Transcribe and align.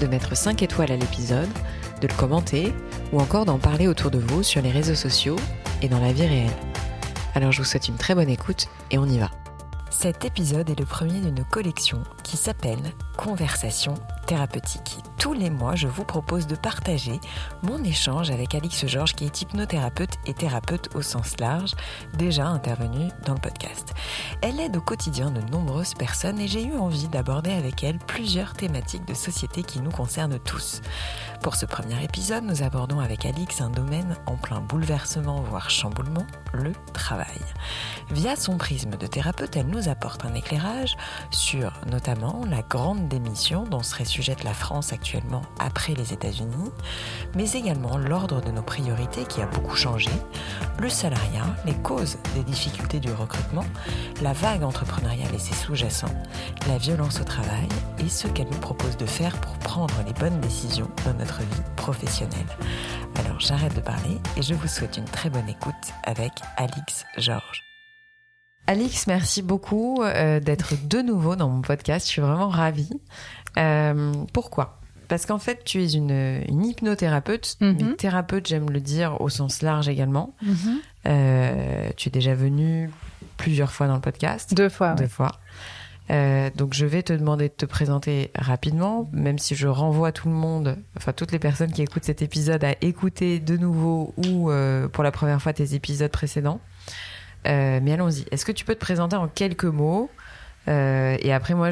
de 0.00 0.06
mettre 0.06 0.36
5 0.36 0.62
étoiles 0.62 0.90
à 0.90 0.96
l'épisode, 0.96 1.48
de 2.00 2.08
le 2.08 2.14
commenter 2.14 2.72
ou 3.12 3.20
encore 3.20 3.44
d'en 3.44 3.58
parler 3.58 3.86
autour 3.86 4.10
de 4.10 4.18
vous 4.18 4.42
sur 4.42 4.62
les 4.62 4.70
réseaux 4.70 4.94
sociaux 4.94 5.36
et 5.82 5.88
dans 5.88 6.00
la 6.00 6.12
vie 6.12 6.26
réelle. 6.26 6.50
Alors 7.34 7.52
je 7.52 7.58
vous 7.58 7.68
souhaite 7.68 7.88
une 7.88 7.96
très 7.96 8.14
bonne 8.14 8.30
écoute 8.30 8.68
et 8.90 8.98
on 8.98 9.06
y 9.06 9.18
va. 9.18 9.30
Cet 9.90 10.24
épisode 10.24 10.70
est 10.70 10.78
le 10.78 10.86
premier 10.86 11.20
d'une 11.20 11.44
collection 11.44 12.02
qui 12.22 12.36
s'appelle 12.36 12.92
Conversation 13.16 13.94
thérapeutique. 14.26 14.99
Tous 15.20 15.34
les 15.34 15.50
mois, 15.50 15.74
je 15.74 15.86
vous 15.86 16.04
propose 16.04 16.46
de 16.46 16.56
partager 16.56 17.20
mon 17.62 17.84
échange 17.84 18.30
avec 18.30 18.54
Alix 18.54 18.86
Georges, 18.86 19.14
qui 19.14 19.26
est 19.26 19.42
hypnothérapeute 19.42 20.14
et 20.24 20.32
thérapeute 20.32 20.88
au 20.94 21.02
sens 21.02 21.38
large, 21.38 21.72
déjà 22.14 22.46
intervenue 22.46 23.10
dans 23.26 23.34
le 23.34 23.40
podcast. 23.40 23.92
Elle 24.40 24.58
aide 24.58 24.78
au 24.78 24.80
quotidien 24.80 25.30
de 25.30 25.42
nombreuses 25.42 25.92
personnes 25.92 26.40
et 26.40 26.48
j'ai 26.48 26.64
eu 26.64 26.74
envie 26.74 27.08
d'aborder 27.08 27.52
avec 27.52 27.84
elle 27.84 27.98
plusieurs 27.98 28.54
thématiques 28.54 29.04
de 29.04 29.12
société 29.12 29.62
qui 29.62 29.80
nous 29.80 29.90
concernent 29.90 30.38
tous. 30.38 30.80
Pour 31.42 31.54
ce 31.54 31.66
premier 31.66 32.02
épisode, 32.02 32.44
nous 32.44 32.62
abordons 32.62 33.00
avec 33.00 33.26
Alix 33.26 33.60
un 33.60 33.70
domaine 33.70 34.16
en 34.24 34.36
plein 34.36 34.60
bouleversement, 34.60 35.42
voire 35.42 35.68
chamboulement, 35.68 36.26
le 36.54 36.72
travail. 36.94 37.40
Via 38.10 38.36
son 38.36 38.56
prisme 38.56 38.96
de 38.96 39.06
thérapeute, 39.06 39.54
elle 39.56 39.66
nous 39.66 39.90
apporte 39.90 40.24
un 40.24 40.34
éclairage 40.34 40.96
sur 41.30 41.74
notamment 41.90 42.42
la 42.48 42.62
grande 42.62 43.08
démission 43.08 43.64
dont 43.64 43.82
serait 43.82 44.06
sujette 44.06 44.44
la 44.44 44.54
France 44.54 44.94
actuellement 44.94 45.09
après 45.58 45.94
les 45.94 46.12
États-Unis, 46.12 46.70
mais 47.34 47.50
également 47.52 47.96
l'ordre 47.98 48.40
de 48.40 48.50
nos 48.50 48.62
priorités 48.62 49.24
qui 49.24 49.40
a 49.40 49.46
beaucoup 49.46 49.76
changé, 49.76 50.10
le 50.78 50.88
salariat, 50.88 51.44
les 51.66 51.74
causes 51.74 52.18
des 52.34 52.42
difficultés 52.42 53.00
du 53.00 53.12
recrutement, 53.12 53.64
la 54.22 54.32
vague 54.32 54.62
entrepreneuriale 54.62 55.34
et 55.34 55.38
ses 55.38 55.54
sous-jacents, 55.54 56.14
la 56.68 56.78
violence 56.78 57.20
au 57.20 57.24
travail 57.24 57.68
et 57.98 58.08
ce 58.08 58.28
qu'elle 58.28 58.48
nous 58.48 58.58
propose 58.58 58.96
de 58.96 59.06
faire 59.06 59.36
pour 59.40 59.58
prendre 59.58 59.94
les 60.06 60.12
bonnes 60.14 60.40
décisions 60.40 60.90
dans 61.04 61.14
notre 61.14 61.40
vie 61.40 61.62
professionnelle. 61.76 62.46
Alors 63.18 63.40
j'arrête 63.40 63.74
de 63.74 63.80
parler 63.80 64.18
et 64.36 64.42
je 64.42 64.54
vous 64.54 64.68
souhaite 64.68 64.96
une 64.96 65.04
très 65.04 65.30
bonne 65.30 65.48
écoute 65.48 65.74
avec 66.04 66.32
Alix 66.56 67.04
Georges. 67.16 67.64
Alix, 68.66 69.06
merci 69.06 69.42
beaucoup 69.42 70.02
euh, 70.02 70.38
d'être 70.38 70.74
de 70.86 71.02
nouveau 71.02 71.34
dans 71.34 71.48
mon 71.48 71.60
podcast. 71.60 72.06
Je 72.06 72.12
suis 72.12 72.22
vraiment 72.22 72.48
ravie. 72.48 72.90
Euh, 73.58 74.12
pourquoi? 74.32 74.79
Parce 75.10 75.26
qu'en 75.26 75.38
fait, 75.40 75.62
tu 75.64 75.82
es 75.82 75.92
une, 75.92 76.44
hypnothérapeute, 76.64 77.56
mais 77.60 77.72
Mhm. 77.72 77.96
thérapeute, 77.96 78.46
j'aime 78.46 78.70
le 78.70 78.80
dire 78.80 79.20
au 79.20 79.28
sens 79.28 79.60
large 79.60 79.88
également. 79.88 80.34
Mhm. 80.40 80.54
Euh, 81.06 81.88
tu 81.96 82.08
es 82.08 82.12
déjà 82.12 82.34
venue 82.34 82.88
plusieurs 83.36 83.72
fois 83.72 83.88
dans 83.88 83.96
le 83.96 84.00
podcast. 84.00 84.54
Deux 84.54 84.68
fois. 84.68 84.94
Deux 84.94 85.02
ouais. 85.04 85.08
fois. 85.08 85.32
Euh, 86.10 86.50
donc 86.56 86.74
je 86.74 86.86
vais 86.86 87.02
te 87.02 87.12
demander 87.12 87.48
de 87.48 87.54
te 87.54 87.66
présenter 87.66 88.30
rapidement, 88.36 89.08
même 89.12 89.38
si 89.38 89.54
je 89.54 89.66
renvoie 89.68 90.12
tout 90.12 90.28
le 90.28 90.34
monde, 90.34 90.76
enfin 90.96 91.12
toutes 91.12 91.30
les 91.32 91.38
personnes 91.38 91.70
qui 91.72 91.82
écoutent 91.82 92.04
cet 92.04 92.20
épisode 92.22 92.64
à 92.64 92.74
écouter 92.80 93.38
de 93.38 93.56
nouveau 93.56 94.12
ou 94.16 94.50
euh, 94.50 94.88
pour 94.88 95.04
la 95.04 95.10
première 95.12 95.40
fois 95.42 95.52
tes 95.52 95.74
épisodes 95.74 96.10
précédents. 96.10 96.60
Euh, 97.46 97.80
mais 97.82 97.92
allons-y. 97.92 98.24
Est-ce 98.30 98.44
que 98.44 98.52
tu 98.52 98.64
peux 98.64 98.74
te 98.74 98.80
présenter 98.80 99.16
en 99.16 99.26
quelques 99.28 99.64
mots 99.64 100.08
Euh, 100.68 101.16
Et 101.20 101.32
après 101.32 101.54
moi, 101.54 101.70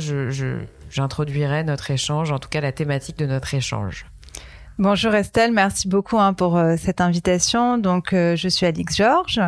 j'introduirai 0.90 1.64
notre 1.64 1.90
échange, 1.90 2.32
en 2.32 2.38
tout 2.38 2.48
cas 2.48 2.60
la 2.60 2.72
thématique 2.72 3.18
de 3.18 3.26
notre 3.26 3.52
échange. 3.54 4.06
Bonjour 4.80 5.12
Estelle, 5.12 5.50
merci 5.50 5.88
beaucoup 5.88 6.20
hein, 6.20 6.34
pour 6.34 6.56
euh, 6.56 6.76
cette 6.78 7.00
invitation. 7.00 7.78
Donc, 7.78 8.12
euh, 8.12 8.36
je 8.36 8.46
suis 8.46 8.64
Alix 8.64 8.96
Georges. 8.96 9.40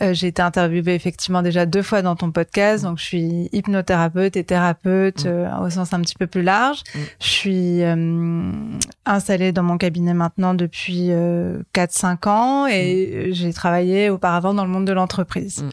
Euh, 0.00 0.14
J'ai 0.14 0.28
été 0.28 0.40
interviewée 0.42 0.94
effectivement 0.94 1.42
déjà 1.42 1.66
deux 1.66 1.82
fois 1.82 2.02
dans 2.02 2.14
ton 2.14 2.30
podcast. 2.30 2.84
Donc, 2.84 2.98
je 3.00 3.02
suis 3.02 3.48
hypnothérapeute 3.52 4.36
et 4.36 4.44
thérapeute 4.44 5.24
Mm. 5.26 5.60
au 5.64 5.70
sens 5.70 5.92
un 5.92 6.00
petit 6.02 6.14
peu 6.14 6.28
plus 6.28 6.42
large. 6.42 6.84
Mm. 6.94 6.98
Je 7.20 7.26
suis 7.26 7.82
installée 9.04 9.50
dans 9.50 9.64
mon 9.64 9.76
cabinet 9.76 10.14
maintenant 10.14 10.54
depuis 10.54 11.08
euh, 11.10 11.62
4-5 11.74 12.28
ans 12.28 12.66
et 12.68 13.10
euh, 13.12 13.28
j'ai 13.32 13.52
travaillé 13.52 14.08
auparavant 14.08 14.54
dans 14.54 14.64
le 14.64 14.70
monde 14.70 14.86
de 14.86 14.92
l'entreprise. 14.92 15.64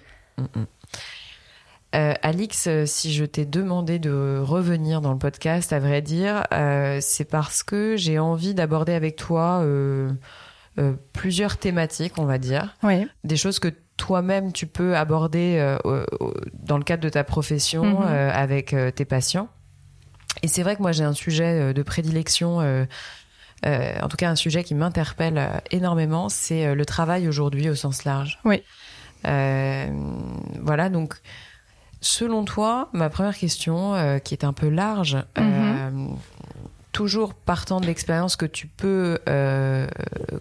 Euh, 1.95 2.13
Alix, 2.23 2.65
euh, 2.67 2.85
si 2.87 3.13
je 3.13 3.23
t'ai 3.23 3.45
demandé 3.45 3.99
de 3.99 4.39
revenir 4.43 4.99
dans 4.99 5.11
le 5.11 5.19
podcast, 5.19 5.71
à 5.73 5.79
vrai 5.79 6.01
dire, 6.01 6.43
euh, 6.51 6.97
c'est 7.01 7.25
parce 7.25 7.61
que 7.61 7.95
j'ai 7.97 8.17
envie 8.17 8.55
d'aborder 8.55 8.93
avec 8.93 9.15
toi 9.15 9.61
euh, 9.63 10.11
plusieurs 11.13 11.57
thématiques, 11.57 12.13
on 12.17 12.25
va 12.25 12.39
dire, 12.39 12.75
Oui. 12.81 13.07
des 13.23 13.35
choses 13.37 13.59
que 13.59 13.67
toi-même 13.95 14.51
tu 14.53 14.65
peux 14.65 14.97
aborder 14.97 15.77
dans 16.53 16.77
le 16.79 16.83
cadre 16.83 17.03
de 17.03 17.09
ta 17.09 17.23
profession 17.23 17.99
Mhm. 18.01 18.07
avec 18.07 18.75
tes 18.95 19.05
patients. 19.05 19.49
Et 20.41 20.47
c'est 20.47 20.63
vrai 20.63 20.75
que 20.75 20.81
moi 20.81 20.91
j'ai 20.91 21.03
un 21.03 21.13
sujet 21.13 21.75
de 21.75 21.83
prédilection. 21.83 22.57
en 22.57 24.07
tout 24.09 24.17
cas, 24.17 24.29
un 24.31 24.35
sujet 24.35 24.63
qui 24.63 24.73
m'interpelle 24.73 25.61
énormément, 25.69 26.27
c'est 26.27 26.73
le 26.73 26.85
travail 26.85 27.27
aujourd'hui 27.27 27.69
au 27.69 27.75
sens 27.75 28.03
large. 28.03 28.39
Oui. 28.43 28.63
Voilà, 29.23 30.89
donc 30.89 31.13
selon 32.03 32.45
toi, 32.45 32.89
ma 32.93 33.09
première 33.09 33.35
question, 33.37 33.95
euh, 33.95 34.19
qui 34.19 34.33
est 34.35 34.43
un 34.43 34.53
peu 34.53 34.69
large, 34.69 35.17
euh, 35.39 35.89
toujours 36.91 37.33
partant 37.33 37.79
de 37.81 37.87
l'expérience 37.87 38.35
que 38.35 38.45
tu 38.45 38.67
peux 38.67 39.17
euh, 39.27 39.87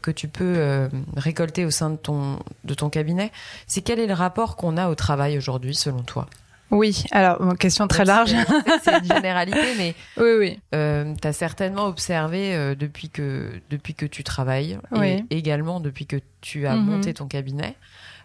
que 0.02 0.10
tu 0.10 0.28
peux 0.28 0.88
récolter 1.16 1.64
au 1.64 1.70
sein 1.70 1.88
de 1.90 1.96
ton 1.96 2.38
de 2.64 2.74
ton 2.74 2.90
cabinet, 2.90 3.32
c'est 3.66 3.80
quel 3.80 3.98
est 4.00 4.06
le 4.06 4.12
rapport 4.14 4.56
qu'on 4.56 4.76
a 4.76 4.88
au 4.90 4.94
travail 4.94 5.38
aujourd'hui 5.38 5.74
selon 5.74 6.02
toi? 6.02 6.26
Oui. 6.70 7.04
Alors, 7.10 7.38
question 7.58 7.86
très 7.86 8.06
large. 8.06 8.34
C'est 8.82 8.96
une 8.98 9.04
généralité, 9.14 9.60
mais 9.76 9.94
oui, 10.16 10.30
oui. 10.38 10.60
euh, 10.74 11.14
tu 11.20 11.28
as 11.28 11.34
certainement 11.34 11.84
observé 11.84 12.54
euh, 12.54 12.74
depuis 12.74 13.10
que 13.10 13.50
depuis 13.68 13.92
que 13.94 14.06
tu 14.06 14.24
travailles 14.24 14.78
Oui. 14.90 15.22
et 15.30 15.36
également 15.36 15.80
depuis 15.80 16.06
que 16.06 16.16
tu 16.40 16.66
as 16.66 16.76
Mhm. 16.76 16.84
monté 16.86 17.12
ton 17.14 17.26
cabinet. 17.26 17.74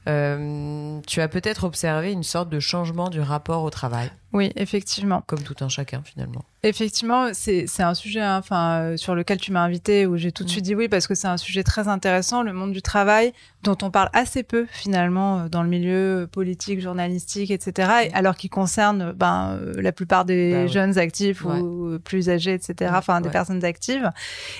Euh, 0.07 0.99
tu 1.05 1.21
as 1.21 1.27
peut-être 1.27 1.63
observé 1.63 2.11
une 2.11 2.23
sorte 2.23 2.49
de 2.49 2.59
changement 2.59 3.09
du 3.09 3.19
rapport 3.19 3.63
au 3.63 3.69
travail, 3.69 4.09
Oui, 4.33 4.51
effectivement. 4.55 5.21
comme 5.27 5.41
tout 5.41 5.55
un 5.61 5.69
chacun 5.69 6.01
finalement. 6.03 6.43
Effectivement, 6.63 7.29
c'est 7.33 7.65
un 7.79 7.93
sujet 7.93 8.21
hein, 8.21 8.37
enfin 8.37 8.79
euh, 8.81 8.97
sur 8.97 9.15
lequel 9.15 9.39
tu 9.39 9.51
m'as 9.51 9.61
invité 9.63 10.05
où 10.05 10.17
j'ai 10.17 10.31
tout 10.31 10.43
de 10.43 10.49
Mm. 10.49 10.51
suite 10.51 10.65
dit 10.65 10.75
oui 10.75 10.87
parce 10.89 11.07
que 11.07 11.15
c'est 11.15 11.27
un 11.27 11.37
sujet 11.37 11.63
très 11.63 11.87
intéressant, 11.87 12.41
le 12.43 12.51
monde 12.53 12.71
du 12.71 12.81
travail 12.81 13.31
dont 13.63 13.77
on 13.83 13.91
parle 13.91 14.09
assez 14.13 14.43
peu 14.43 14.65
finalement 14.71 15.39
euh, 15.41 15.49
dans 15.49 15.61
le 15.63 15.69
milieu 15.69 16.27
politique, 16.31 16.81
journalistique, 16.81 17.51
etc. 17.51 17.91
et- 18.05 18.13
alors 18.13 18.35
qu'il 18.35 18.49
concerne 18.49 19.11
ben 19.13 19.59
la 19.75 19.91
plupart 19.91 20.25
des 20.25 20.51
Bah 20.53 20.67
jeunes 20.67 20.97
actifs 20.97 21.43
Ouais. 21.45 21.59
ou 21.59 21.99
plus 21.99 22.29
âgés, 22.29 22.53
etc. 22.53 22.73
Ouais, 22.91 22.97
Enfin 22.97 23.21
des 23.21 23.29
personnes 23.29 23.63
actives. 23.63 24.11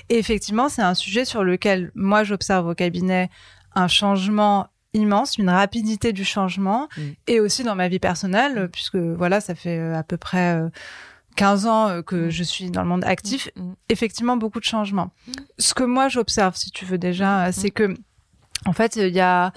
Et 0.09 0.17
effectivement, 0.17 0.69
c'est 0.69 0.81
un 0.81 0.93
sujet 0.93 1.25
sur 1.25 1.43
lequel 1.43 1.91
moi 1.95 2.23
j'observe 2.23 2.67
au 2.67 2.75
cabinet 2.75 3.29
un 3.75 3.87
changement 3.87 4.67
immense, 4.97 5.37
une 5.37 5.49
rapidité 5.49 6.11
du 6.13 6.25
changement 6.25 6.89
Mm. 6.97 7.01
et 7.27 7.39
aussi 7.39 7.63
dans 7.63 7.75
ma 7.75 7.87
vie 7.87 7.99
personnelle 7.99 8.63
Mm. 8.63 8.67
puisque 8.69 8.95
voilà, 8.97 9.39
ça 9.39 9.55
fait 9.55 9.77
euh, 9.79 9.95
à 9.95 10.03
peu 10.03 10.17
près 10.17 10.55
euh, 10.59 10.69
15 11.37 11.65
ans 11.67 11.87
euh, 11.89 12.01
que 12.01 12.27
Mm. 12.27 12.29
je 12.29 12.43
suis 12.43 12.71
dans 12.71 12.81
le 12.81 12.89
monde 12.89 13.03
actif, 13.05 13.49
effectivement 13.89 14.37
beaucoup 14.37 14.59
de 14.59 14.65
changements. 14.65 15.11
Ce 15.59 15.73
que 15.73 15.83
moi 15.83 16.09
j'observe, 16.09 16.55
si 16.55 16.71
tu 16.71 16.83
veux 16.85 16.97
déjà, 16.97 17.45
euh, 17.45 17.49
c'est 17.53 17.69
que 17.71 17.93
en 18.65 18.73
fait 18.73 18.95
il 18.95 19.13
y 19.13 19.19
a 19.19 19.53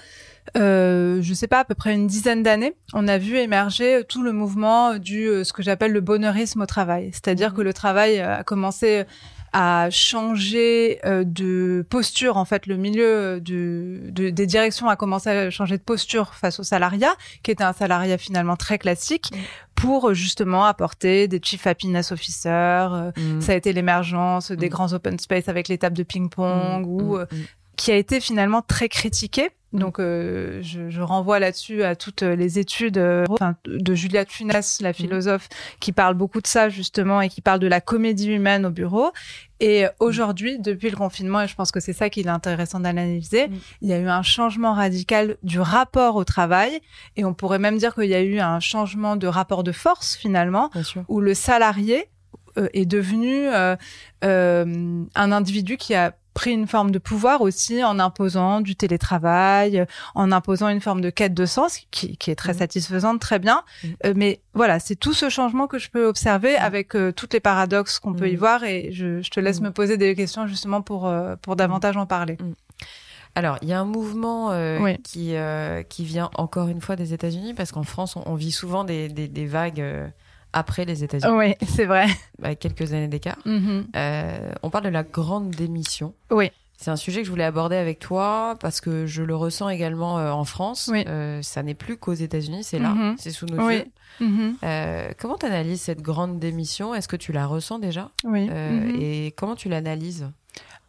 euh, 0.57 1.21
je 1.21 1.33
sais 1.35 1.47
pas 1.47 1.59
à 1.59 1.65
peu 1.65 1.75
près 1.75 1.93
une 1.93 2.07
dizaine 2.07 2.41
d'années, 2.43 2.73
on 2.93 3.07
a 3.07 3.17
vu 3.19 3.37
émerger 3.37 4.03
tout 4.09 4.23
le 4.23 4.31
mouvement 4.31 4.97
du 4.97 5.27
euh, 5.27 5.43
ce 5.43 5.53
que 5.53 5.61
j'appelle 5.63 5.91
le 5.91 6.01
bonheurisme 6.01 6.61
au 6.61 6.65
travail, 6.65 7.11
c'est-à-dire 7.13 7.53
que 7.53 7.61
le 7.61 7.73
travail 7.73 8.19
euh, 8.19 8.37
a 8.39 8.43
commencé 8.43 9.05
à 9.53 9.89
changer 9.89 10.99
euh, 11.05 11.23
de 11.25 11.85
posture. 11.89 12.37
En 12.37 12.45
fait, 12.45 12.67
le 12.67 12.77
milieu 12.77 13.05
euh, 13.05 13.39
de- 13.39 14.29
des 14.29 14.45
directions 14.45 14.87
a 14.87 14.95
commencé 14.95 15.29
à 15.29 15.49
changer 15.49 15.77
de 15.77 15.83
posture 15.83 16.33
face 16.35 16.59
au 16.59 16.63
salariat, 16.63 17.13
qui 17.43 17.51
était 17.51 17.63
un 17.63 17.73
salariat 17.73 18.17
finalement 18.17 18.55
très 18.55 18.77
classique, 18.77 19.29
Mm. 19.33 19.37
pour 19.75 20.13
justement 20.13 20.65
apporter 20.65 21.27
des 21.27 21.39
chief 21.43 21.65
happiness 21.67 22.11
officers. 22.11 22.49
euh, 22.93 23.11
Mm. 23.17 23.41
Ça 23.41 23.51
a 23.51 23.55
été 23.55 23.73
l'émergence 23.73 24.51
des 24.51 24.67
Mm. 24.67 24.69
grands 24.69 24.93
open 24.93 25.19
space 25.19 25.49
avec 25.49 25.67
les 25.67 25.77
tables 25.77 25.97
de 25.97 26.03
ping-pong, 26.03 26.85
ou 26.87 27.17
qui 27.75 27.91
a 27.91 27.95
été 27.95 28.19
finalement 28.19 28.61
très 28.61 28.89
critiqué 28.89 29.49
Donc, 29.73 29.99
euh, 29.99 30.59
je, 30.61 30.89
je, 30.89 31.01
renvoie 31.01 31.39
là-dessus 31.39 31.83
à 31.83 31.95
toutes 31.95 32.23
les 32.23 32.59
études 32.59 32.97
euh, 32.97 33.25
de 33.65 33.95
Julia 33.95 34.25
Funes, 34.25 34.51
la 34.81 34.93
philosophe, 34.93 35.47
qui 35.79 35.91
parle 35.91 36.15
beaucoup 36.15 36.41
de 36.41 36.47
ça 36.47 36.69
justement 36.69 37.21
et 37.21 37.29
qui 37.29 37.41
parle 37.41 37.59
de 37.59 37.67
la 37.67 37.81
comédie 37.81 38.31
humaine 38.31 38.65
au 38.65 38.69
bureau. 38.69 39.11
Et 39.59 39.85
aujourd'hui, 39.99 40.59
depuis 40.59 40.89
le 40.89 40.97
confinement, 40.97 41.41
et 41.41 41.47
je 41.47 41.55
pense 41.55 41.71
que 41.71 41.79
c'est 41.79 41.93
ça 41.93 42.09
qui 42.09 42.21
est 42.21 42.27
intéressant 42.27 42.79
d'analyser, 42.79 43.47
mm. 43.47 43.57
il 43.81 43.89
y 43.89 43.93
a 43.93 43.99
eu 43.99 44.09
un 44.09 44.23
changement 44.23 44.73
radical 44.73 45.37
du 45.43 45.59
rapport 45.59 46.15
au 46.15 46.23
travail. 46.23 46.81
Et 47.15 47.23
on 47.23 47.33
pourrait 47.33 47.59
même 47.59 47.77
dire 47.77 47.93
qu'il 47.93 48.09
y 48.09 48.15
a 48.15 48.21
eu 48.21 48.39
un 48.39 48.59
changement 48.59 49.15
de 49.15 49.27
rapport 49.27 49.63
de 49.63 49.71
force 49.71 50.15
finalement, 50.15 50.69
où 51.07 51.21
le 51.21 51.33
salarié 51.33 52.09
euh, 52.57 52.67
est 52.73 52.85
devenu 52.85 53.47
euh, 53.47 53.75
euh, 54.25 55.05
un 55.15 55.31
individu 55.31 55.77
qui 55.77 55.95
a 55.95 56.13
pris 56.33 56.51
une 56.51 56.67
forme 56.67 56.91
de 56.91 56.99
pouvoir 56.99 57.41
aussi 57.41 57.83
en 57.83 57.99
imposant 57.99 58.61
du 58.61 58.75
télétravail, 58.75 59.85
en 60.15 60.31
imposant 60.31 60.69
une 60.69 60.81
forme 60.81 61.01
de 61.01 61.09
quête 61.09 61.33
de 61.33 61.45
sens 61.45 61.79
qui, 61.91 62.17
qui 62.17 62.31
est 62.31 62.35
très 62.35 62.53
mmh. 62.53 62.57
satisfaisante, 62.59 63.19
très 63.19 63.39
bien. 63.39 63.63
Mmh. 63.83 63.87
Euh, 64.05 64.13
mais 64.15 64.41
voilà, 64.53 64.79
c'est 64.79 64.95
tout 64.95 65.13
ce 65.13 65.29
changement 65.29 65.67
que 65.67 65.77
je 65.77 65.89
peux 65.89 66.05
observer 66.05 66.53
mmh. 66.53 66.61
avec 66.61 66.95
euh, 66.95 67.11
toutes 67.11 67.33
les 67.33 67.39
paradoxes 67.39 67.99
qu'on 67.99 68.13
peut 68.13 68.29
y 68.29 68.35
voir 68.35 68.63
et 68.63 68.91
je, 68.91 69.21
je 69.21 69.29
te 69.29 69.39
laisse 69.39 69.61
me 69.61 69.71
poser 69.71 69.97
des 69.97 70.15
questions 70.15 70.47
justement 70.47 70.81
pour, 70.81 71.07
euh, 71.07 71.35
pour 71.41 71.55
davantage 71.55 71.97
en 71.97 72.05
parler. 72.05 72.37
Alors, 73.35 73.57
il 73.61 73.69
y 73.69 73.73
a 73.73 73.79
un 73.79 73.85
mouvement 73.85 74.51
qui, 75.03 75.35
qui 75.87 76.03
vient 76.03 76.29
encore 76.35 76.67
une 76.67 76.81
fois 76.81 76.97
des 76.97 77.13
États-Unis 77.13 77.53
parce 77.53 77.71
qu'en 77.71 77.83
France, 77.83 78.17
on, 78.17 78.35
vit 78.35 78.51
souvent 78.51 78.83
des, 78.83 79.07
des, 79.07 79.29
des 79.29 79.45
vagues 79.45 80.11
après 80.53 80.85
les 80.85 81.03
États-Unis. 81.03 81.33
Oui, 81.33 81.55
c'est 81.67 81.85
vrai. 81.85 82.07
Avec 82.41 82.59
quelques 82.59 82.93
années 82.93 83.07
d'écart. 83.07 83.37
Mm-hmm. 83.45 83.83
Euh, 83.95 84.51
on 84.63 84.69
parle 84.69 84.85
de 84.85 84.89
la 84.89 85.03
grande 85.03 85.51
démission. 85.51 86.13
Oui. 86.29 86.51
C'est 86.77 86.89
un 86.89 86.95
sujet 86.95 87.19
que 87.19 87.25
je 87.25 87.29
voulais 87.29 87.43
aborder 87.43 87.75
avec 87.75 87.99
toi 87.99 88.57
parce 88.59 88.81
que 88.81 89.05
je 89.05 89.21
le 89.21 89.35
ressens 89.35 89.69
également 89.69 90.17
euh, 90.17 90.31
en 90.31 90.45
France. 90.45 90.89
Oui. 90.91 91.03
Euh, 91.07 91.41
ça 91.43 91.61
n'est 91.61 91.75
plus 91.75 91.97
qu'aux 91.97 92.13
États-Unis, 92.13 92.63
c'est 92.63 92.79
là, 92.79 92.93
mm-hmm. 92.93 93.15
c'est 93.19 93.31
sous 93.31 93.45
nos 93.45 93.69
yeux. 93.69 93.85
Mm-hmm. 94.19 95.13
comment 95.19 95.37
tu 95.37 95.45
analyses 95.45 95.81
cette 95.81 96.01
grande 96.01 96.39
démission? 96.39 96.95
Est-ce 96.95 97.07
que 97.07 97.15
tu 97.15 97.31
la 97.31 97.45
ressens 97.45 97.79
déjà? 97.79 98.11
Oui. 98.23 98.49
Et 98.99 99.33
comment 99.37 99.55
tu 99.55 99.69
l'analyses? 99.69 100.27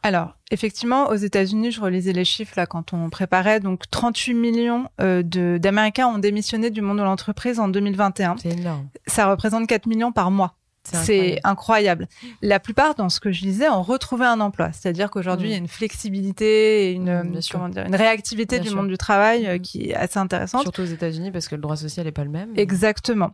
Alors, 0.04 0.34
effectivement, 0.50 1.10
aux 1.10 1.14
États-Unis, 1.14 1.70
je 1.70 1.80
relisais 1.80 2.12
les 2.12 2.24
chiffres 2.24 2.54
là 2.56 2.66
quand 2.66 2.92
on 2.92 3.08
préparait. 3.08 3.60
Donc, 3.60 3.88
38 3.88 4.34
millions 4.34 4.88
euh, 5.00 5.22
d'Américains 5.22 6.08
ont 6.08 6.18
démissionné 6.18 6.70
du 6.70 6.80
monde 6.80 6.98
de 6.98 7.04
l'entreprise 7.04 7.60
en 7.60 7.68
2021. 7.68 8.36
C'est 8.38 8.50
énorme. 8.50 8.88
Ça 9.06 9.30
représente 9.30 9.68
4 9.68 9.86
millions 9.86 10.10
par 10.10 10.32
mois. 10.32 10.56
C'est 10.92 11.40
incroyable. 11.44 12.08
La 12.40 12.60
plupart, 12.60 12.94
dans 12.94 13.08
ce 13.08 13.20
que 13.20 13.32
je 13.32 13.40
disais, 13.42 13.68
ont 13.68 13.82
retrouvé 13.82 14.24
un 14.24 14.40
emploi. 14.40 14.70
C'est-à-dire 14.72 15.10
qu'aujourd'hui, 15.10 15.48
il 15.48 15.52
y 15.52 15.54
a 15.54 15.58
une 15.58 15.68
flexibilité 15.68 16.88
et 16.88 16.92
une, 16.92 17.22
mm, 17.22 17.40
comment 17.50 17.68
dire, 17.68 17.86
une 17.86 17.94
réactivité 17.94 18.60
du 18.60 18.70
monde 18.70 18.88
du 18.88 18.98
travail 18.98 19.46
euh, 19.46 19.56
mm. 19.56 19.60
qui 19.60 19.90
est 19.90 19.94
assez 19.94 20.18
intéressante. 20.18 20.62
Surtout 20.62 20.82
aux 20.82 20.86
États-Unis, 20.86 21.30
parce 21.30 21.48
que 21.48 21.54
le 21.54 21.60
droit 21.60 21.76
social 21.76 22.06
n'est 22.06 22.12
pas 22.12 22.24
le 22.24 22.30
même. 22.30 22.50
Exactement. 22.56 23.30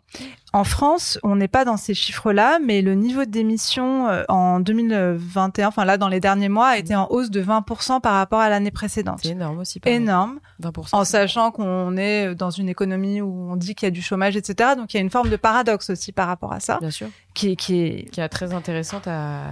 En 0.52 0.64
France, 0.64 1.18
on 1.22 1.36
n'est 1.36 1.48
pas 1.48 1.64
dans 1.64 1.76
ces 1.76 1.94
chiffres-là, 1.94 2.58
mais 2.64 2.82
le 2.82 2.94
niveau 2.94 3.24
de 3.24 3.30
démission 3.30 4.08
euh, 4.08 4.24
en 4.28 4.60
2021, 4.60 5.68
enfin 5.68 5.84
là, 5.84 5.98
dans 5.98 6.08
les 6.08 6.20
derniers 6.20 6.48
mois, 6.48 6.68
a 6.68 6.78
été 6.78 6.94
en 6.94 7.06
hausse 7.10 7.30
de 7.30 7.42
20% 7.42 8.00
par 8.00 8.14
rapport 8.14 8.40
à 8.40 8.48
l'année 8.48 8.70
précédente. 8.70 9.20
C'est 9.22 9.30
énorme 9.30 9.58
aussi. 9.58 9.80
Énorme. 9.84 10.40
20%. 10.62 10.88
En 10.92 11.04
sachant 11.04 11.50
qu'on 11.50 11.96
est 11.96 12.34
dans 12.34 12.50
une 12.50 12.68
économie 12.68 13.20
où 13.20 13.50
on 13.50 13.56
dit 13.56 13.74
qu'il 13.74 13.86
y 13.86 13.88
a 13.88 13.90
du 13.90 14.02
chômage, 14.02 14.36
etc. 14.36 14.70
Donc, 14.76 14.94
il 14.94 14.96
y 14.96 15.00
a 15.00 15.02
une 15.02 15.10
forme 15.10 15.28
de 15.28 15.36
paradoxe 15.36 15.90
aussi 15.90 16.12
par 16.12 16.26
rapport 16.28 16.52
à 16.52 16.60
ça. 16.60 16.78
Bien 16.80 16.90
sûr 16.90 17.08
qui, 17.38 17.47
qui 17.56 17.80
est 17.80 18.10
qui 18.10 18.20
est 18.20 18.28
très 18.28 18.52
intéressante 18.52 19.06
à 19.06 19.44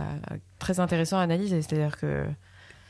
très 0.58 0.80
intéressant 0.80 1.18
à 1.18 1.22
analyser. 1.22 1.62
C'est-à-dire 1.62 1.96
que 1.96 2.24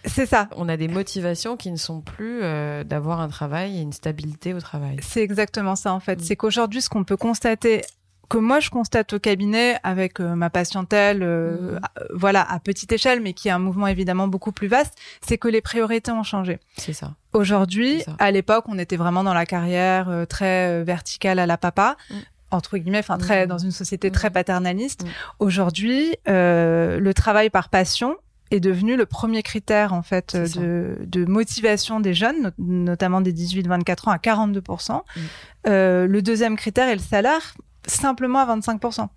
c'est 0.06 0.26
ça. 0.26 0.48
On 0.56 0.68
a 0.68 0.76
des 0.76 0.88
motivations 0.88 1.56
qui 1.56 1.70
ne 1.70 1.76
sont 1.76 2.00
plus 2.00 2.40
euh, 2.42 2.84
d'avoir 2.84 3.20
un 3.20 3.28
travail 3.28 3.78
et 3.78 3.80
une 3.80 3.92
stabilité 3.92 4.54
au 4.54 4.60
travail. 4.60 4.96
C'est 5.02 5.22
exactement 5.22 5.76
ça 5.76 5.92
en 5.92 6.00
fait. 6.00 6.20
Mm. 6.20 6.22
C'est 6.22 6.36
qu'aujourd'hui, 6.36 6.80
ce 6.80 6.88
qu'on 6.88 7.04
peut 7.04 7.16
constater 7.16 7.82
que 8.28 8.38
moi 8.38 8.58
je 8.58 8.70
constate 8.70 9.12
au 9.12 9.20
cabinet 9.20 9.78
avec 9.84 10.20
euh, 10.20 10.34
ma 10.34 10.50
patientèle, 10.50 11.22
euh, 11.22 11.72
mm. 11.72 11.80
voilà, 12.14 12.48
à 12.48 12.58
petite 12.60 12.92
échelle, 12.92 13.20
mais 13.20 13.32
qui 13.32 13.48
est 13.48 13.52
un 13.52 13.58
mouvement 13.58 13.88
évidemment 13.88 14.28
beaucoup 14.28 14.52
plus 14.52 14.68
vaste, 14.68 14.94
c'est 15.26 15.38
que 15.38 15.48
les 15.48 15.60
priorités 15.60 16.12
ont 16.12 16.24
changé. 16.24 16.58
C'est 16.76 16.92
ça. 16.92 17.14
Aujourd'hui, 17.32 18.02
à 18.18 18.30
l'époque, 18.30 18.64
on 18.68 18.78
était 18.78 18.96
vraiment 18.96 19.22
dans 19.22 19.34
la 19.34 19.44
carrière 19.44 20.24
très 20.26 20.82
verticale 20.84 21.38
à 21.38 21.44
la 21.44 21.58
papa. 21.58 21.96
Mm 22.10 22.14
entre 22.50 22.78
guillemets, 22.78 22.98
enfin 22.98 23.18
très 23.18 23.44
mmh. 23.44 23.48
dans 23.48 23.58
une 23.58 23.70
société 23.70 24.10
très 24.10 24.30
mmh. 24.30 24.32
paternaliste. 24.32 25.04
Mmh. 25.04 25.08
Aujourd'hui, 25.40 26.16
euh, 26.28 26.98
le 26.98 27.14
travail 27.14 27.50
par 27.50 27.68
passion 27.68 28.16
est 28.50 28.60
devenu 28.60 28.96
le 28.96 29.06
premier 29.06 29.42
critère 29.42 29.92
en 29.92 30.02
fait 30.02 30.36
de, 30.36 30.98
de, 31.00 31.24
motivation 31.24 31.98
des 31.98 32.14
jeunes, 32.14 32.52
notamment 32.58 33.20
des 33.20 33.32
18-24 33.32 34.08
ans 34.08 34.12
à 34.12 34.18
42%. 34.18 35.00
Euh, 35.66 36.06
le 36.06 36.22
deuxième 36.22 36.56
critère 36.56 36.88
est 36.88 36.94
le 36.94 37.00
salaire, 37.00 37.54
simplement 37.86 38.38
à 38.38 38.56
25% 38.56 39.08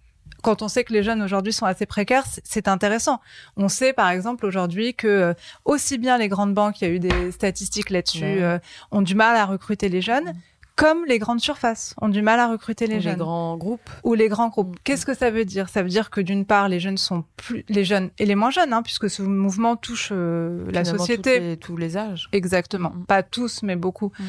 quand 0.42 0.62
on 0.62 0.68
sait 0.68 0.84
que 0.84 0.94
les 0.94 1.04
jeunes 1.04 1.22
aujourd'hui 1.22 1.54
sont 1.54 1.66
assez 1.66 1.86
précaires, 1.86 2.24
c'est 2.44 2.68
intéressant. 2.68 3.20
On 3.58 3.68
sait 3.68 3.94
par 3.94 4.10
exemple 4.10 4.46
aujourd'hui 4.46 4.94
que 4.94 5.08
euh, 5.08 5.34
aussi 5.66 5.98
bien 5.98 6.18
les 6.18 6.28
grandes 6.28 6.54
banques, 6.54 6.81
il 6.81 6.88
y 6.88 6.92
a 6.92 6.94
eu 6.94 7.00
des 7.00 7.31
statistiques 7.31 7.90
là-dessus, 7.90 8.24
euh, 8.24 8.58
ont 8.92 9.02
du 9.02 9.16
mal 9.16 9.36
à 9.36 9.46
recruter 9.46 9.90
les 9.90 10.02
jeunes, 10.02 10.34
comme 10.80 11.06
les 11.06 11.20
grandes 11.20 11.42
surfaces 11.42 11.94
ont 12.02 12.08
du 12.08 12.22
mal 12.22 12.40
à 12.40 12.48
recruter 12.50 12.88
les 12.88 13.02
jeunes. 13.02 13.14
Les 13.14 13.20
grands 13.20 13.58
groupes. 13.58 13.90
Ou 14.06 14.14
les 14.14 14.30
grands 14.30 14.48
groupes. 14.48 14.76
Mm. 14.76 14.80
Qu'est-ce 14.86 15.06
que 15.06 15.14
ça 15.14 15.30
veut 15.30 15.44
dire? 15.44 15.68
Ça 15.68 15.84
veut 15.84 15.90
dire 15.90 16.10
que 16.10 16.22
d'une 16.22 16.46
part, 16.46 16.70
les 16.70 16.80
jeunes 16.80 16.98
sont 16.98 17.26
plus, 17.36 17.66
les 17.68 17.84
jeunes 17.84 18.12
et 18.18 18.26
les 18.26 18.36
moins 18.36 18.50
jeunes, 18.50 18.72
hein, 18.72 18.81
puisque 18.81 19.10
ce 19.10 19.22
mouvement 19.22 19.76
touche 19.76 20.10
euh, 20.14 20.66
la 20.72 20.86
société. 20.86 21.58
tous 21.58 21.76
les 21.76 21.98
âges. 21.98 22.30
Exactement. 22.31 22.92
Mm. 22.92 23.06
Pas 23.06 23.24
tous, 23.24 23.62
mais 23.62 23.76
beaucoup. 23.76 24.14
Mm. 24.18 24.24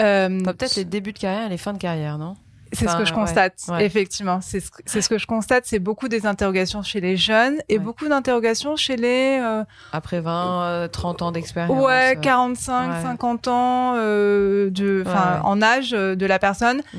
Euh, 0.00 0.40
Peut-être 0.44 0.76
les 0.76 0.84
débuts 0.84 1.12
de 1.12 1.18
carrière 1.18 1.46
et 1.46 1.50
les 1.50 1.58
fins 1.58 1.72
de 1.72 1.78
carrière, 1.78 2.18
non? 2.18 2.36
C'est 2.72 2.88
ce 2.88 2.96
que 2.96 3.04
je 3.04 3.12
constate, 3.12 3.54
effectivement. 3.80 4.40
C'est 4.40 4.60
ce, 4.60 5.00
ce, 5.00 5.08
que 5.08 5.18
je 5.18 5.26
constate, 5.26 5.64
c'est 5.66 5.78
beaucoup 5.78 6.08
des 6.08 6.26
interrogations 6.26 6.82
chez 6.82 7.00
les 7.00 7.16
jeunes 7.16 7.56
et 7.68 7.78
beaucoup 7.78 8.08
d'interrogations 8.08 8.76
chez 8.76 8.96
les... 8.96 9.38
Euh, 9.42 9.64
Après 9.92 10.20
20, 10.20 10.88
30 10.90 11.22
euh, 11.22 11.24
ans 11.24 11.32
d'expérience. 11.32 11.84
Ouais, 11.84 12.18
45, 12.20 13.02
50 13.02 13.48
ans 13.48 13.94
euh, 13.96 14.70
de, 14.70 15.04
en 15.42 15.62
âge 15.62 15.90
de 15.90 16.26
la 16.26 16.38
personne. 16.38 16.82
Mm. 16.92 16.98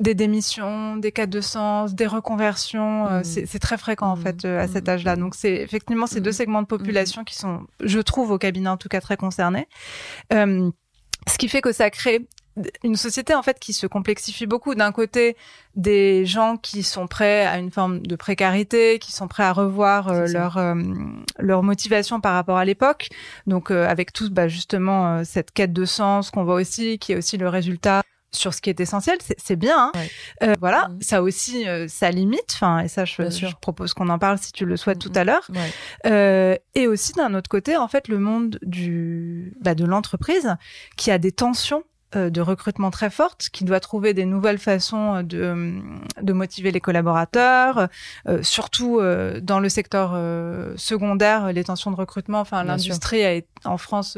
Des 0.00 0.14
démissions, 0.14 0.96
des 0.96 1.10
cas 1.10 1.26
de 1.26 1.40
sens, 1.40 1.92
des 1.92 2.06
reconversions, 2.06 3.10
mm. 3.10 3.24
c'est 3.24 3.58
très 3.58 3.76
fréquent 3.76 4.12
en 4.12 4.16
mm. 4.16 4.22
fait 4.22 4.44
à 4.44 4.68
cet 4.68 4.88
âge-là. 4.88 5.16
Donc 5.16 5.34
c'est 5.34 5.54
effectivement 5.54 6.06
ces 6.06 6.20
deux 6.20 6.32
segments 6.32 6.62
de 6.62 6.68
population 6.68 7.24
qui 7.24 7.34
sont, 7.34 7.62
je 7.82 7.98
trouve, 7.98 8.30
au 8.30 8.38
cabinet 8.38 8.68
en 8.68 8.76
tout 8.76 8.88
cas 8.88 9.00
très 9.00 9.16
concernés. 9.16 9.66
ce 10.30 11.38
qui 11.38 11.48
fait 11.48 11.60
que 11.60 11.72
ça 11.72 11.90
crée 11.90 12.28
une 12.84 12.96
société 12.96 13.34
en 13.34 13.42
fait 13.42 13.58
qui 13.58 13.72
se 13.72 13.86
complexifie 13.86 14.46
beaucoup. 14.46 14.74
D'un 14.74 14.92
côté, 14.92 15.36
des 15.78 16.26
gens 16.26 16.56
qui 16.56 16.82
sont 16.82 17.06
prêts 17.06 17.46
à 17.46 17.58
une 17.58 17.70
forme 17.70 18.00
de 18.00 18.16
précarité, 18.16 18.98
qui 18.98 19.12
sont 19.12 19.28
prêts 19.28 19.44
à 19.44 19.52
revoir 19.52 20.08
euh, 20.08 20.26
leur 20.26 20.58
euh, 20.58 20.74
leur 21.38 21.62
motivation 21.62 22.20
par 22.20 22.34
rapport 22.34 22.58
à 22.58 22.64
l'époque. 22.64 23.08
Donc 23.46 23.70
euh, 23.70 23.86
avec 23.86 24.12
tout 24.12 24.28
bah, 24.30 24.48
justement 24.48 25.24
cette 25.24 25.52
quête 25.52 25.72
de 25.72 25.84
sens 25.84 26.30
qu'on 26.30 26.44
voit 26.44 26.56
aussi, 26.56 26.98
qui 26.98 27.12
est 27.12 27.16
aussi 27.16 27.36
le 27.36 27.48
résultat 27.48 28.02
sur 28.30 28.52
ce 28.52 28.60
qui 28.60 28.68
est 28.68 28.78
essentiel, 28.78 29.16
c'est 29.38 29.56
bien. 29.56 29.90
Hein. 29.94 30.52
voilà, 30.60 30.88
mmh. 30.88 31.00
ça 31.00 31.22
aussi, 31.22 31.64
ça 31.88 32.10
limite. 32.10 32.52
Enfin, 32.52 32.80
et 32.80 32.88
ça, 32.88 33.06
je, 33.06 33.30
je 33.30 33.46
propose 33.62 33.94
qu'on 33.94 34.10
en 34.10 34.18
parle 34.18 34.36
si 34.36 34.52
tu 34.52 34.66
le 34.66 34.76
souhaites 34.76 34.98
tout 34.98 35.12
à 35.14 35.24
l'heure. 35.24 35.48
et 36.04 36.86
aussi 36.86 37.14
d'un 37.14 37.32
autre 37.32 37.48
côté, 37.48 37.78
en 37.78 37.88
fait, 37.88 38.06
le 38.08 38.18
monde 38.18 38.58
du 38.60 39.54
bah, 39.62 39.74
de 39.74 39.86
l'entreprise 39.86 40.56
qui 40.96 41.10
a 41.10 41.16
des 41.16 41.32
tensions 41.32 41.84
euh, 41.84 41.84
de 42.14 42.40
recrutement 42.40 42.90
très 42.90 43.10
forte, 43.10 43.50
qui 43.52 43.64
doit 43.64 43.80
trouver 43.80 44.14
des 44.14 44.24
nouvelles 44.24 44.58
façons 44.58 45.16
euh, 45.16 45.22
de, 45.22 45.38
euh, 45.38 45.80
de 46.22 46.32
motiver 46.32 46.70
les 46.70 46.80
collaborateurs, 46.80 47.88
surtout 48.42 49.00
dans 49.42 49.60
le 49.60 49.68
secteur 49.68 50.18
secondaire, 50.76 51.52
les 51.52 51.64
tensions 51.64 51.90
de 51.90 51.96
recrutement. 51.96 52.40
Enfin, 52.40 52.64
l'industrie 52.64 53.44
en 53.64 53.78
France, 53.78 54.16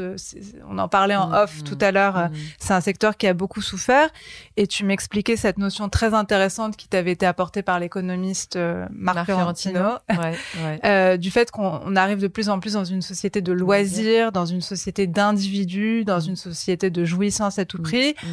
on 0.68 0.78
en 0.78 0.88
parlait 0.88 1.16
en 1.16 1.28
mmh, 1.28 1.34
off 1.34 1.60
mmh, 1.60 1.64
tout 1.64 1.78
à 1.80 1.90
l'heure, 1.90 2.16
mmh. 2.16 2.30
c'est 2.58 2.74
un 2.74 2.80
secteur 2.80 3.16
qui 3.16 3.26
a 3.26 3.34
beaucoup 3.34 3.62
souffert. 3.62 4.08
Et 4.56 4.66
tu 4.66 4.84
m'expliquais 4.84 5.36
cette 5.36 5.58
notion 5.58 5.88
très 5.88 6.14
intéressante 6.14 6.76
qui 6.76 6.88
t'avait 6.88 7.12
été 7.12 7.26
apportée 7.26 7.62
par 7.62 7.80
l'économiste 7.80 8.58
Marc, 8.90 9.24
Fiorentino, 9.26 9.98
du 11.18 11.30
fait 11.30 11.50
qu'on 11.50 11.96
arrive 11.96 12.20
de 12.20 12.28
plus 12.28 12.48
en 12.48 12.60
plus 12.60 12.74
dans 12.74 12.84
une 12.84 13.02
société 13.02 13.40
de 13.40 13.52
loisirs, 13.52 14.32
dans 14.32 14.46
une 14.46 14.60
société 14.60 15.06
d'individus, 15.06 16.04
dans 16.04 16.20
une 16.20 16.36
société 16.36 16.90
de 16.90 17.04
jouissance 17.04 17.58
et 17.58 17.66
tout 17.66 17.79
Mm. 17.80 17.82
prix. 17.82 18.14
Mm. 18.22 18.26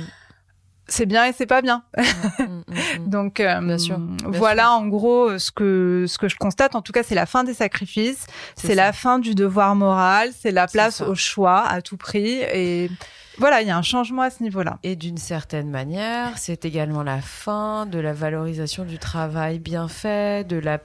C'est 0.90 1.06
bien 1.06 1.26
et 1.26 1.34
c'est 1.34 1.48
pas 1.48 1.62
bien. 1.62 1.84
Mm, 1.98 3.08
Donc 3.10 3.40
euh, 3.42 3.78
voilà 4.26 4.72
en 4.72 4.88
gros 4.88 5.38
ce 5.38 5.52
que 5.52 6.06
ce 6.08 6.18
que 6.18 6.30
je 6.30 6.38
constate. 6.38 6.76
En 6.76 6.82
tout 6.82 6.94
cas, 6.94 7.04
c'est 7.04 7.16
la 7.16 7.26
fin 7.26 7.44
des 7.44 7.54
sacrifices, 7.54 8.26
c'est 8.56 8.76
la 8.76 8.94
fin 8.94 9.20
du 9.20 9.36
devoir 9.36 9.76
moral, 9.76 10.30
c'est 10.38 10.52
la 10.52 10.68
place 10.68 11.02
au 11.02 11.16
choix 11.16 11.68
à 11.68 11.82
tout 11.82 11.98
prix 11.98 12.40
et 12.54 12.90
voilà, 13.40 13.62
il 13.62 13.68
y 13.68 13.72
a 13.72 13.78
un 13.78 13.84
changement 13.84 14.24
à 14.24 14.32
ce 14.32 14.42
niveau-là. 14.42 14.80
Et 14.82 14.96
d'une 14.96 15.18
certaine 15.18 15.70
manière, 15.70 16.38
c'est 16.38 16.66
également 16.66 17.04
la 17.04 17.22
fin 17.22 17.86
de 17.86 18.00
la 18.00 18.12
valorisation 18.12 18.84
du 18.84 18.98
travail 18.98 19.60
bien 19.60 19.88
fait, 19.88 20.48
de 20.48 20.58
la 20.58 20.80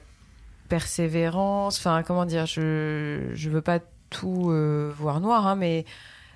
persévérance. 0.69 1.79
Enfin, 1.79 2.03
comment 2.03 2.25
dire, 2.25 2.45
je 2.45 3.31
je 3.33 3.49
veux 3.49 3.61
pas 3.61 3.79
tout 4.11 4.51
euh, 4.51 4.93
voir 4.95 5.19
noir, 5.19 5.47
hein, 5.47 5.55
mais 5.55 5.85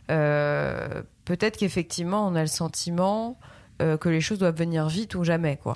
peut-être 0.07 1.57
qu'effectivement, 1.57 2.27
on 2.27 2.35
a 2.35 2.41
le 2.41 2.47
sentiment 2.47 3.37
euh, 3.81 3.97
que 3.97 4.09
les 4.09 4.21
choses 4.21 4.39
doivent 4.39 4.57
venir 4.57 4.87
vite 4.87 5.15
ou 5.15 5.23
jamais, 5.23 5.57
quoi. 5.57 5.73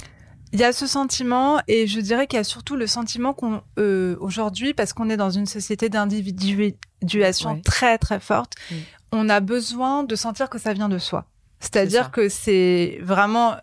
Il 0.54 0.60
y 0.60 0.64
a 0.66 0.74
ce 0.74 0.86
sentiment, 0.86 1.62
et 1.70 1.88
je 1.88 2.00
dirais 2.02 2.28
qu'il 2.28 2.36
y 2.36 2.40
a 2.40 2.44
surtout 2.44 2.76
le 2.76 2.86
sentiment 2.88 3.34
qu'on 3.34 3.62
euh, 3.80 4.18
aujourd'hui, 4.20 4.74
parce 4.74 4.92
qu'on 4.92 5.10
est 5.10 5.16
dans 5.16 5.30
une 5.30 5.46
société 5.46 5.88
d'individuation 5.88 7.52
Ouais. 7.54 7.62
très 7.64 7.98
très 7.98 8.20
forte, 8.20 8.56
on 9.14 9.30
a 9.30 9.40
besoin 9.40 10.04
de 10.04 10.16
sentir 10.16 10.50
que 10.50 10.58
ça 10.60 10.74
vient 10.74 10.90
de 10.90 10.98
soi. 10.98 11.26
C'est-à-dire 11.60 12.12
que 12.12 12.28
c'est 12.28 12.98
vraiment, 13.02 13.54
euh, 13.54 13.58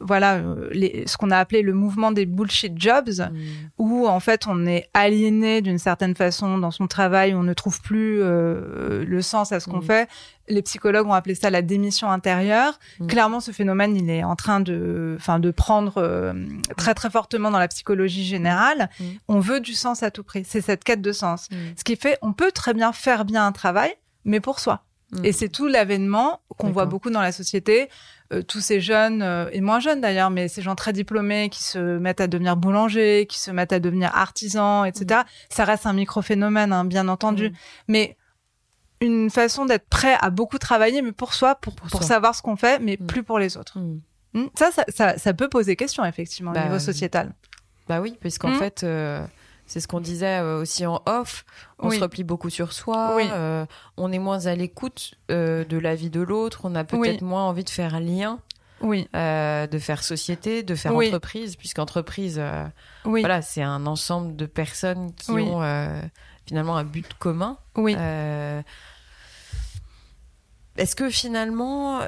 voilà, 0.00 0.34
euh, 0.36 0.68
les- 0.72 1.04
ce 1.06 1.16
qu'on 1.16 1.30
a 1.30 1.38
appelé 1.38 1.62
le 1.62 1.72
mouvement 1.74 2.12
des 2.12 2.26
bullshit 2.26 2.72
jobs, 2.80 3.08
Mm. 3.08 3.32
où 3.78 4.06
en 4.06 4.20
fait 4.20 4.46
on 4.46 4.66
est 4.66 4.88
aliéné 4.94 5.60
d'une 5.62 5.78
certaine 5.78 6.14
façon 6.14 6.58
dans 6.58 6.70
son 6.70 6.86
travail, 6.86 7.34
on 7.34 7.42
ne 7.42 7.52
trouve 7.54 7.80
plus 7.80 8.20
euh, 8.22 9.04
le 9.06 9.22
sens 9.22 9.52
à 9.52 9.60
ce 9.60 9.68
qu'on 9.68 9.78
Mm. 9.78 9.82
fait. 9.82 10.08
Les 10.48 10.60
psychologues 10.62 11.06
ont 11.06 11.12
appelé 11.14 11.34
ça 11.34 11.48
la 11.50 11.62
démission 11.62 12.10
intérieure. 12.10 12.78
Mm. 13.00 13.06
Clairement, 13.06 13.40
ce 13.40 13.50
phénomène, 13.50 13.96
il 13.96 14.10
est 14.10 14.24
en 14.24 14.36
train 14.36 14.60
de, 14.60 15.16
enfin, 15.18 15.38
de 15.38 15.50
prendre 15.50 15.94
euh, 15.98 16.32
très 16.76 16.94
très 16.94 17.10
fortement 17.10 17.50
dans 17.50 17.58
la 17.58 17.68
psychologie 17.68 18.24
générale. 18.24 18.90
On 19.28 19.40
veut 19.40 19.60
du 19.60 19.72
sens 19.74 20.02
à 20.02 20.10
tout 20.10 20.22
prix. 20.24 20.44
C'est 20.46 20.60
cette 20.60 20.84
quête 20.84 21.00
de 21.02 21.12
sens. 21.12 21.48
Ce 21.76 21.84
qui 21.84 21.96
fait, 21.96 22.18
on 22.22 22.32
peut 22.32 22.52
très 22.52 22.74
bien 22.74 22.92
faire 22.92 23.24
bien 23.24 23.46
un 23.46 23.52
travail, 23.52 23.94
mais 24.24 24.40
pour 24.40 24.60
soi. 24.60 24.82
Et 25.22 25.30
c'est 25.30 25.48
tout 25.48 25.68
l'avènement 25.68 26.40
qu'on 26.58 26.70
voit 26.72 26.86
beaucoup 26.86 27.08
dans 27.10 27.20
la 27.20 27.30
société. 27.30 27.88
Euh, 28.34 28.42
tous 28.42 28.60
ces 28.60 28.80
jeunes, 28.80 29.22
euh, 29.22 29.48
et 29.52 29.60
moins 29.60 29.80
jeunes 29.80 30.00
d'ailleurs, 30.00 30.30
mais 30.30 30.48
ces 30.48 30.62
gens 30.62 30.74
très 30.74 30.92
diplômés 30.92 31.48
qui 31.50 31.62
se 31.62 31.78
mettent 31.98 32.20
à 32.20 32.26
devenir 32.26 32.56
boulangers, 32.56 33.26
qui 33.28 33.38
se 33.38 33.50
mettent 33.50 33.72
à 33.72 33.80
devenir 33.80 34.10
artisans, 34.14 34.84
etc. 34.86 35.22
Ça 35.48 35.64
reste 35.64 35.86
un 35.86 35.92
micro-phénomène, 35.92 36.72
hein, 36.72 36.84
bien 36.84 37.08
entendu. 37.08 37.50
Mm. 37.50 37.52
Mais 37.88 38.16
une 39.00 39.30
façon 39.30 39.66
d'être 39.66 39.88
prêt 39.88 40.16
à 40.20 40.30
beaucoup 40.30 40.58
travailler, 40.58 41.02
mais 41.02 41.12
pour 41.12 41.34
soi, 41.34 41.54
pour, 41.56 41.74
Pour 41.74 41.88
pour, 41.88 42.00
soi. 42.00 42.08
savoir 42.08 42.34
ce 42.34 42.42
qu'on 42.42 42.56
fait, 42.56 42.78
mais 42.80 42.96
Mm. 43.00 43.06
plus 43.06 43.22
pour 43.22 43.38
les 43.38 43.56
autres. 43.56 43.78
Mm. 43.78 44.00
Mm. 44.34 44.46
Ça, 44.58 44.70
ça, 44.72 44.84
ça, 44.88 45.18
ça 45.18 45.34
peut 45.34 45.48
poser 45.48 45.76
question, 45.76 46.04
effectivement, 46.04 46.52
Bah, 46.52 46.60
au 46.60 46.64
niveau 46.64 46.76
euh, 46.76 46.78
sociétal. 46.80 47.32
Bah 47.88 48.00
oui, 48.00 48.16
puisqu'en 48.20 48.50
Mm. 48.50 48.58
fait, 48.58 48.82
euh, 48.82 49.24
c'est 49.66 49.80
ce 49.80 49.88
qu'on 49.88 50.00
disait 50.00 50.40
euh, 50.40 50.60
aussi 50.60 50.84
en 50.86 51.02
off. 51.06 51.44
On 51.78 51.88
Oui. 51.88 51.96
se 51.96 52.02
replie 52.02 52.24
beaucoup 52.24 52.50
sur 52.50 52.72
soi. 52.72 53.14
Oui. 53.16 53.24
euh, 53.32 53.64
on 53.96 54.12
est 54.12 54.18
moins 54.18 54.46
à 54.46 54.54
l'écoute 54.54 55.14
euh, 55.30 55.64
de 55.64 55.78
la 55.78 55.94
vie 55.94 56.10
de 56.10 56.20
l'autre. 56.20 56.60
On 56.64 56.74
a 56.74 56.84
peut-être 56.84 57.22
Oui. 57.22 57.26
moins 57.28 57.44
envie 57.48 57.64
de 57.64 57.70
faire 57.70 57.98
lien, 58.00 58.38
Oui, 58.80 59.08
euh, 59.16 59.66
de 59.66 59.78
faire 59.78 60.02
société, 60.04 60.62
de 60.62 60.74
faire 60.74 60.94
entreprise, 60.94 61.56
puisqu'entreprise, 61.56 62.40
oui, 63.06 63.20
voilà, 63.20 63.40
c'est 63.42 63.62
un 63.62 63.86
ensemble 63.86 64.36
de 64.36 64.46
personnes 64.46 65.12
qui 65.14 65.30
ont 65.30 65.62
finalement 66.46 66.76
un 66.76 66.84
but 66.84 67.14
commun. 67.18 67.56
oui. 67.76 67.96
Est-ce 70.76 70.96
que 70.96 71.08
finalement, 71.08 72.00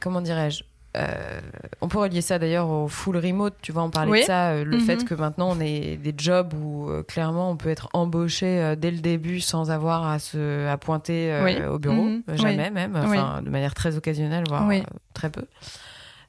comment 0.00 0.20
dirais-je? 0.20 0.62
Euh, 0.96 1.40
on 1.80 1.88
peut 1.88 1.98
relier 1.98 2.20
ça 2.20 2.38
d'ailleurs 2.38 2.68
au 2.68 2.88
full 2.88 3.16
remote, 3.16 3.54
tu 3.62 3.70
vois, 3.72 3.82
on 3.84 3.90
parlait 3.90 4.10
Oui. 4.10 4.20
de 4.20 4.24
ça, 4.24 4.50
euh, 4.50 4.64
le 4.64 4.76
Mhm. 4.78 4.82
fait 4.82 5.04
que 5.04 5.14
maintenant 5.14 5.50
on 5.56 5.60
ait 5.60 5.96
des 5.96 6.12
jobs 6.16 6.52
où 6.54 6.90
euh, 6.90 7.02
clairement 7.04 7.50
on 7.50 7.56
peut 7.56 7.68
être 7.68 7.88
embauché 7.92 8.74
dès 8.76 8.90
le 8.90 8.98
début 8.98 9.40
sans 9.40 9.70
avoir 9.70 10.04
à 10.06 10.18
se 10.18 10.66
à 10.66 10.76
pointer 10.78 11.40
Oui. 11.44 11.62
au 11.64 11.78
bureau, 11.78 12.04
Mhm. 12.06 12.22
jamais 12.34 12.70
même, 12.70 12.96
enfin 12.96 13.40
de 13.42 13.50
manière 13.50 13.74
très 13.74 13.96
occasionnelle, 13.96 14.44
voire 14.48 14.68
très 15.14 15.30
peu. 15.30 15.46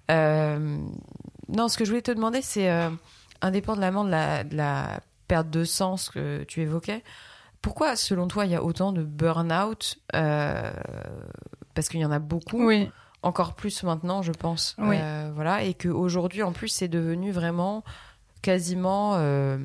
Non, 0.09 1.67
ce 1.67 1.77
que 1.77 1.85
je 1.85 1.89
voulais 1.89 2.01
te 2.01 2.11
demander, 2.11 2.41
c'est 2.41 2.69
indépendamment 3.41 4.03
de 4.05 4.09
la, 4.11 4.43
de 4.43 4.55
la 4.55 4.99
perte 5.27 5.49
de 5.49 5.63
sens 5.63 6.09
que 6.09 6.43
tu 6.43 6.61
évoquais, 6.61 7.03
pourquoi, 7.61 7.95
selon 7.95 8.27
toi, 8.27 8.45
il 8.45 8.51
y 8.51 8.55
a 8.55 8.63
autant 8.63 8.91
de 8.91 9.03
burn-out 9.03 9.97
Parce 10.13 11.89
qu'il 11.89 11.99
y 11.99 12.05
en 12.05 12.11
a 12.11 12.19
beaucoup, 12.19 12.65
Oui, 12.67 12.89
encore 13.23 13.53
plus 13.53 13.83
maintenant, 13.83 14.21
je 14.21 14.31
pense. 14.31 14.75
Oui. 14.79 14.97
Euh, 14.99 15.31
voilà, 15.35 15.63
et 15.63 15.73
qu'aujourd'hui, 15.73 16.43
en 16.43 16.51
plus, 16.51 16.67
c'est 16.69 16.87
devenu 16.87 17.31
vraiment 17.31 17.83
quasiment. 18.41 19.13
euh, 19.15 19.57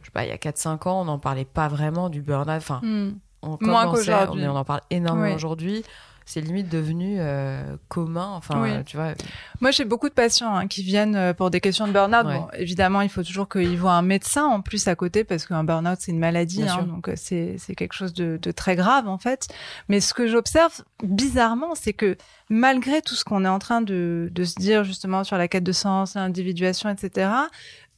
je 0.00 0.06
sais 0.06 0.12
pas, 0.12 0.24
il 0.24 0.28
y 0.28 0.32
a 0.32 0.36
4-5 0.36 0.86
ans, 0.88 1.00
on 1.00 1.04
n'en 1.06 1.18
parlait 1.18 1.44
pas 1.44 1.68
vraiment 1.68 2.08
du 2.08 2.22
burn-out. 2.22 2.56
Enfin, 2.56 2.80
Mm. 2.82 3.10
on 3.42 3.58
Moins. 3.60 3.86
On, 3.86 4.38
on 4.38 4.56
en 4.56 4.64
parle 4.64 4.80
énormément 4.90 5.28
Oui. 5.28 5.34
aujourd'hui. 5.34 5.84
C'est 6.30 6.42
limite 6.42 6.68
devenu 6.68 7.16
euh, 7.18 7.62
commun. 7.88 8.32
Enfin, 8.34 8.60
Oui. 8.60 8.84
tu 8.84 8.98
vois. 8.98 9.14
Moi, 9.62 9.70
j'ai 9.70 9.86
beaucoup 9.86 10.10
de 10.10 10.14
patients 10.14 10.54
hein, 10.54 10.66
qui 10.66 10.82
viennent 10.82 11.16
euh, 11.16 11.32
pour 11.32 11.50
des 11.50 11.58
questions 11.62 11.86
de 11.88 11.92
burn-out. 11.92 12.26
Ouais. 12.26 12.36
Bon, 12.38 12.48
évidemment, 12.52 13.00
il 13.00 13.08
faut 13.08 13.22
toujours 13.22 13.48
qu'ils 13.48 13.78
voient 13.78 13.94
un 13.94 14.02
médecin 14.02 14.44
en 14.44 14.60
plus 14.60 14.88
à 14.88 14.94
côté 14.94 15.24
parce 15.24 15.46
qu'un 15.46 15.64
burn-out, 15.64 15.96
c'est 16.00 16.12
une 16.12 16.18
maladie. 16.18 16.68
Hein, 16.68 16.82
donc, 16.82 17.08
euh, 17.08 17.14
c'est 17.16 17.56
c'est 17.56 17.74
quelque 17.74 17.94
chose 17.94 18.12
de, 18.12 18.38
de 18.42 18.50
très 18.50 18.76
grave, 18.76 19.08
en 19.08 19.16
fait. 19.16 19.48
Mais 19.88 20.00
ce 20.00 20.12
que 20.12 20.26
j'observe, 20.26 20.82
bizarrement, 21.02 21.74
c'est 21.74 21.94
que 21.94 22.18
malgré 22.50 23.00
tout 23.00 23.14
ce 23.14 23.24
qu'on 23.24 23.46
est 23.46 23.48
en 23.48 23.58
train 23.58 23.80
de, 23.80 24.28
de 24.30 24.44
se 24.44 24.56
dire, 24.56 24.84
justement, 24.84 25.24
sur 25.24 25.38
la 25.38 25.48
quête 25.48 25.64
de 25.64 25.72
sens, 25.72 26.14
l'individuation, 26.14 26.90
etc., 26.90 27.30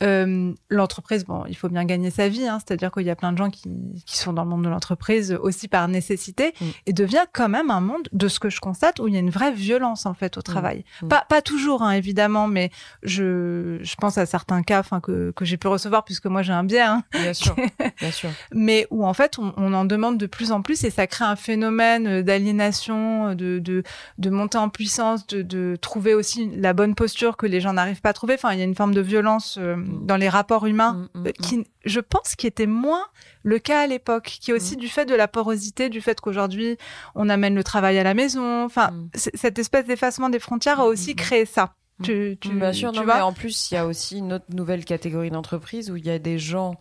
euh, 0.02 0.52
l'entreprise, 0.70 1.24
bon, 1.24 1.44
il 1.48 1.56
faut 1.56 1.68
bien 1.68 1.84
gagner 1.84 2.10
sa 2.10 2.28
vie, 2.28 2.46
hein, 2.46 2.58
c'est-à-dire 2.58 2.90
qu'il 2.90 3.04
y 3.04 3.10
a 3.10 3.16
plein 3.16 3.32
de 3.32 3.38
gens 3.38 3.50
qui, 3.50 3.68
qui 4.06 4.16
sont 4.16 4.32
dans 4.32 4.44
le 4.44 4.50
monde 4.50 4.64
de 4.64 4.68
l'entreprise 4.68 5.36
aussi 5.42 5.68
par 5.68 5.86
nécessité, 5.88 6.52
Mm. 6.60 6.64
et 6.86 6.92
devient 6.92 7.24
quand 7.32 7.48
même 7.48 7.70
un 7.70 7.80
monde, 7.80 8.08
de 8.12 8.28
ce 8.28 8.40
que 8.40 8.50
je 8.50 8.60
constate, 8.60 8.98
où 9.00 9.08
il 9.08 9.14
y 9.14 9.16
a 9.16 9.20
une 9.20 9.30
vraie 9.30 9.52
violence 9.52 10.06
en 10.06 10.14
fait 10.14 10.36
au 10.38 10.42
travail. 10.42 10.84
Mm. 11.02 11.08
Pas, 11.08 11.24
pas 11.28 11.42
toujours, 11.42 11.82
hein, 11.82 11.92
évidemment, 11.92 12.46
mais 12.46 12.70
je, 13.02 13.78
je 13.82 13.94
pense 13.96 14.18
à 14.18 14.26
certains 14.26 14.62
cas 14.62 14.80
enfin, 14.80 15.00
que, 15.00 15.32
que 15.36 15.44
j'ai 15.44 15.56
pu 15.56 15.66
recevoir, 15.68 16.04
puisque 16.04 16.26
moi 16.26 16.42
j'ai 16.42 16.52
un 16.52 16.64
biais, 16.64 16.80
hein, 16.80 17.02
Bien 17.12 17.34
sûr, 17.34 17.54
bien 18.00 18.10
sûr. 18.10 18.30
mais 18.52 18.86
où 18.90 19.04
en 19.06 19.14
fait 19.14 19.38
on, 19.38 19.52
on 19.56 19.72
en 19.74 19.84
demande 19.84 20.18
de 20.18 20.26
plus 20.26 20.52
en 20.52 20.62
plus 20.62 20.82
et 20.84 20.90
ça 20.90 21.06
crée 21.06 21.24
un 21.24 21.36
phénomène 21.36 22.22
d'aliénation, 22.22 23.34
de, 23.34 23.58
de, 23.58 23.82
de 24.18 24.30
montée 24.30 24.58
en 24.58 24.68
puissance, 24.68 25.26
de, 25.26 25.42
de 25.42 25.76
trouver 25.80 26.14
aussi 26.14 26.50
la 26.56 26.72
bonne 26.72 26.94
posture 26.94 27.36
que 27.36 27.46
les 27.46 27.60
gens 27.60 27.72
n'arrivent 27.72 28.00
pas 28.00 28.10
à 28.10 28.12
trouver. 28.14 28.34
Enfin, 28.34 28.52
il 28.52 28.58
y 28.58 28.62
a 28.62 28.64
une 28.64 28.74
forme 28.74 28.94
de 28.94 29.00
violence 29.00 29.58
euh, 29.60 29.76
dans 30.02 30.16
les 30.16 30.28
rapports 30.28 30.66
humains 30.66 31.08
Mm, 31.14 31.20
mm, 31.20 31.26
euh, 31.26 31.32
qui, 31.32 31.64
je 31.84 32.00
pense, 32.00 32.36
qui 32.36 32.46
était 32.46 32.66
moins 32.66 33.04
le 33.42 33.58
cas 33.58 33.80
à 33.82 33.86
l'époque, 33.86 34.38
qui 34.40 34.50
est 34.50 34.54
aussi 34.54 34.76
du 34.76 34.88
fait 34.88 35.04
de 35.06 35.14
la 35.14 35.28
porosité, 35.28 35.88
du 35.88 36.00
fait 36.00 36.20
qu'aujourd'hui 36.20 36.76
on 37.14 37.28
amène 37.28 37.54
le 37.54 37.64
travail 37.64 37.98
à 37.98 38.02
la 38.02 38.14
maison. 38.14 38.64
Enfin, 38.64 38.90
Mm. 38.90 39.08
cette 39.14 39.58
espèce 39.58 39.86
d'effacement 39.86 40.28
des 40.28 40.38
frontières 40.38 40.80
a 40.80 40.86
aussi 40.86 41.10
Mm, 41.10 41.12
mm, 41.12 41.16
créé 41.16 41.44
ça. 41.46 41.74
Mm. 41.98 42.04
Tu, 42.04 42.38
tu, 42.40 42.48
Bien 42.50 42.72
sûr, 42.72 42.92
tu 42.92 42.98
non, 42.98 43.04
vois 43.04 43.16
mais 43.16 43.20
en 43.20 43.32
plus, 43.32 43.70
il 43.70 43.74
y 43.74 43.76
a 43.76 43.86
aussi 43.86 44.18
une 44.18 44.32
autre 44.32 44.46
nouvelle 44.54 44.84
catégorie 44.84 45.30
d'entreprise 45.30 45.90
où 45.90 45.96
il 45.96 46.06
y 46.06 46.10
a 46.10 46.18
des 46.18 46.38
gens 46.38 46.76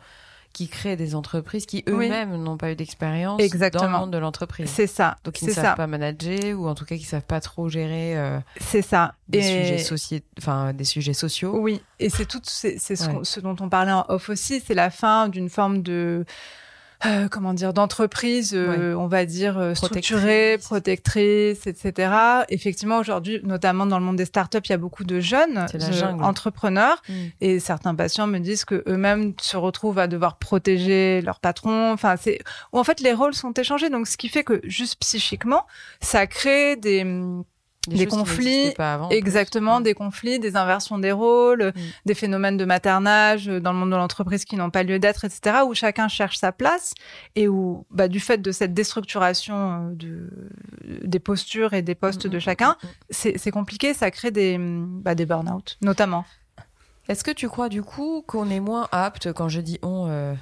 qui 0.53 0.67
créent 0.67 0.95
des 0.97 1.15
entreprises 1.15 1.65
qui 1.65 1.83
Oui. 1.87 2.07
eux-mêmes 2.07 2.35
n'ont 2.41 2.57
pas 2.57 2.71
eu 2.71 2.75
d'expérience 2.75 3.39
dans 3.71 3.83
le 3.83 3.89
monde 3.89 4.11
de 4.11 4.17
l'entreprise. 4.17 4.69
C'est 4.69 4.87
ça. 4.87 5.17
Donc 5.23 5.41
ils 5.41 5.47
ne 5.47 5.53
savent 5.53 5.63
ça. 5.63 5.73
pas 5.75 5.87
manager 5.87 6.59
ou 6.59 6.67
en 6.67 6.75
tout 6.75 6.85
cas 6.85 6.95
qui 6.97 7.03
savent 7.03 7.21
pas 7.23 7.39
trop 7.39 7.69
gérer 7.69 8.17
euh, 8.17 8.39
C'est 8.59 8.81
ça. 8.81 9.13
des 9.27 9.39
Et- 9.39 9.77
sujets 9.77 10.23
enfin 10.37 10.73
des 10.73 10.83
sujets 10.85 11.13
sociaux. 11.13 11.57
Oui, 11.59 11.81
et 11.99 12.09
c'est 12.09 12.25
tout, 12.25 12.41
c'est 12.43 12.77
Ouais. 12.89 13.19
ce 13.23 13.39
dont 13.39 13.55
on 13.59 13.69
parlait 13.69 13.91
en 13.91 14.05
off 14.09 14.29
aussi, 14.29 14.61
c'est 14.65 14.73
la 14.73 14.89
fin 14.89 15.29
d'une 15.29 15.49
forme 15.49 15.81
de 15.81 16.25
euh, 17.05 17.27
comment 17.29 17.53
dire 17.53 17.73
d'entreprise, 17.73 18.53
euh, 18.53 18.93
on 18.93 19.07
va 19.07 19.25
dire 19.25 19.57
euh, 19.57 19.73
structurée, 19.73 20.57
protectrice, 20.61 21.65
etc. 21.65 22.11
Effectivement, 22.49 22.97
aujourd'hui, 22.97 23.39
notamment 23.43 23.85
dans 23.85 23.99
le 23.99 24.05
monde 24.05 24.17
des 24.17 24.25
startups, 24.25 24.59
il 24.65 24.69
y 24.69 24.73
a 24.73 24.77
beaucoup 24.77 25.03
de 25.03 25.19
jeunes 25.19 25.65
euh, 25.73 26.11
entrepreneurs, 26.21 27.01
Mm. 27.07 27.13
et 27.41 27.59
certains 27.59 27.95
patients 27.95 28.27
me 28.27 28.39
disent 28.39 28.65
que 28.65 28.83
eux-mêmes 28.87 29.33
se 29.39 29.55
retrouvent 29.57 29.99
à 29.99 30.07
devoir 30.07 30.37
protéger 30.37 31.21
leur 31.21 31.39
patron. 31.39 31.91
Enfin, 31.93 32.15
c'est 32.19 32.39
en 32.71 32.83
fait 32.83 32.99
les 32.99 33.13
rôles 33.13 33.33
sont 33.33 33.53
échangés, 33.53 33.89
donc 33.89 34.07
ce 34.07 34.17
qui 34.17 34.27
fait 34.29 34.43
que 34.43 34.59
juste 34.63 34.97
psychiquement, 34.99 35.65
ça 36.01 36.27
crée 36.27 36.75
des 36.75 37.05
des 37.98 38.05
conflits, 38.05 38.46
n'existaient 38.46 38.75
pas 38.75 38.93
avant, 38.93 39.05
en 39.05 39.10
plus. 39.10 39.17
Exactement, 39.17 39.81
des 39.81 39.93
conflits, 39.93 40.39
des 40.39 40.55
inversions 40.55 41.00
des 41.00 41.12
rôles, 41.12 41.74
Mm. 41.75 41.79
des 42.05 42.13
phénomènes 42.13 42.58
de 42.58 42.65
maternage 42.65 43.50
euh, 43.50 43.60
dans 43.60 43.74
le 43.74 43.79
monde 43.79 43.91
de 43.91 43.96
l'entreprise 43.96 44.46
qui 44.46 44.55
n'ont 44.55 44.69
pas 44.69 44.84
lieu 44.84 45.00
d'être, 45.00 45.25
etc., 45.25 45.58
où 45.65 45.74
chacun 45.74 46.08
cherche 46.08 46.38
sa 46.38 46.51
place 46.51 46.93
et 47.36 47.48
où, 47.48 47.86
bah, 47.91 48.08
du 48.08 48.19
fait 48.19 48.39
de 48.39 48.51
cette 48.51 48.74
déstructuration 48.74 49.55
euh, 49.55 49.96
de, 49.96 50.29
des 51.08 51.19
postures 51.19 51.74
et 51.74 51.81
des 51.81 51.96
postes 51.96 52.27
de 52.27 52.38
mm, 52.38 52.41
chacun, 52.41 52.77
mm, 52.81 53.27
mm. 53.27 53.31
c'est 53.38 53.51
compliqué, 53.51 53.93
ça 53.93 54.12
crée 54.12 54.31
des, 54.31 54.58
bah, 54.60 55.15
des 55.15 55.25
burn-out, 55.25 55.77
notamment. 55.81 56.25
Est-ce 57.08 57.24
que 57.24 57.31
tu 57.31 57.50
crois 57.50 57.69
du 57.69 57.81
coup 57.81 58.24
qu'on 58.27 58.50
est 58.50 58.60
moins 58.60 58.88
apte 58.91 59.34
quand 59.34 59.50
je 59.50 59.62
dis 59.62 59.79
on 59.81 60.08
euh, 60.10 60.36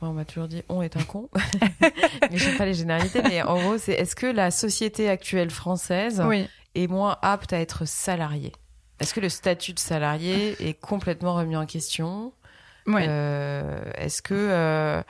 on 0.00 0.12
m'a 0.12 0.24
toujours 0.24 0.48
dit 0.48 0.62
on 0.70 0.80
est 0.80 0.96
un 0.96 1.02
con, 1.02 1.28
mais 1.80 2.36
je 2.36 2.44
sais 2.44 2.56
pas 2.56 2.64
les 2.64 2.74
généralités, 2.74 3.22
mais 3.22 3.42
en 3.42 3.58
gros 3.58 3.78
c'est 3.78 3.92
est-ce 3.92 4.16
que 4.16 4.26
la 4.26 4.50
société 4.50 5.08
actuelle 5.08 5.50
française 5.50 6.22
Oui. 6.26 6.48
Est 6.74 6.86
moins 6.86 7.16
apte 7.22 7.52
à 7.52 7.60
être 7.60 7.84
salarié 7.86 8.52
Est-ce 9.00 9.14
que 9.14 9.20
le 9.20 9.28
statut 9.28 9.72
de 9.72 9.78
salarié 9.78 10.56
est 10.66 10.74
complètement 10.74 11.34
remis 11.34 11.56
en 11.56 11.66
question? 11.66 12.32
Oui. 12.86 13.02
Euh, 13.06 13.80
Est-ce 13.96 14.20
que 14.22 14.34
euh, 14.34 15.02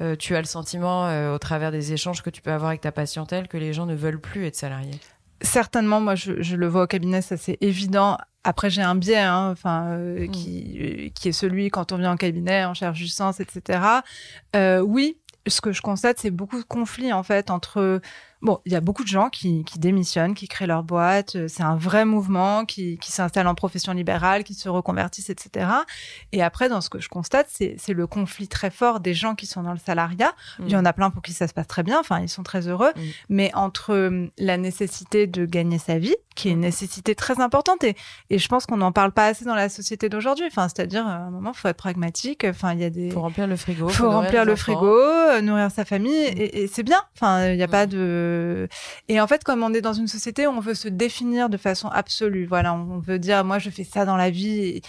euh, 0.00 0.16
tu 0.16 0.34
as 0.34 0.40
le 0.40 0.46
sentiment, 0.46 1.06
euh, 1.06 1.34
au 1.34 1.38
travers 1.38 1.70
des 1.70 1.92
échanges 1.92 2.22
que 2.22 2.30
tu 2.30 2.42
peux 2.42 2.50
avoir 2.52 2.70
avec 2.70 2.80
ta 2.80 2.92
patientèle, 2.92 3.48
que 3.48 3.56
les 3.58 3.72
gens 3.72 3.86
ne 3.86 3.94
veulent 3.94 4.20
plus 4.20 4.46
être 4.46 4.56
salariés? 4.56 4.98
Certainement, 5.42 6.00
moi 6.00 6.14
je, 6.16 6.42
je 6.42 6.56
le 6.56 6.66
vois 6.66 6.82
au 6.82 6.86
cabinet, 6.86 7.22
ça 7.22 7.36
c'est 7.36 7.56
évident. 7.60 8.18
Après 8.44 8.68
j'ai 8.70 8.82
un 8.82 8.94
biais, 8.94 9.16
hein, 9.18 9.50
enfin 9.50 9.96
Mm. 9.96 10.30
qui 10.30 11.12
qui 11.14 11.28
est 11.28 11.32
celui 11.32 11.70
quand 11.70 11.92
on 11.92 11.96
vient 11.98 12.12
en 12.12 12.16
cabinet, 12.16 12.64
on 12.66 12.74
cherche 12.74 12.98
du 12.98 13.08
sens, 13.08 13.40
etc. 13.40 13.80
Oui, 14.82 15.16
ce 15.46 15.60
que 15.60 15.72
je 15.72 15.80
constate, 15.82 16.18
c'est 16.18 16.30
beaucoup 16.30 16.58
de 16.58 16.64
conflits 16.66 17.12
en 17.12 17.22
fait 17.22 17.50
entre 17.50 18.00
Bon, 18.42 18.58
il 18.64 18.72
y 18.72 18.76
a 18.76 18.80
beaucoup 18.80 19.02
de 19.02 19.08
gens 19.08 19.28
qui, 19.28 19.64
qui 19.64 19.78
démissionnent, 19.78 20.34
qui 20.34 20.48
créent 20.48 20.66
leur 20.66 20.82
boîte. 20.82 21.36
euh, 21.36 21.46
C'est 21.48 21.62
un 21.62 21.76
vrai 21.76 22.04
mouvement 22.06 22.64
qui, 22.64 22.96
qui 22.98 23.12
s'installe 23.12 23.46
en 23.46 23.54
profession 23.54 23.92
libérale, 23.92 24.44
qui 24.44 24.54
se 24.54 24.68
reconvertissent, 24.68 25.28
etc. 25.30 25.68
Et 26.32 26.42
après, 26.42 26.68
dans 26.70 26.80
ce 26.80 26.88
que 26.88 27.00
je 27.00 27.08
constate, 27.08 27.48
c'est 27.50 27.76
le 27.92 28.06
conflit 28.06 28.48
très 28.48 28.70
fort 28.70 29.00
des 29.00 29.12
gens 29.14 29.34
qui 29.34 29.46
sont 29.46 29.62
dans 29.62 29.72
le 29.72 29.78
salariat. 29.78 30.32
Il 30.60 30.70
y 30.70 30.76
en 30.76 30.84
a 30.86 30.92
plein 30.92 31.10
pour 31.10 31.20
qui 31.22 31.32
ça 31.32 31.48
se 31.48 31.52
passe 31.52 31.66
très 31.66 31.82
bien. 31.82 32.00
Enfin, 32.00 32.20
ils 32.20 32.28
sont 32.30 32.42
très 32.42 32.66
heureux. 32.68 32.92
Mm. 32.96 33.00
Mais 33.28 33.50
entre 33.54 33.92
euh, 33.92 34.26
la 34.38 34.56
nécessité 34.56 35.26
de 35.26 35.44
gagner 35.44 35.78
sa 35.78 35.98
vie, 35.98 36.16
qui 36.34 36.48
est 36.48 36.52
une 36.52 36.60
nécessité 36.60 37.14
très 37.14 37.40
importante, 37.40 37.84
et, 37.84 37.94
et 38.30 38.38
je 38.38 38.48
pense 38.48 38.64
qu'on 38.64 38.78
n'en 38.78 38.92
parle 38.92 39.12
pas 39.12 39.26
assez 39.26 39.44
dans 39.44 39.54
la 39.54 39.68
société 39.68 40.08
d'aujourd'hui. 40.08 40.46
Enfin, 40.46 40.68
c'est-à-dire, 40.68 41.06
à 41.06 41.16
un 41.16 41.30
moment, 41.30 41.52
il 41.54 41.58
faut 41.58 41.68
être 41.68 41.76
pragmatique. 41.76 42.44
Enfin, 42.48 42.72
il 42.72 42.80
y 42.80 42.84
a 42.84 42.90
des 42.90 43.10
Faut 43.10 43.20
remplir 43.20 43.46
le 43.46 43.56
frigo. 43.56 43.88
faut 43.88 44.04
nourrir 44.04 44.18
remplir 44.22 44.44
le 44.46 44.52
enfants. 44.52 44.62
frigo, 44.62 44.86
euh, 44.86 45.40
nourrir 45.42 45.70
sa 45.70 45.84
famille, 45.84 46.30
Mm. 46.30 46.38
et, 46.38 46.62
et 46.62 46.66
c'est 46.68 46.82
bien. 46.84 47.02
Enfin, 47.14 47.48
il 47.48 47.56
n'y 47.56 47.62
a 47.62 47.66
Mm. 47.66 47.70
pas 47.70 47.86
de. 47.86 48.28
Et 49.08 49.20
en 49.20 49.26
fait, 49.26 49.44
comme 49.44 49.62
on 49.62 49.72
est 49.74 49.80
dans 49.80 49.92
une 49.92 50.08
société 50.08 50.46
où 50.46 50.50
on 50.50 50.60
veut 50.60 50.74
se 50.74 50.88
définir 50.88 51.48
de 51.48 51.56
façon 51.56 51.88
absolue, 51.88 52.46
voilà, 52.46 52.74
on 52.74 52.98
veut 52.98 53.18
dire, 53.18 53.44
moi, 53.44 53.58
je 53.58 53.70
fais 53.70 53.84
ça 53.84 54.04
dans 54.04 54.16
la 54.16 54.30
vie. 54.30 54.80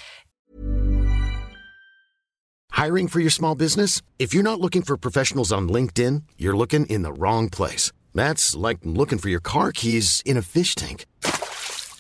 Hiring 2.72 3.08
for 3.08 3.20
your 3.20 3.32
small 3.32 3.56
business? 3.56 4.02
If 4.18 4.34
you're 4.34 4.44
not 4.44 4.60
looking 4.60 4.82
for 4.82 4.98
professionals 4.98 5.52
on 5.52 5.68
LinkedIn, 5.68 6.24
you're 6.38 6.58
looking 6.58 6.86
in 6.88 7.04
the 7.04 7.14
wrong 7.14 7.50
place. 7.50 7.92
That's 8.16 8.56
like 8.56 8.80
looking 8.84 9.20
for 9.20 9.30
your 9.30 9.42
car 9.42 9.72
keys 9.72 10.24
in 10.26 10.36
a 10.36 10.42
fish 10.42 10.74
tank. 10.74 11.06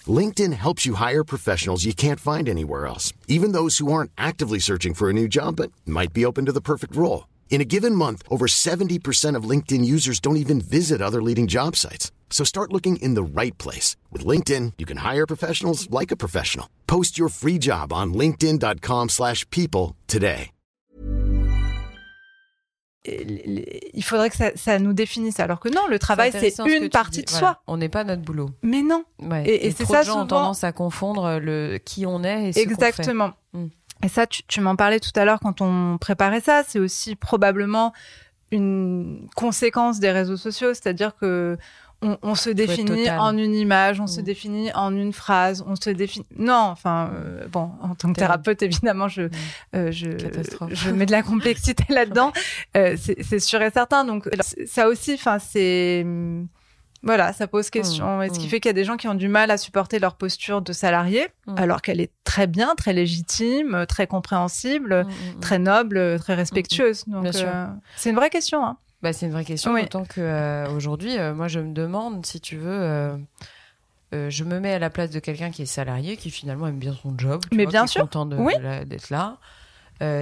LinkedIn 0.07 0.53
helps 0.53 0.86
you 0.86 0.95
hire 0.95 1.24
professionals 1.24 1.86
you 1.86 1.93
can't 1.93 2.19
find 2.19 2.50
anywhere 2.50 2.88
else, 2.88 3.13
even 3.27 3.51
those 3.51 3.77
who 3.77 3.91
aren't 3.91 4.12
actively 4.17 4.57
searching 4.57 4.95
for 4.95 5.10
a 5.10 5.13
new 5.13 5.27
job 5.27 5.57
but 5.57 5.71
might 5.86 6.13
be 6.13 6.25
open 6.25 6.45
to 6.45 6.51
the 6.51 6.62
perfect 6.62 6.95
role. 6.95 7.27
In 7.51 7.60
a 7.62 7.65
given 7.65 7.93
month, 7.93 8.24
over 8.29 8.48
70% 8.48 9.36
of 9.36 9.43
LinkedIn 9.43 9.84
users 9.86 10.20
don't 10.22 10.38
even 10.38 10.60
visit 10.62 11.01
other 11.01 11.22
leading 11.22 11.48
job 11.48 11.75
sites. 11.75 12.12
So 12.31 12.43
start 12.46 12.72
looking 12.72 12.96
in 13.01 13.13
the 13.13 13.24
right 13.24 13.55
place. 13.58 13.98
With 14.10 14.25
LinkedIn, 14.25 14.72
you 14.79 14.86
can 14.88 15.00
hire 15.05 15.27
professionals 15.27 15.88
like 15.91 16.12
a 16.13 16.17
professional. 16.17 16.67
Post 16.88 17.20
your 17.20 17.29
free 17.29 17.60
job 17.60 17.91
on 17.93 18.13
linkedin.com/people 18.13 19.10
slash 19.10 19.46
people 19.51 19.96
today. 20.08 20.51
et 23.03 23.24
les- 23.24 23.89
il 23.96 24.03
faudrait 24.03 24.29
que 24.29 24.36
ça, 24.38 24.51
ça 24.55 24.77
nous 24.77 24.93
définisse. 24.93 25.39
Alors 25.39 25.60
que 25.60 25.70
non, 25.70 25.88
le 25.89 25.98
travail, 25.98 26.31
c'est 26.31 26.51
ce 26.51 26.62
une 26.62 26.84
tu 26.84 26.89
partie 26.91 27.24
de 27.24 27.31
Voilà. 27.31 27.48
soi. 27.55 27.62
On 27.65 27.77
n'est 27.77 27.89
pas 27.89 28.03
notre 28.03 28.22
boulot. 28.22 28.51
Mais 28.62 28.84
non, 28.84 29.05
Ouais. 29.20 29.43
Et- 29.50 29.65
et 29.65 29.72
c'est 29.72 29.86
trop 29.86 29.93
ça, 29.96 30.01
de 30.01 30.05
gens 30.05 30.12
ont 30.12 30.15
souvent- 30.17 30.27
tendance 30.27 30.63
à 30.63 30.72
confondre 30.72 31.39
le 31.41 31.79
qui 31.84 32.05
on 32.05 32.24
est 32.24 32.50
et 32.50 32.53
ce 32.53 32.60
qu'on 32.60 32.75
fait. 32.75 32.89
exactement. 32.89 33.31
Mm. 33.53 33.65
Et 34.03 34.08
ça, 34.08 34.27
tu, 34.27 34.43
tu 34.48 34.62
m'en 34.62 34.75
parlais 34.75 35.00
tout 35.00 35.12
à 35.15 35.25
l'heure 35.25 35.39
quand 35.39 35.62
on 35.62 35.98
préparait 36.00 36.41
ça. 36.41 36.63
C'est 36.67 36.79
aussi 36.79 37.15
probablement 37.15 37.93
une 38.51 39.27
conséquence 39.36 40.00
des 40.00 40.12
réseaux 40.12 40.38
sociaux, 40.38 40.74
c'est-à-dire 40.74 41.15
que 41.15 41.58
on, 42.03 42.17
on 42.24 42.34
se 42.34 42.50
définit 42.50 43.10
en 43.12 43.38
une 43.38 43.53
image, 43.53 44.01
on 44.01 44.08
se 44.08 44.22
Mm. 44.22 44.24
définit 44.24 44.74
en 44.74 44.96
une 44.96 45.13
phrase, 45.13 45.63
on 45.67 45.75
se 45.75 45.91
définit. 45.91 46.25
Non, 46.36 46.55
enfin, 46.55 47.12
euh, 47.13 47.46
bon, 47.48 47.70
en 47.79 47.93
tant 47.93 48.12
que 48.12 48.20
thérapeute, 48.20 48.63
évidemment, 48.63 49.08
je, 49.08 49.29
euh, 49.75 49.91
je, 49.91 50.10
je 50.72 50.89
mets 50.89 51.05
de 51.05 51.12
la 51.12 51.22
complexité 51.22 51.84
là-dedans. 51.89 52.31
Euh, 52.77 52.96
c'est 52.98 53.39
sûr 53.39 53.62
et 53.62 53.70
certain. 53.70 54.05
Donc 54.05 54.29
ça 54.65 54.88
aussi, 54.88 55.13
enfin, 55.13 55.38
c'est 55.39 56.05
voilà, 57.03 57.34
ça 57.34 57.48
pose 57.48 57.70
question. 57.70 58.22
Et 58.22 58.29
ce 58.29 58.38
qui 58.39 58.46
mm. 58.48 58.50
fait 58.50 58.60
qu'il 58.60 58.70
y 58.70 58.72
a 58.72 58.74
des 58.74 58.84
gens 58.84 58.98
qui 58.98 59.08
ont 59.08 59.15
du 59.15 59.27
mal 59.27 59.50
à 59.51 59.58
supporter 59.58 60.00
leur 60.00 60.15
posture 60.15 60.62
de 60.62 60.72
salarié, 60.74 61.27
Mm. 61.48 61.55
alors 61.58 61.81
qu'elle 61.81 62.00
est 62.00 62.12
très 62.24 62.48
bien, 62.48 62.75
très 62.75 62.93
légitime, 62.93 63.86
très 63.88 64.05
compréhensible, 64.08 65.05
très 65.41 65.58
noble, 65.60 66.20
très 66.20 66.36
respectueuse. 66.36 67.03
Donc 67.08 67.25
euh, 67.36 67.65
c'est 67.96 68.10
une 68.12 68.15
vraie 68.15 68.29
question. 68.29 68.65
Hein. 68.65 68.77
Bah, 69.01 69.13
c'est 69.13 69.25
une 69.25 69.31
vraie 69.31 69.46
question, 69.46 69.74
Oui. 69.74 69.81
d'autant 69.81 70.05
que 70.05 70.22
euh, 70.22 70.70
aujourd'hui, 70.75 71.17
euh, 71.17 71.34
moi, 71.34 71.48
je 71.48 71.60
me 71.60 71.74
demande 71.74 72.24
si 72.25 72.39
tu 72.39 72.55
veux. 72.58 72.70
euh, 72.81 73.17
je 74.13 74.43
me 74.43 74.60
mets 74.60 74.74
à 74.74 74.79
la 74.79 74.89
place 74.89 75.10
de 75.10 75.20
quelqu'un 75.20 75.51
qui 75.51 75.62
est 75.62 75.65
salarié, 75.65 76.17
qui 76.17 76.29
finalement 76.31 76.67
aime 76.67 76.77
bien 76.79 76.93
son 77.01 77.17
job, 77.17 77.41
tu 77.50 77.58
Mais 77.58 77.63
vois, 77.63 77.72
bien 77.72 77.81
qui 77.86 77.86
est 77.86 77.91
sûr. 77.93 78.01
content 78.01 78.29
Oui. 78.38 78.53
de 78.58 78.62
la- 78.62 78.86
d'être 78.86 79.10
là, 79.10 79.38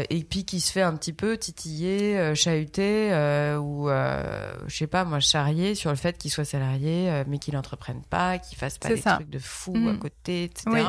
et 0.10 0.24
puis 0.24 0.44
qui 0.46 0.60
se 0.60 0.72
fait 0.72 0.82
un 0.82 0.94
petit 0.96 1.14
peu 1.14 1.38
titiller, 1.38 2.18
euh, 2.18 2.36
chahuter, 2.36 3.14
euh, 3.14 3.58
ou 3.58 3.90
euh, 3.90 4.54
je 4.68 4.76
sais 4.76 4.88
pas, 4.88 5.06
moi, 5.06 5.20
charrier 5.22 5.74
sur 5.74 5.90
le 5.90 5.96
fait 5.96 6.18
qu'il 6.18 6.30
soit 6.32 6.44
salarié, 6.46 7.10
euh, 7.10 7.24
mais 7.28 7.38
qu'il 7.40 7.54
n'entreprenne 7.54 8.02
pas, 8.10 8.40
qu'il 8.40 8.58
fasse 8.58 8.78
pas 8.78 8.90
des 8.90 8.98
ça. 8.98 9.16
trucs 9.16 9.30
de 9.30 9.40
fou 9.40 9.76
à 9.90 9.96
côté, 9.98 10.44
etc. 10.44 10.64
Oui. 10.68 10.82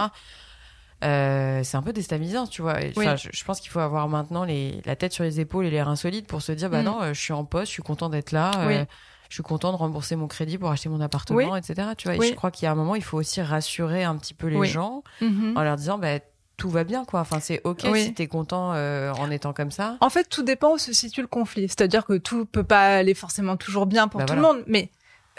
Euh, 1.02 1.62
c'est 1.64 1.76
un 1.78 1.82
peu 1.82 1.92
déstabilisant, 1.94 2.46
tu 2.46 2.60
vois. 2.60 2.82
Et, 2.82 2.92
Oui. 2.96 3.06
enfin, 3.06 3.16
je, 3.16 3.28
je 3.32 3.44
pense 3.44 3.60
qu'il 3.60 3.70
faut 3.70 3.80
avoir 3.80 4.06
maintenant 4.08 4.44
les, 4.44 4.82
la 4.84 4.96
tête 4.96 5.12
sur 5.14 5.24
les 5.24 5.40
épaules 5.40 5.64
et 5.64 5.70
les 5.70 5.80
reins 5.82 5.96
solides 5.96 6.26
pour 6.26 6.42
se 6.42 6.52
dire, 6.52 6.68
bah 6.68 6.82
Mm. 6.82 6.84
non, 6.84 7.02
euh, 7.02 7.12
je 7.14 7.20
suis 7.20 7.32
en 7.32 7.44
poste, 7.44 7.66
je 7.68 7.72
suis 7.72 7.82
content 7.82 8.10
d'être 8.10 8.32
là, 8.32 8.50
Oui. 8.66 8.74
euh, 8.74 8.84
je 9.30 9.34
suis 9.34 9.42
content 9.42 9.70
de 9.72 9.76
rembourser 9.78 10.14
mon 10.16 10.26
crédit 10.26 10.58
pour 10.58 10.70
acheter 10.70 10.88
mon 10.90 11.00
appartement, 11.00 11.52
Oui. 11.52 11.58
etc. 11.58 11.90
Tu 11.96 12.08
vois, 12.08 12.16
et 12.22 12.28
je 12.30 12.34
crois 12.34 12.50
qu'il 12.50 12.64
y 12.66 12.68
a 12.68 12.72
un 12.72 12.74
moment, 12.74 12.96
il 12.96 13.02
faut 13.04 13.16
aussi 13.16 13.40
rassurer 13.40 14.04
un 14.04 14.16
petit 14.16 14.34
peu 14.34 14.48
les 14.48 14.66
gens 14.66 15.02
Mhm. 15.22 15.56
en 15.56 15.62
leur 15.62 15.76
disant, 15.76 15.96
bah 15.96 16.18
tout 16.60 16.68
va 16.70 16.84
bien, 16.84 17.04
quoi. 17.06 17.20
Enfin, 17.20 17.40
c'est 17.40 17.60
ok 17.64 17.86
Oui. 17.90 18.04
si 18.04 18.14
t'es 18.14 18.26
content 18.26 18.72
euh, 18.74 19.10
en 19.14 19.30
étant 19.30 19.52
comme 19.54 19.70
ça. 19.70 19.96
En 20.00 20.10
fait, 20.10 20.28
tout 20.28 20.42
dépend 20.42 20.74
où 20.74 20.78
se 20.78 20.92
situe 20.92 21.22
le 21.22 21.26
conflit. 21.26 21.68
C'est-à-dire 21.68 22.04
que 22.04 22.18
tout 22.18 22.44
peut 22.44 22.62
pas 22.64 22.96
aller 22.98 23.14
forcément 23.14 23.56
toujours 23.56 23.86
bien 23.86 24.06
pour 24.08 24.20
Bah 24.20 24.26
tout 24.26 24.34
voilà. 24.34 24.48
le 24.50 24.54
monde, 24.56 24.64
mais 24.68 24.90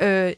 euh, 0.01 0.33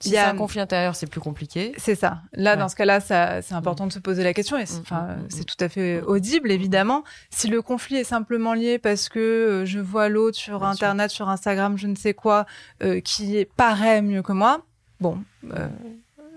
Si 0.00 0.10
y 0.10 0.16
a- 0.16 0.26
c'est 0.26 0.30
un 0.30 0.36
conflit 0.36 0.60
intérieur, 0.60 0.94
c'est 0.94 1.08
plus 1.08 1.20
compliqué. 1.20 1.72
C'est 1.76 1.96
ça. 1.96 2.22
Là, 2.32 2.52
Ouais. 2.52 2.56
dans 2.56 2.68
ce 2.68 2.76
cas-là, 2.76 3.00
c'est 3.00 3.52
important 3.54 3.88
de 3.88 3.92
se 3.92 3.98
poser 3.98 4.22
la 4.22 4.32
question 4.32 4.56
et 4.56 4.64
c'est, 4.64 4.78
Mm, 4.92 4.94
mm, 4.94 5.22
mm, 5.24 5.26
c'est 5.28 5.44
tout 5.44 5.56
à 5.58 5.68
fait 5.68 6.00
audible, 6.02 6.52
évidemment. 6.52 7.02
Si 7.30 7.48
le 7.48 7.60
conflit 7.62 7.96
est 7.96 8.04
simplement 8.04 8.54
lié 8.54 8.78
parce 8.78 9.08
que 9.08 9.18
euh, 9.18 9.64
je 9.66 9.80
vois 9.80 10.08
l'autre 10.08 10.36
sur 10.38 10.60
Bien 10.60 10.72
sûr. 10.72 10.84
Internet, 10.86 11.10
sur 11.10 11.28
Instagram, 11.28 11.76
je 11.76 11.88
ne 11.88 11.96
sais 11.96 12.14
quoi, 12.14 12.46
euh, 12.84 13.00
qui 13.00 13.44
paraît 13.56 14.02
mieux 14.02 14.22
que 14.22 14.32
moi, 14.32 14.60
bon, 15.00 15.18
euh, 15.52 15.66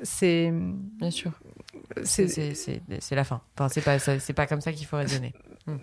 c'est, 0.01 0.51
Bien 0.99 1.11
sûr. 1.11 1.31
C'est, 2.03 2.81
la 3.11 3.23
fin. 3.23 3.41
Enfin, 3.57 3.69
c'est 3.69 3.81
pas, 3.81 3.99
c'est 3.99 4.33
pas 4.33 4.47
comme 4.47 4.61
ça 4.61 4.71
qu'il 4.71 4.85
faut 4.85 4.97
raisonner. 4.97 5.33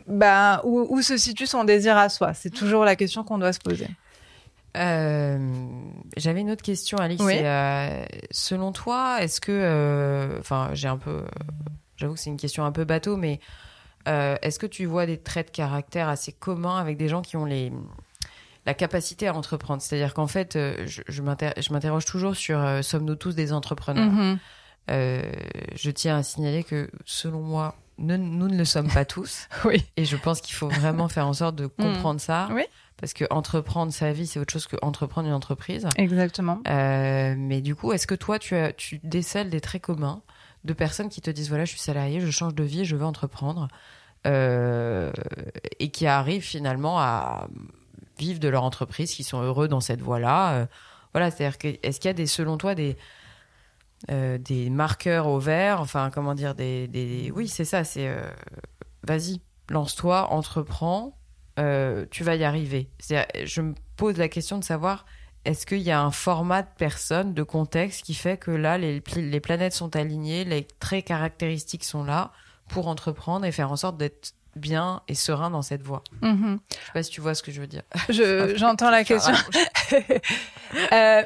ben, 0.07 0.61
où, 0.65 0.87
où 0.91 1.03
se 1.03 1.17
situe 1.17 1.47
son 1.47 1.65
désir 1.65 1.97
à 1.97 2.09
soi? 2.09 2.35
C'est 2.35 2.51
toujours 2.51 2.85
la 2.85 2.97
question 2.97 3.25
qu'on 3.25 3.39
doit 3.39 3.53
se 3.53 3.61
poser. 3.61 3.89
Euh, 4.77 5.39
J'avais 6.17 6.41
une 6.41 6.51
autre 6.51 6.63
question, 6.63 6.99
Alix. 6.99 7.23
Oui. 7.23 7.35
euh, 7.39 8.05
selon 8.31 8.73
toi, 8.73 9.19
est-ce 9.23 9.41
que, 9.41 9.53
euh, 9.53 10.39
enfin, 10.39 10.71
j'ai 10.73 10.89
un 10.89 10.99
peu, 10.99 11.25
j'avoue 11.97 12.15
que 12.15 12.21
c'est 12.21 12.31
une 12.31 12.37
question 12.37 12.65
un 12.65 12.73
peu 12.73 12.85
bateau, 12.85 13.17
mais 13.17 13.41
euh, 14.07 14.37
est-ce 14.43 14.59
que 14.59 14.67
tu 14.67 14.85
vois 14.85 15.07
des 15.07 15.19
traits 15.19 15.49
de 15.49 15.53
caractère 15.53 16.09
assez 16.09 16.33
communs 16.33 16.79
avec 16.79 16.97
des 16.97 17.09
gens 17.09 17.23
qui 17.23 17.37
ont 17.37 17.45
les 17.45 17.73
la 18.67 18.75
capacité 18.75 19.27
à 19.27 19.35
entreprendre? 19.35 19.81
C'est-à-dire 19.81 20.13
qu'en 20.13 20.27
fait, 20.27 20.59
je, 20.87 21.01
je 21.09 21.23
m'inter- 21.23 21.53
je 21.57 21.73
m'interroge 21.73 22.05
toujours 22.05 22.37
sur 22.37 22.63
sommes-nous 22.83 23.15
tous 23.17 23.35
des 23.35 23.53
entrepreneurs? 23.53 24.11
Mhm. 24.11 24.39
Euh, 24.91 25.23
Je 25.75 25.91
tiens 25.91 26.19
à 26.19 26.23
signaler 26.23 26.65
que, 26.65 26.91
selon 27.05 27.41
moi, 27.41 27.77
nous 27.99 28.17
ne 28.17 28.57
le 28.57 28.65
sommes 28.65 28.89
pas 28.89 29.05
tous. 29.05 29.49
Oui. 29.65 29.85
Et 29.97 30.05
je 30.05 30.17
pense 30.17 30.41
qu'il 30.41 30.55
faut 30.55 30.69
vraiment 30.69 31.09
faire 31.09 31.27
en 31.27 31.33
sorte 31.33 31.57
de 31.57 31.67
comprendre 31.83 32.21
ça. 32.21 32.49
Oui. 32.53 32.63
Parce 33.01 33.13
que 33.13 33.25
entreprendre 33.31 33.93
sa 33.93 34.13
vie, 34.13 34.27
c'est 34.27 34.41
autre 34.41 34.53
chose 34.53 34.67
que 34.67 34.77
entreprendre 34.83 35.29
une 35.29 35.35
entreprise. 35.35 35.87
Exactement. 35.97 36.61
Euh, 36.69 37.35
mais 37.37 37.61
du 37.61 37.77
coup, 37.77 37.93
est-ce 37.93 38.07
que 38.07 38.17
toi, 38.17 38.39
tu, 38.39 38.57
as, 38.57 38.73
tu 38.73 38.99
décèles 39.05 39.51
des 39.51 39.61
traits 39.61 39.83
communs 39.83 40.21
de 40.65 40.73
personnes 40.73 41.09
qui 41.09 41.21
te 41.21 41.31
disent 41.31 41.49
voilà, 41.49 41.65
je 41.65 41.71
suis 41.71 41.81
salarié, 41.81 42.21
je 42.21 42.31
change 42.31 42.55
de 42.57 42.65
vie, 42.65 42.85
je 42.85 42.97
veux 42.97 43.05
entreprendre, 43.05 43.69
euh, 44.27 45.13
et 45.79 45.91
qui 45.91 46.09
arrivent 46.09 46.43
finalement 46.43 46.99
à 46.99 47.47
vivre 48.19 48.41
de 48.41 48.49
leur 48.49 48.65
entreprise, 48.65 49.15
qui 49.15 49.23
sont 49.23 49.41
heureux 49.41 49.69
dans 49.69 49.81
cette 49.81 50.01
voie-là. 50.03 50.67
voilà, 51.13 51.31
c'est-à-dire 51.31 51.59
que 51.59 51.69
est-ce 51.85 52.01
qu'il 52.01 52.09
y 52.09 52.11
a 52.11 52.15
des, 52.15 52.27
selon 52.27 52.57
toi, 52.59 52.75
des 52.75 52.97
euh, 54.11 54.39
des 54.39 54.71
marqueurs 54.71 55.27
au 55.27 55.39
vert, 55.39 55.81
enfin 55.81 56.11
comment 56.11 56.35
dire, 56.35 56.55
des, 56.55 56.87
des... 56.89 57.33
oui 57.35 57.49
c'est 57.49 57.65
ça, 57.65 57.85
c'est 57.85 58.09
euh, 58.09 58.21
vas-y, 59.03 59.41
lance-toi, 59.69 60.29
entreprends, 60.31 61.19
euh, 61.59 62.07
tu 62.11 62.23
vas 62.25 62.37
y 62.37 62.45
arriver. 62.45 62.91
Je 63.01 63.61
me 63.61 63.75
pose 63.97 64.17
la 64.17 64.29
question 64.29 64.59
de 64.59 64.65
savoir 64.65 65.05
est-ce 65.45 65.67
qu'il 65.67 65.81
y 65.81 65.91
a 65.91 66.01
un 66.01 66.11
format 66.11 66.63
de 66.63 66.69
personne, 66.79 67.35
de 67.35 67.43
contexte 67.43 68.05
qui 68.05 68.15
fait 68.15 68.37
que 68.37 68.51
là 68.51 68.79
les, 68.79 69.03
les 69.17 69.41
planètes 69.41 69.73
sont 69.73 69.97
alignées, 69.97 70.45
les 70.45 70.67
traits 70.79 71.05
caractéristiques 71.05 71.85
sont 71.85 72.05
là 72.05 72.33
pour 72.69 72.87
entreprendre 72.89 73.47
et 73.47 73.53
faire 73.53 73.73
en 73.73 73.77
sorte 73.77 73.97
d'être 73.97 74.35
bien 74.59 75.03
et 75.09 75.15
serein 75.15 75.51
dans 75.51 75.63
cette 75.63 75.83
voie? 75.83 76.03
Mhm. 76.21 76.59
Je 76.69 76.75
sais 76.75 76.93
pas 76.93 77.03
si 77.03 77.11
tu 77.11 77.21
vois 77.21 77.35
ce 77.35 77.43
que 77.43 77.51
je 77.51 77.61
veux 77.61 77.67
dire. 77.67 77.83
Je, 78.09 78.55
j'entends 78.57 78.91
la 78.91 79.05
question. 79.05 79.35
Euh, 80.93 81.23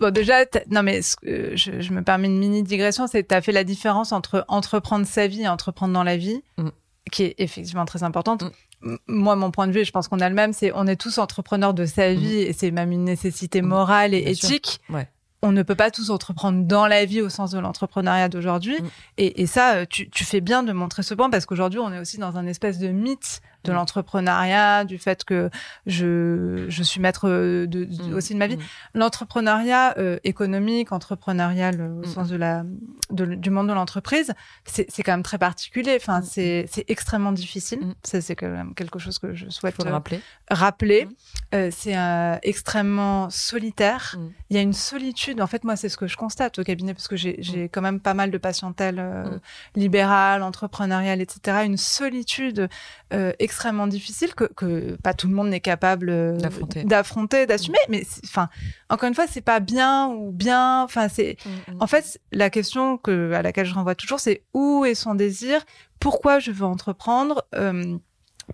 bon, 0.00 0.12
déjà, 0.12 0.44
non, 0.70 0.82
mais 0.82 1.00
je, 1.22 1.80
je 1.80 1.92
me 1.92 2.02
permets 2.02 2.28
une 2.28 2.38
mini 2.38 2.62
digression, 2.62 3.06
c'est 3.06 3.22
que 3.22 3.28
tu 3.28 3.34
as 3.34 3.40
fait 3.42 3.52
la 3.52 3.64
différence 3.64 4.12
entre 4.12 4.44
entreprendre 4.48 5.06
sa 5.06 5.26
vie 5.26 5.42
et 5.42 5.48
entreprendre 5.48 5.92
dans 5.94 6.04
la 6.04 6.16
vie, 6.16 6.42
Mm. 6.58 6.68
qui 7.12 7.22
est 7.24 7.34
effectivement 7.38 7.84
très 7.84 8.02
importante. 8.02 8.44
Mm. 8.82 8.96
Moi, 9.08 9.36
mon 9.36 9.50
point 9.50 9.66
de 9.66 9.72
vue, 9.72 9.84
je 9.84 9.90
pense 9.92 10.08
qu'on 10.08 10.20
a 10.20 10.28
le 10.28 10.34
même, 10.34 10.52
c'est 10.52 10.72
on 10.74 10.86
est 10.86 10.96
tous 10.96 11.18
entrepreneurs 11.18 11.74
de 11.74 11.86
sa 11.86 12.12
vie 12.14 12.36
et 12.38 12.52
c'est 12.52 12.70
même 12.70 12.92
une 12.92 13.04
nécessité 13.04 13.62
morale 13.62 14.12
et 14.14 14.20
Mm. 14.20 14.24
Bien 14.24 14.32
éthique. 14.32 14.80
Ouais. 14.90 15.08
On 15.42 15.52
ne 15.52 15.62
peut 15.62 15.74
pas 15.74 15.90
tous 15.90 16.10
entreprendre 16.10 16.64
dans 16.64 16.86
la 16.86 17.04
vie 17.04 17.20
au 17.20 17.28
sens 17.28 17.50
de 17.52 17.58
l'entrepreneuriat 17.58 18.28
d'aujourd'hui. 18.28 18.76
Mm. 18.80 18.86
Et, 19.18 19.42
et 19.42 19.46
ça, 19.46 19.74
euh, 19.76 19.86
tu, 19.88 20.08
tu 20.10 20.24
fais 20.24 20.40
bien 20.40 20.62
de 20.62 20.72
montrer 20.72 21.02
ce 21.02 21.14
point 21.14 21.30
parce 21.30 21.46
qu'aujourd'hui, 21.46 21.78
on 21.78 21.92
est 21.92 21.98
aussi 22.00 22.18
dans 22.18 22.36
un 22.36 22.46
espèce 22.46 22.78
de 22.78 22.88
mythe 22.88 23.40
de 23.66 23.72
l'entrepreneuriat, 23.72 24.84
du 24.84 24.98
fait 24.98 25.24
que 25.24 25.50
je, 25.86 26.66
je 26.68 26.82
suis 26.82 27.00
maître 27.00 27.28
de, 27.28 27.86
Mm, 27.86 28.14
aussi 28.14 28.34
de 28.34 28.38
ma 28.38 28.46
vie. 28.46 28.56
mm. 28.56 28.60
L'entrepreneuriat 28.94 29.94
euh, 29.98 30.18
économique, 30.24 30.92
entrepreneurial 30.92 31.80
euh, 31.80 31.88
au 31.88 32.00
Mm. 32.00 32.04
sens 32.06 32.28
de 32.28 32.36
la, 32.36 32.64
de- 33.10 33.34
du 33.34 33.50
monde 33.50 33.68
de 33.68 33.72
l'entreprise, 33.72 34.32
c'est 34.64 35.02
quand 35.02 35.12
même 35.12 35.22
très 35.22 35.38
particulier. 35.38 35.96
Enfin, 36.00 36.20
Mm. 36.20 36.66
c'est 36.68 36.84
extrêmement 36.88 37.32
difficile. 37.32 37.80
Mm. 37.80 37.94
C'est 38.02 38.34
quand 38.36 38.48
même 38.48 38.74
quelque 38.74 38.98
chose 38.98 39.18
que 39.18 39.34
je 39.34 39.48
souhaite 39.50 39.76
euh, 39.84 39.90
rappeler. 39.90 40.20
rappeler. 40.50 41.04
Mm. 41.06 41.10
Euh, 41.54 41.70
c'est 41.72 41.94
extrêmement 42.42 43.30
solitaire. 43.30 44.16
Mm. 44.18 44.26
Il 44.50 44.56
y 44.56 44.58
a 44.58 44.62
une 44.62 44.72
solitude. 44.72 45.40
En 45.40 45.46
fait, 45.46 45.64
moi, 45.64 45.76
c'est 45.76 45.88
ce 45.88 45.96
que 45.96 46.06
je 46.06 46.16
constate 46.16 46.58
au 46.58 46.64
cabinet 46.64 46.94
parce 46.94 47.08
que 47.08 47.16
j'ai 47.16 47.68
quand 47.72 47.82
même 47.82 48.00
pas 48.00 48.14
mal 48.14 48.30
de 48.30 48.38
patientèle 48.38 48.96
Mm. 48.96 49.40
libérale, 49.80 50.42
entrepreneuriale, 50.42 51.20
etc. 51.20 51.64
Une 51.64 51.76
solitude 51.76 52.68
euh, 53.12 53.32
extrêmement 53.56 53.86
difficile 53.86 54.34
que, 54.34 54.44
que 54.44 54.96
pas 55.02 55.14
tout 55.14 55.28
le 55.28 55.34
monde 55.34 55.48
n'est 55.48 55.60
capable 55.60 56.10
euh, 56.10 56.36
D'affronter. 56.36 57.44
Mm. 57.44 57.46
d'assumer. 57.46 57.78
Mais 57.88 58.04
c'est- 58.06 58.20
enfin, 58.24 58.50
encore 58.90 59.08
une 59.08 59.14
fois, 59.14 59.26
c'est 59.26 59.40
pas 59.40 59.60
bien 59.60 60.08
ou 60.08 60.30
bien. 60.30 60.82
Enfin, 60.82 61.08
c'est 61.08 61.38
Mm, 61.46 61.80
en 61.80 61.86
fait, 61.86 62.20
la 62.32 62.50
question 62.50 62.98
que, 62.98 63.32
à 63.32 63.40
laquelle 63.40 63.64
je 63.66 63.72
renvoie 63.74 63.94
toujours, 63.94 64.20
c'est 64.20 64.42
où 64.52 64.84
est 64.84 64.94
son 64.94 65.14
désir? 65.14 65.64
Pourquoi 66.00 66.38
je 66.38 66.50
veux 66.50 66.66
entreprendre? 66.66 67.46
Euh, 67.54 67.96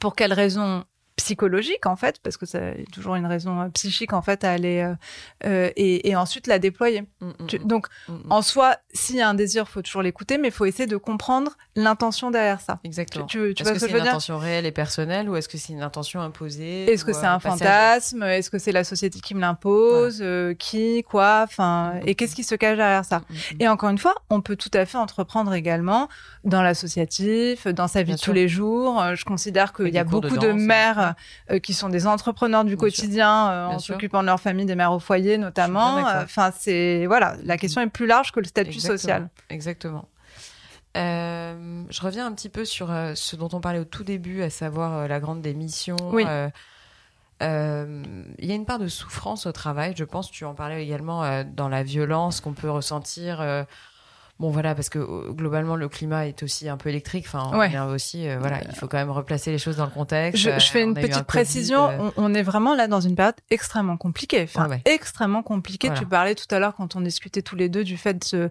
Pour 0.01 0.15
quelles 0.15 0.33
raisons 0.33 0.85
psychologiques, 1.23 1.87
en 1.87 1.95
fait, 1.95 2.19
parce 2.23 2.37
que 2.37 2.47
c'est 2.47 2.85
toujours 2.93 3.15
une 3.15 3.27
raison 3.27 3.61
euh, 3.61 3.69
psychique, 3.69 4.13
en 4.13 4.23
fait, 4.23 4.43
à 4.45 4.51
aller... 4.51 4.81
euh, 4.81 4.95
euh, 5.47 5.71
et, 5.77 6.09
et 6.09 6.17
ensuite 6.17 6.49
la 6.49 6.59
déployer. 6.59 7.03
mm, 7.21 7.27
mm, 7.29 7.47
Tu- 7.47 7.59
mm, 7.61 7.65
donc, 7.65 7.87
en 8.29 8.43
soi, 8.43 8.77
s'il 8.93 9.17
y 9.17 9.21
a 9.21 9.29
un 9.29 9.35
désir, 9.35 9.69
faut 9.69 9.83
toujours 9.83 10.03
l'écouter, 10.03 10.37
mais 10.39 10.49
il 10.49 10.53
faut 10.55 10.65
essayer 10.65 10.87
de 10.89 10.97
comprendre 10.97 11.53
l'intention 11.77 12.31
derrière 12.33 12.61
ça. 12.61 12.81
Exactement. 12.85 13.27
tu, 13.27 13.55
tu 13.55 13.63
Est-ce 13.63 13.73
que 13.73 13.79
ce 13.79 13.85
que 13.85 13.91
c'est 13.91 13.97
une 13.97 14.03
dire 14.03 14.11
intention 14.13 14.39
réelle 14.39 14.67
et 14.67 14.73
personnelle 14.73 15.29
ou 15.31 15.37
est-ce 15.37 15.49
que 15.49 15.57
c'est 15.59 15.73
une 15.73 15.83
intention 15.83 16.21
imposée 16.21 16.93
Est-ce 16.93 17.05
que 17.05 17.13
c'est 17.13 17.27
un 17.27 17.39
fantasme? 17.41 18.23
Est-ce 18.25 18.51
que 18.51 18.59
c'est 18.59 18.73
la 18.73 18.85
société 18.85 19.21
qui 19.21 19.35
me 19.35 19.41
l'impose? 19.41 20.19
Euh, 20.21 20.55
Qui 20.55 21.03
Quoi? 21.05 21.43
Enfin, 21.45 21.95
et 22.05 22.15
qu'est-ce 22.17 22.35
qui 22.35 22.45
se 22.45 22.55
cache 22.57 22.77
derrière 22.77 23.05
ça? 23.05 23.23
Et 23.61 23.69
encore 23.69 23.91
une 23.91 23.99
fois, 23.99 24.15
on 24.31 24.41
peut 24.41 24.57
tout 24.57 24.71
à 24.75 24.85
fait 24.87 24.99
entreprendre 24.99 25.55
également 25.55 26.09
dans 26.45 26.63
l'associatif, 26.63 27.67
dans 27.69 27.89
sa 27.89 28.01
vie 28.01 28.07
Bien 28.07 28.15
de 28.17 28.21
sûr. 28.21 28.33
tous 28.33 28.35
les 28.35 28.49
jours. 28.49 29.03
Je 29.15 29.25
considère 29.25 29.73
qu'il 29.73 29.89
y 29.89 29.99
a 29.99 30.05
beaucoup 30.05 30.37
de, 30.37 30.53
mères 30.53 31.12
euh, 31.51 31.59
qui 31.59 31.75
sont 31.75 31.89
des 31.89 32.07
entrepreneurs 32.07 32.65
du 32.65 32.77
Bien 32.77 32.81
quotidien 32.81 33.51
euh, 33.51 33.67
en 33.67 33.79
s'occupant 33.79 34.21
de 34.23 34.27
leur 34.27 34.41
famille, 34.41 34.67
des 34.67 34.75
mères 34.75 34.93
au 34.93 34.99
foyer 34.99 35.39
notamment. 35.39 36.03
Enfin, 36.23 36.51
c'est 36.57 37.07
voilà, 37.07 37.37
la 37.45 37.57
question 37.57 37.81
est 37.81 37.89
plus 37.89 38.07
large 38.07 38.33
que 38.33 38.41
le 38.41 38.47
statut 38.47 38.71
Exactement. 38.71 38.99
social. 38.99 39.29
Exactement. 39.51 40.09
Euh, 40.97 41.85
je 41.89 42.01
reviens 42.03 42.27
un 42.27 42.33
petit 42.33 42.49
peu 42.49 42.65
sur 42.65 42.91
euh, 42.91 43.13
ce 43.15 43.37
dont 43.37 43.49
on 43.53 43.61
parlait 43.61 43.79
au 43.79 43.85
tout 43.85 44.05
début, 44.05 44.43
à 44.43 44.51
savoir 44.51 44.99
euh, 44.99 45.07
la 45.07 45.21
grande 45.21 45.41
démission. 45.41 45.97
Oui. 46.13 46.25
Il 47.41 48.49
y 48.49 48.53
a 48.53 48.55
une 48.55 48.67
part 48.67 48.79
de 48.79 48.87
souffrance 48.87 49.47
au 49.47 49.53
travail, 49.53 49.95
je 49.97 50.05
pense. 50.05 50.31
Tu 50.31 50.45
en 50.45 50.55
parlais 50.55 50.85
également 50.85 51.43
dans 51.43 51.69
la 51.69 51.83
violence 51.83 52.41
qu'on 52.41 52.53
peut 52.53 52.71
ressentir. 52.71 53.67
Euh, 54.43 54.47
Bon 54.47 54.51
voilà, 54.51 54.75
parce 54.75 54.89
que 54.89 54.99
euh, 54.99 55.31
globalement 55.33 55.77
le 55.77 55.89
climat 55.89 56.27
est 56.27 56.43
aussi 56.43 56.69
un 56.69 56.77
peu 56.77 56.89
électrique. 56.89 57.25
Enfin, 57.29 57.57
Ouais. 57.57 57.71
on 57.75 57.91
est 57.91 57.95
aussi, 57.95 58.29
euh, 58.29 58.39
voilà, 58.41 58.61
il 58.69 58.75
faut 58.75 58.89
quand 58.89 58.97
même 58.99 59.11
replacer 59.11 59.51
les 59.53 59.59
choses 59.59 59.77
dans 59.77 59.85
le 59.85 59.91
contexte. 59.91 60.43
Je, 60.43 60.51
Euh, 60.51 60.59
je 60.59 60.67
fais 60.71 60.83
on 60.83 60.87
une 60.87 60.91
un 60.91 60.95
petite 60.95 61.13
Covid, 61.13 61.25
précision. 61.25 61.89
euh, 61.89 62.11
On, 62.17 62.25
on 62.25 62.35
est 62.35 62.43
vraiment 62.43 62.75
là 62.75 62.89
dans 62.89 63.01
une 63.01 63.15
période 63.15 63.37
extrêmement 63.51 63.97
compliquée. 63.97 64.43
Enfin, 64.43 64.65
Ouais, 64.65 64.77
ouais. 64.77 64.83
extrêmement 64.87 65.43
compliquée. 65.43 65.89
Voilà. 65.89 66.01
Tu 66.01 66.07
parlais 66.07 66.35
tout 66.35 66.53
à 66.55 66.59
l'heure 66.59 66.75
quand 66.75 66.97
on 66.97 67.01
discutait 67.01 67.43
tous 67.43 67.57
les 67.57 67.69
deux 67.69 67.85
du 67.85 67.97
fait 67.97 68.35
euh, 68.35 68.49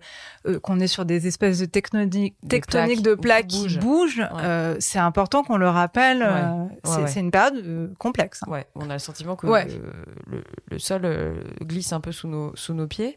qu'on 0.59 0.79
est 0.79 0.87
sur 0.87 1.05
des 1.05 1.27
espèces 1.27 1.59
de 1.59 1.65
tectoniques, 1.65 2.35
de 2.41 3.15
plaques 3.15 3.47
qui 3.47 3.77
bougent. 3.77 4.23
Euh, 4.43 4.75
c'est 4.79 4.99
important 4.99 5.43
qu'on 5.43 5.57
le 5.57 5.69
rappelle. 5.69 6.21
euh, 6.23 6.65
c'est 7.05 7.19
une 7.19 7.31
période 7.31 7.55
euh, 7.65 7.87
complexe. 7.99 8.41
hein. 8.47 8.51
Ouais, 8.51 8.65
on 8.75 8.89
a 8.89 8.93
le 8.93 8.99
sentiment 8.99 9.35
que 9.35 9.47
le, 9.47 10.79
sol 10.79 11.01
euh, 11.03 11.33
glisse 11.63 11.91
un 11.93 11.99
peu 12.01 12.11
sous 12.11 12.27
nos, 12.27 12.55
sous 12.55 12.73
nos 12.73 12.87
pieds. 12.87 13.15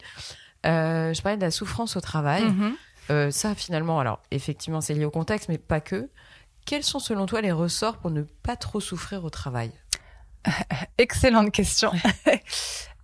Euh, 0.65 1.13
je 1.13 1.21
parlais 1.23 1.37
de 1.37 1.43
la 1.43 1.51
souffrance 1.51 1.97
au 1.97 2.01
travail. 2.01 2.45
Mhm. 2.45 2.75
Euh, 3.11 3.31
ça, 3.31 3.55
finalement, 3.55 4.01
alors 4.01 4.21
effectivement, 4.31 4.81
c'est 4.81 4.95
lié 4.95 5.05
au 5.05 5.11
contexte, 5.11 5.49
mais 5.49 5.59
pas 5.59 5.81
que. 5.81 6.09
Quels 6.65 6.83
sont 6.85 6.99
selon 6.99 7.27
toi 7.27 7.43
les 7.43 7.53
ressorts 7.53 7.99
pour 7.99 8.11
ne 8.11 8.23
pas 8.23 8.57
trop 8.57 8.81
souffrir 8.81 9.25
au 9.25 9.31
travail? 9.31 9.71
Excellente 10.99 11.51
question. 11.53 11.93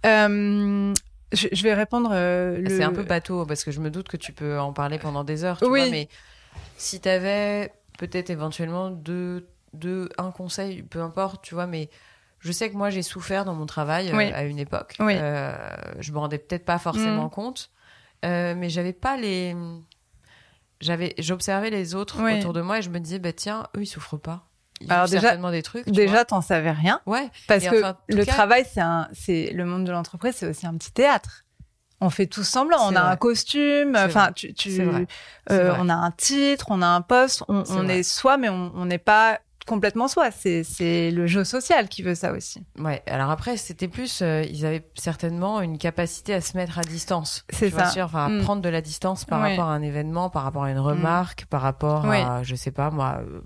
Euh, 0.06 0.94
je, 1.32 1.48
je 1.52 1.62
vais 1.62 1.74
répondre. 1.74 2.08
euh, 2.14 2.56
le... 2.56 2.70
C'est 2.70 2.82
un 2.82 2.92
peu 2.92 3.02
bateau 3.02 3.44
parce 3.44 3.64
que 3.64 3.70
je 3.70 3.80
me 3.80 3.90
doute 3.90 4.08
que 4.08 4.16
tu 4.16 4.32
peux 4.32 4.58
en 4.58 4.72
parler 4.72 4.98
pendant 4.98 5.24
des 5.24 5.44
heures. 5.44 5.58
Tu 5.58 5.66
Oui. 5.66 5.80
vois, 5.82 5.90
mais 5.90 6.08
si 6.78 7.00
tu 7.02 7.08
avais 7.10 7.70
peut-être 7.98 8.30
éventuellement 8.30 8.88
deux, 8.88 9.46
deux, 9.74 10.08
un 10.16 10.30
conseil, 10.30 10.82
peu 10.82 11.02
importe, 11.02 11.42
tu 11.44 11.52
vois, 11.54 11.66
mais 11.66 11.90
je 12.40 12.52
sais 12.52 12.70
que 12.70 12.76
moi 12.76 12.90
j'ai 12.90 13.02
souffert 13.02 13.44
dans 13.44 13.54
mon 13.54 13.66
travail 13.66 14.10
euh, 14.10 14.16
Oui. 14.16 14.32
à 14.32 14.42
une 14.44 14.58
époque. 14.58 14.96
Oui. 14.98 15.14
Euh, 15.16 15.54
je 16.00 16.10
me 16.12 16.18
rendais 16.18 16.38
peut-être 16.38 16.64
pas 16.64 16.78
forcément 16.78 17.26
Mm. 17.26 17.30
compte, 17.30 17.70
euh, 18.24 18.54
mais 18.56 18.68
j'avais 18.70 18.92
pas 18.92 19.16
les. 19.16 19.54
J'avais, 20.80 21.14
j'observais 21.18 21.68
les 21.70 21.94
autres 21.94 22.22
Oui. 22.22 22.38
autour 22.38 22.54
de 22.54 22.62
moi 22.62 22.78
et 22.78 22.82
je 22.82 22.88
me 22.88 22.98
disais, 23.00 23.18
bah 23.18 23.34
tiens, 23.34 23.66
eux 23.76 23.82
ils 23.82 23.86
souffrent 23.86 24.16
pas. 24.16 24.46
Ils 24.80 24.90
Alors 24.90 25.04
déjà- 25.06 25.20
certainement 25.20 25.50
des 25.50 25.62
trucs. 25.62 25.84
tu. 25.84 25.90
Déjà, 25.92 26.24
t'en 26.24 26.40
savais 26.40 26.70
rien. 26.70 27.02
ouais. 27.04 27.28
Parce 27.48 27.64
Et 27.64 27.68
que 27.68 27.78
enfin, 27.80 27.98
le 28.08 28.24
cas- 28.24 28.32
travail, 28.32 28.64
c'est 28.72 28.80
un, 28.80 29.06
c'est 29.12 29.50
le 29.52 29.66
monde 29.66 29.84
de 29.84 29.92
l'entreprise, 29.92 30.34
c'est 30.36 30.46
aussi 30.46 30.66
un 30.66 30.74
petit 30.78 30.92
théâtre. 30.92 31.44
On 32.00 32.08
fait 32.08 32.26
tout 32.26 32.44
semblant. 32.44 32.78
On 32.90 32.96
a 32.96 33.02
un 33.02 33.16
costume. 33.16 33.94
Enfin, 33.94 34.32
tu, 34.32 34.54
euh, 35.50 35.74
on 35.78 35.90
a 35.90 35.94
un 35.94 36.10
titre, 36.12 36.68
on 36.70 36.80
a 36.80 36.86
un 36.86 37.02
poste. 37.02 37.44
On, 37.48 37.88
est 37.90 38.02
soi, 38.02 38.38
mais 38.38 38.48
on 38.48 38.86
n'est 38.86 38.96
pas 38.96 39.40
complètement 39.66 40.08
soi. 40.08 40.30
C'est, 40.30 40.64
c'est 40.64 41.10
le 41.10 41.26
jeu 41.26 41.44
social 41.44 41.88
qui 41.88 42.02
veut 42.02 42.14
ça 42.14 42.32
aussi. 42.32 42.62
Ouais, 42.78 43.02
alors 43.06 43.30
après, 43.30 43.56
c'était 43.56 43.88
plus, 43.88 44.20
euh, 44.22 44.42
ils 44.50 44.64
avaient 44.66 44.84
certainement 44.94 45.60
une 45.60 45.78
capacité 45.78 46.34
à 46.34 46.40
se 46.40 46.56
mettre 46.56 46.78
à 46.78 46.82
distance. 46.82 47.44
C'est 47.50 47.70
ça. 47.70 47.86
sûr, 47.90 48.04
enfin, 48.06 48.26
à 48.26 48.28
Mm. 48.28 48.42
prendre 48.42 48.62
de 48.62 48.68
la 48.68 48.80
distance 48.80 49.24
par 49.24 49.42
Oui. 49.42 49.50
rapport 49.50 49.68
à 49.68 49.74
un 49.74 49.82
événement, 49.82 50.30
par 50.30 50.42
rapport 50.44 50.64
à 50.64 50.70
une 50.70 50.78
remarque, 50.78 51.46
par 51.46 51.62
rapport 51.62 52.04
Oui. 52.06 52.16
à, 52.18 52.42
je 52.42 52.54
sais 52.54 52.70
pas, 52.70 52.90
moi, 52.90 53.20
euh, 53.22 53.40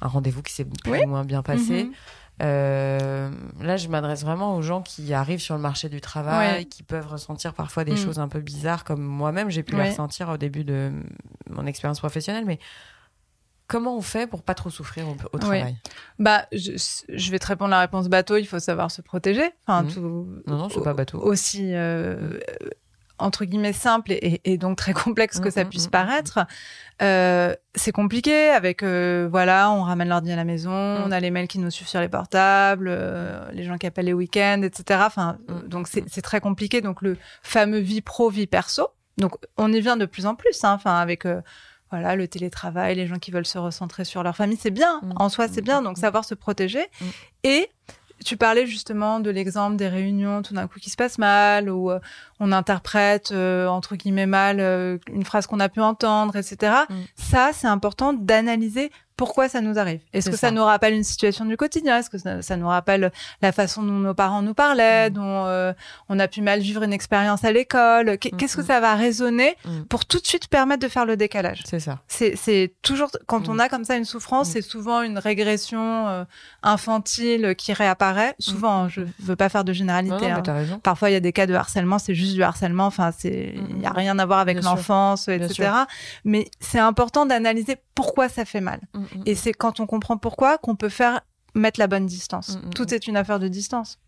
un 0.00 0.08
rendez-vous 0.08 0.42
qui 0.42 0.52
s'est 0.52 0.64
plus 0.64 0.90
Oui. 0.90 1.00
ou 1.04 1.08
moins 1.08 1.24
bien 1.24 1.42
passé. 1.42 1.84
Mhm. 1.84 1.92
Euh, 2.42 3.30
là, 3.60 3.76
je 3.76 3.88
m'adresse 3.88 4.22
vraiment 4.24 4.56
aux 4.56 4.62
gens 4.62 4.82
qui 4.82 5.12
arrivent 5.14 5.38
sur 5.40 5.54
le 5.54 5.60
marché 5.60 5.88
du 5.88 6.00
travail, 6.00 6.60
Oui. 6.60 6.66
qui 6.66 6.82
peuvent 6.82 7.06
ressentir 7.06 7.54
parfois 7.54 7.84
des 7.84 7.92
Mm. 7.92 7.96
choses 7.98 8.18
un 8.18 8.28
peu 8.28 8.40
bizarres, 8.40 8.84
comme 8.84 9.02
moi-même, 9.02 9.50
j'ai 9.50 9.62
pu 9.62 9.76
Oui. 9.76 9.82
les 9.84 9.90
ressentir 9.90 10.28
au 10.30 10.36
début 10.36 10.64
de 10.64 10.90
mon 11.50 11.66
expérience 11.66 11.98
professionnelle. 12.00 12.44
Mais 12.44 12.58
comment 13.72 13.96
on 13.96 14.02
fait 14.02 14.26
pour 14.28 14.42
pas 14.42 14.54
trop 14.54 14.70
souffrir 14.70 15.08
au, 15.08 15.16
au 15.32 15.38
travail 15.38 15.76
Bah, 16.18 16.46
je, 16.52 16.72
je 17.08 17.30
vais 17.32 17.38
te 17.38 17.46
répondre 17.48 17.70
la 17.70 17.80
réponse 17.80 18.08
bateau. 18.08 18.36
Il 18.36 18.46
faut 18.46 18.60
savoir 18.60 18.90
se 18.90 19.02
protéger. 19.02 19.50
Enfin, 19.66 19.82
Mhm. 19.84 19.90
tout. 19.92 20.28
Non, 20.46 20.56
non, 20.58 20.68
c'est 20.68 20.82
pas 20.84 20.94
bateau. 20.94 21.18
Aussi. 21.18 21.70
euh, 21.74 22.38
entre 23.18 23.44
guillemets 23.44 23.72
simple 23.72 24.10
et, 24.12 24.40
et 24.44 24.58
donc 24.58 24.76
très 24.78 24.92
complexe 24.92 25.38
que 25.38 25.48
ça 25.50 25.62
mhm, 25.62 25.70
puisse 25.70 25.84
mhm, 25.84 25.90
paraître, 25.92 26.40
euh, 27.02 27.54
c'est 27.74 27.92
compliqué 27.92 28.48
avec 28.48 28.82
euh, 28.82 29.28
voilà, 29.30 29.70
on 29.70 29.82
ramène 29.84 30.08
l'ordi 30.08 30.32
à 30.32 30.36
la 30.36 30.42
maison, 30.44 30.72
on 30.72 31.12
a 31.12 31.20
les 31.20 31.30
mails 31.30 31.46
qui 31.46 31.60
nous 31.60 31.70
suivent 31.70 31.86
sur 31.86 32.00
les 32.00 32.08
portables, 32.08 32.90
les 33.52 33.62
gens 33.62 33.78
qui 33.78 33.86
appellent 33.86 34.06
les 34.06 34.12
week-ends, 34.12 34.62
etc. 34.62 35.02
Enfin, 35.06 35.38
donc 35.66 35.86
c'est 35.88 36.22
très 36.22 36.40
compliqué. 36.40 36.80
Donc 36.80 37.00
le 37.00 37.16
fameux 37.42 37.78
vie 37.78 38.00
pro 38.00 38.28
vie 38.28 38.48
perso. 38.48 38.88
Donc 39.18 39.36
on 39.56 39.72
y 39.72 39.80
vient 39.80 39.96
de 39.96 40.06
plus 40.06 40.26
en 40.26 40.34
plus. 40.34 40.64
hein, 40.64 40.72
Enfin 40.72 40.96
avec 40.98 41.24
voilà 41.92 42.16
le 42.16 42.26
télétravail, 42.26 42.96
les 42.96 43.06
gens 43.06 43.18
qui 43.18 43.30
veulent 43.30 43.46
se 43.46 43.58
recentrer 43.58 44.04
sur 44.04 44.22
leur 44.22 44.34
famille, 44.34 44.58
c'est 44.60 44.70
bien. 44.70 45.00
Mhm. 45.02 45.12
En 45.16 45.28
soi, 45.28 45.46
c'est 45.46 45.62
bien. 45.62 45.82
Donc 45.82 45.98
savoir 45.98 46.24
se 46.24 46.34
protéger 46.34 46.86
et 47.44 47.68
tu 48.24 48.36
parlais 48.36 48.66
justement 48.66 49.20
de 49.20 49.30
l'exemple 49.30 49.76
des 49.76 49.88
réunions 49.88 50.42
tout 50.42 50.54
d'un 50.54 50.66
coup 50.66 50.78
qui 50.78 50.90
se 50.90 50.96
passent 50.96 51.18
mal, 51.18 51.68
ou 51.68 51.90
euh, 51.90 51.98
on 52.40 52.52
interprète 52.52 53.32
euh, 53.32 53.66
entre 53.66 53.96
guillemets 53.96 54.26
mal 54.26 54.60
euh, 54.60 54.98
une 55.12 55.24
phrase 55.24 55.46
qu'on 55.46 55.60
a 55.60 55.68
pu 55.68 55.80
entendre, 55.80 56.36
etc. 56.36 56.72
Mm. 56.88 56.94
Ça, 57.16 57.50
c'est 57.52 57.66
important 57.66 58.12
d'analyser 58.12 58.90
pourquoi 59.22 59.48
ça 59.48 59.60
nous 59.60 59.78
arrive. 59.78 60.00
Est-ce 60.12 60.30
que 60.30 60.36
ça. 60.36 60.48
ça. 60.48 60.50
nous 60.50 60.64
rappelle 60.64 60.94
une 60.94 61.04
situation 61.04 61.44
du 61.44 61.56
quotidien? 61.56 61.98
Est-ce 61.98 62.10
que 62.10 62.18
ça, 62.18 62.42
ça 62.42 62.56
nous 62.56 62.66
rappelle 62.66 63.12
la 63.40 63.52
façon 63.52 63.84
dont 63.84 63.92
nos 63.92 64.14
parents 64.14 64.42
nous 64.42 64.52
parlaient, 64.52 65.10
Mm. 65.10 65.12
dont 65.12 65.46
euh, 65.46 65.72
on 66.08 66.18
a 66.18 66.26
pu 66.26 66.40
mal 66.40 66.58
vivre 66.58 66.82
une 66.82 66.92
expérience 66.92 67.44
à 67.44 67.52
l'école? 67.52 68.14
Mm, 68.14 68.16
Qu'est-ce 68.16 68.56
que 68.56 68.62
mm. 68.62 68.66
ça 68.66 68.80
va 68.80 68.96
résonner 68.96 69.56
pour 69.88 70.06
tout 70.06 70.18
de 70.18 70.26
suite 70.26 70.48
permettre 70.48 70.82
de 70.82 70.88
faire 70.88 71.06
le 71.06 71.16
décalage? 71.16 71.62
C'est 71.64 71.78
ça. 71.78 72.00
c'est 72.08 72.74
toujours 72.82 73.10
quand 73.26 73.48
on 73.48 73.60
a 73.60 73.68
comme 73.68 73.84
ça 73.84 73.94
une 73.96 74.04
souffrance, 74.04 74.48
c'est 74.48 74.60
souvent 74.62 75.02
une 75.02 75.18
régression 75.18 76.08
euh, 76.08 76.24
infantile 76.64 77.54
qui 77.56 77.72
réapparaît. 77.72 78.34
Souvent, 78.40 78.88
je 78.88 79.02
veux 79.20 79.36
pas 79.36 79.48
faire 79.48 79.62
de 79.62 79.72
généralité. 79.72 80.28
Non, 80.28 80.42
non, 80.44 80.52
hein. 80.52 80.80
Parfois, 80.82 81.10
il 81.10 81.12
y 81.12 81.16
a 81.16 81.20
des 81.20 81.32
cas 81.32 81.46
de 81.46 81.54
harcèlement, 81.54 82.00
c'est 82.00 82.16
juste 82.16 82.34
du 82.34 82.42
harcèlement. 82.42 82.86
Enfin, 82.86 83.12
c'est 83.16 83.54
il 83.70 83.80
y 83.80 83.86
a 83.86 83.92
rien 83.92 84.18
à 84.18 84.26
voir 84.26 84.40
avec 84.40 84.60
l'enfance, 84.64 85.28
etc. 85.28 85.70
Mais 86.24 86.50
c'est 86.58 86.80
important 86.80 87.24
d'analyser 87.24 87.76
pourquoi 87.94 88.28
ça 88.28 88.44
fait 88.44 88.60
mal. 88.60 88.80
Et 89.26 89.34
c'est 89.34 89.52
quand 89.52 89.80
on 89.80 89.86
comprend 89.86 90.16
pourquoi 90.18 90.58
qu'on 90.58 90.76
peut 90.76 90.88
faire 90.88 91.20
mettre 91.54 91.78
la 91.80 91.86
bonne 91.86 92.06
distance. 92.06 92.58
Tout 92.74 92.92
est 92.94 93.06
une 93.06 93.16
affaire 93.16 93.38
de 93.38 93.48
distance. 93.48 93.98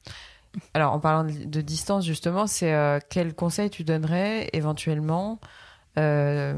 Alors, 0.72 0.92
en 0.92 1.00
parlant 1.00 1.24
de, 1.24 1.60
distance, 1.60 2.06
justement, 2.06 2.46
c'est 2.46 2.72
euh, 2.72 3.00
quel 3.10 3.34
conseil 3.34 3.70
tu 3.70 3.82
donnerais 3.84 4.48
éventuellement 4.52 5.40
euh, 5.98 6.54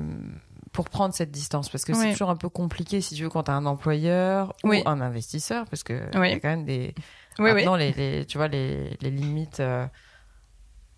pour 0.72 0.90
prendre 0.90 1.14
cette 1.14 1.30
distance? 1.30 1.70
Parce 1.70 1.84
que 1.84 1.92
Oui. 1.92 1.98
c'est 2.02 2.12
toujours 2.12 2.28
un 2.30 2.36
peu 2.36 2.50
compliqué 2.50 3.00
si 3.00 3.14
tu 3.14 3.22
veux 3.22 3.30
quand 3.30 3.44
tu 3.44 3.50
as 3.50 3.54
un 3.54 3.64
employeur 3.66 4.54
Oui. 4.64 4.82
ou 4.84 4.88
un 4.88 5.00
investisseur, 5.00 5.64
parce 5.70 5.82
que 5.82 5.94
Oui. 6.18 6.30
y 6.30 6.32
a 6.34 6.40
quand 6.40 6.48
même 6.48 6.64
des. 6.66 6.94
Maintenant, 7.38 7.74
Les, 7.76 7.92
les- 7.92 8.26
tu 8.26 8.36
vois, 8.38 8.48
les, 8.48 8.96
les 9.00 9.10
limites. 9.10 9.60
euh, 9.60 9.86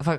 Enfin, 0.01 0.19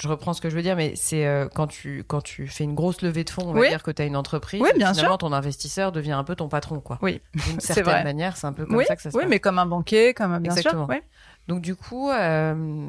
je 0.00 0.06
reprends 0.08 0.32
ce 0.32 0.40
que 0.40 0.48
je 0.48 0.54
veux 0.56 0.62
dire, 0.62 0.76
mais 0.76 0.92
c'est 0.94 1.26
euh, 1.26 1.48
quand, 1.52 1.66
tu, 1.66 2.04
quand 2.06 2.20
tu 2.20 2.46
fais 2.46 2.62
une 2.64 2.74
grosse 2.74 3.02
levée 3.02 3.24
de 3.24 3.30
fonds, 3.30 3.42
on 3.48 3.52
va 3.52 3.60
Oui. 3.60 3.68
dire 3.68 3.82
que 3.82 3.90
tu 3.90 4.00
as 4.00 4.04
une 4.04 4.16
entreprise, 4.16 4.60
Oui, 4.62 4.70
bien 4.76 4.94
finalement, 4.94 5.18
ton 5.18 5.32
investisseur 5.32 5.90
devient 5.92 6.12
un 6.12 6.24
peu 6.24 6.36
ton 6.36 6.48
patron, 6.48 6.80
quoi. 6.80 6.98
Oui. 7.02 7.20
D'une 7.46 7.58
certaine 7.60 7.84
vrai. 7.84 8.04
manière, 8.04 8.36
c'est 8.36 8.46
un 8.46 8.52
peu 8.52 8.64
comme 8.66 8.76
Oui, 8.76 8.84
ça 8.86 8.94
que 8.96 9.02
ça 9.02 9.10
se 9.10 9.16
oui, 9.16 9.22
passe. 9.24 9.30
mais 9.30 9.40
comme 9.40 9.58
un 9.58 9.66
banquier, 9.66 10.14
comme 10.14 10.38
bien 10.38 10.52
Exactement. 10.54 10.86
sûr. 10.86 10.94
Oui. 10.94 11.00
Donc 11.48 11.62
du 11.62 11.74
coup, 11.74 12.10
euh, 12.10 12.86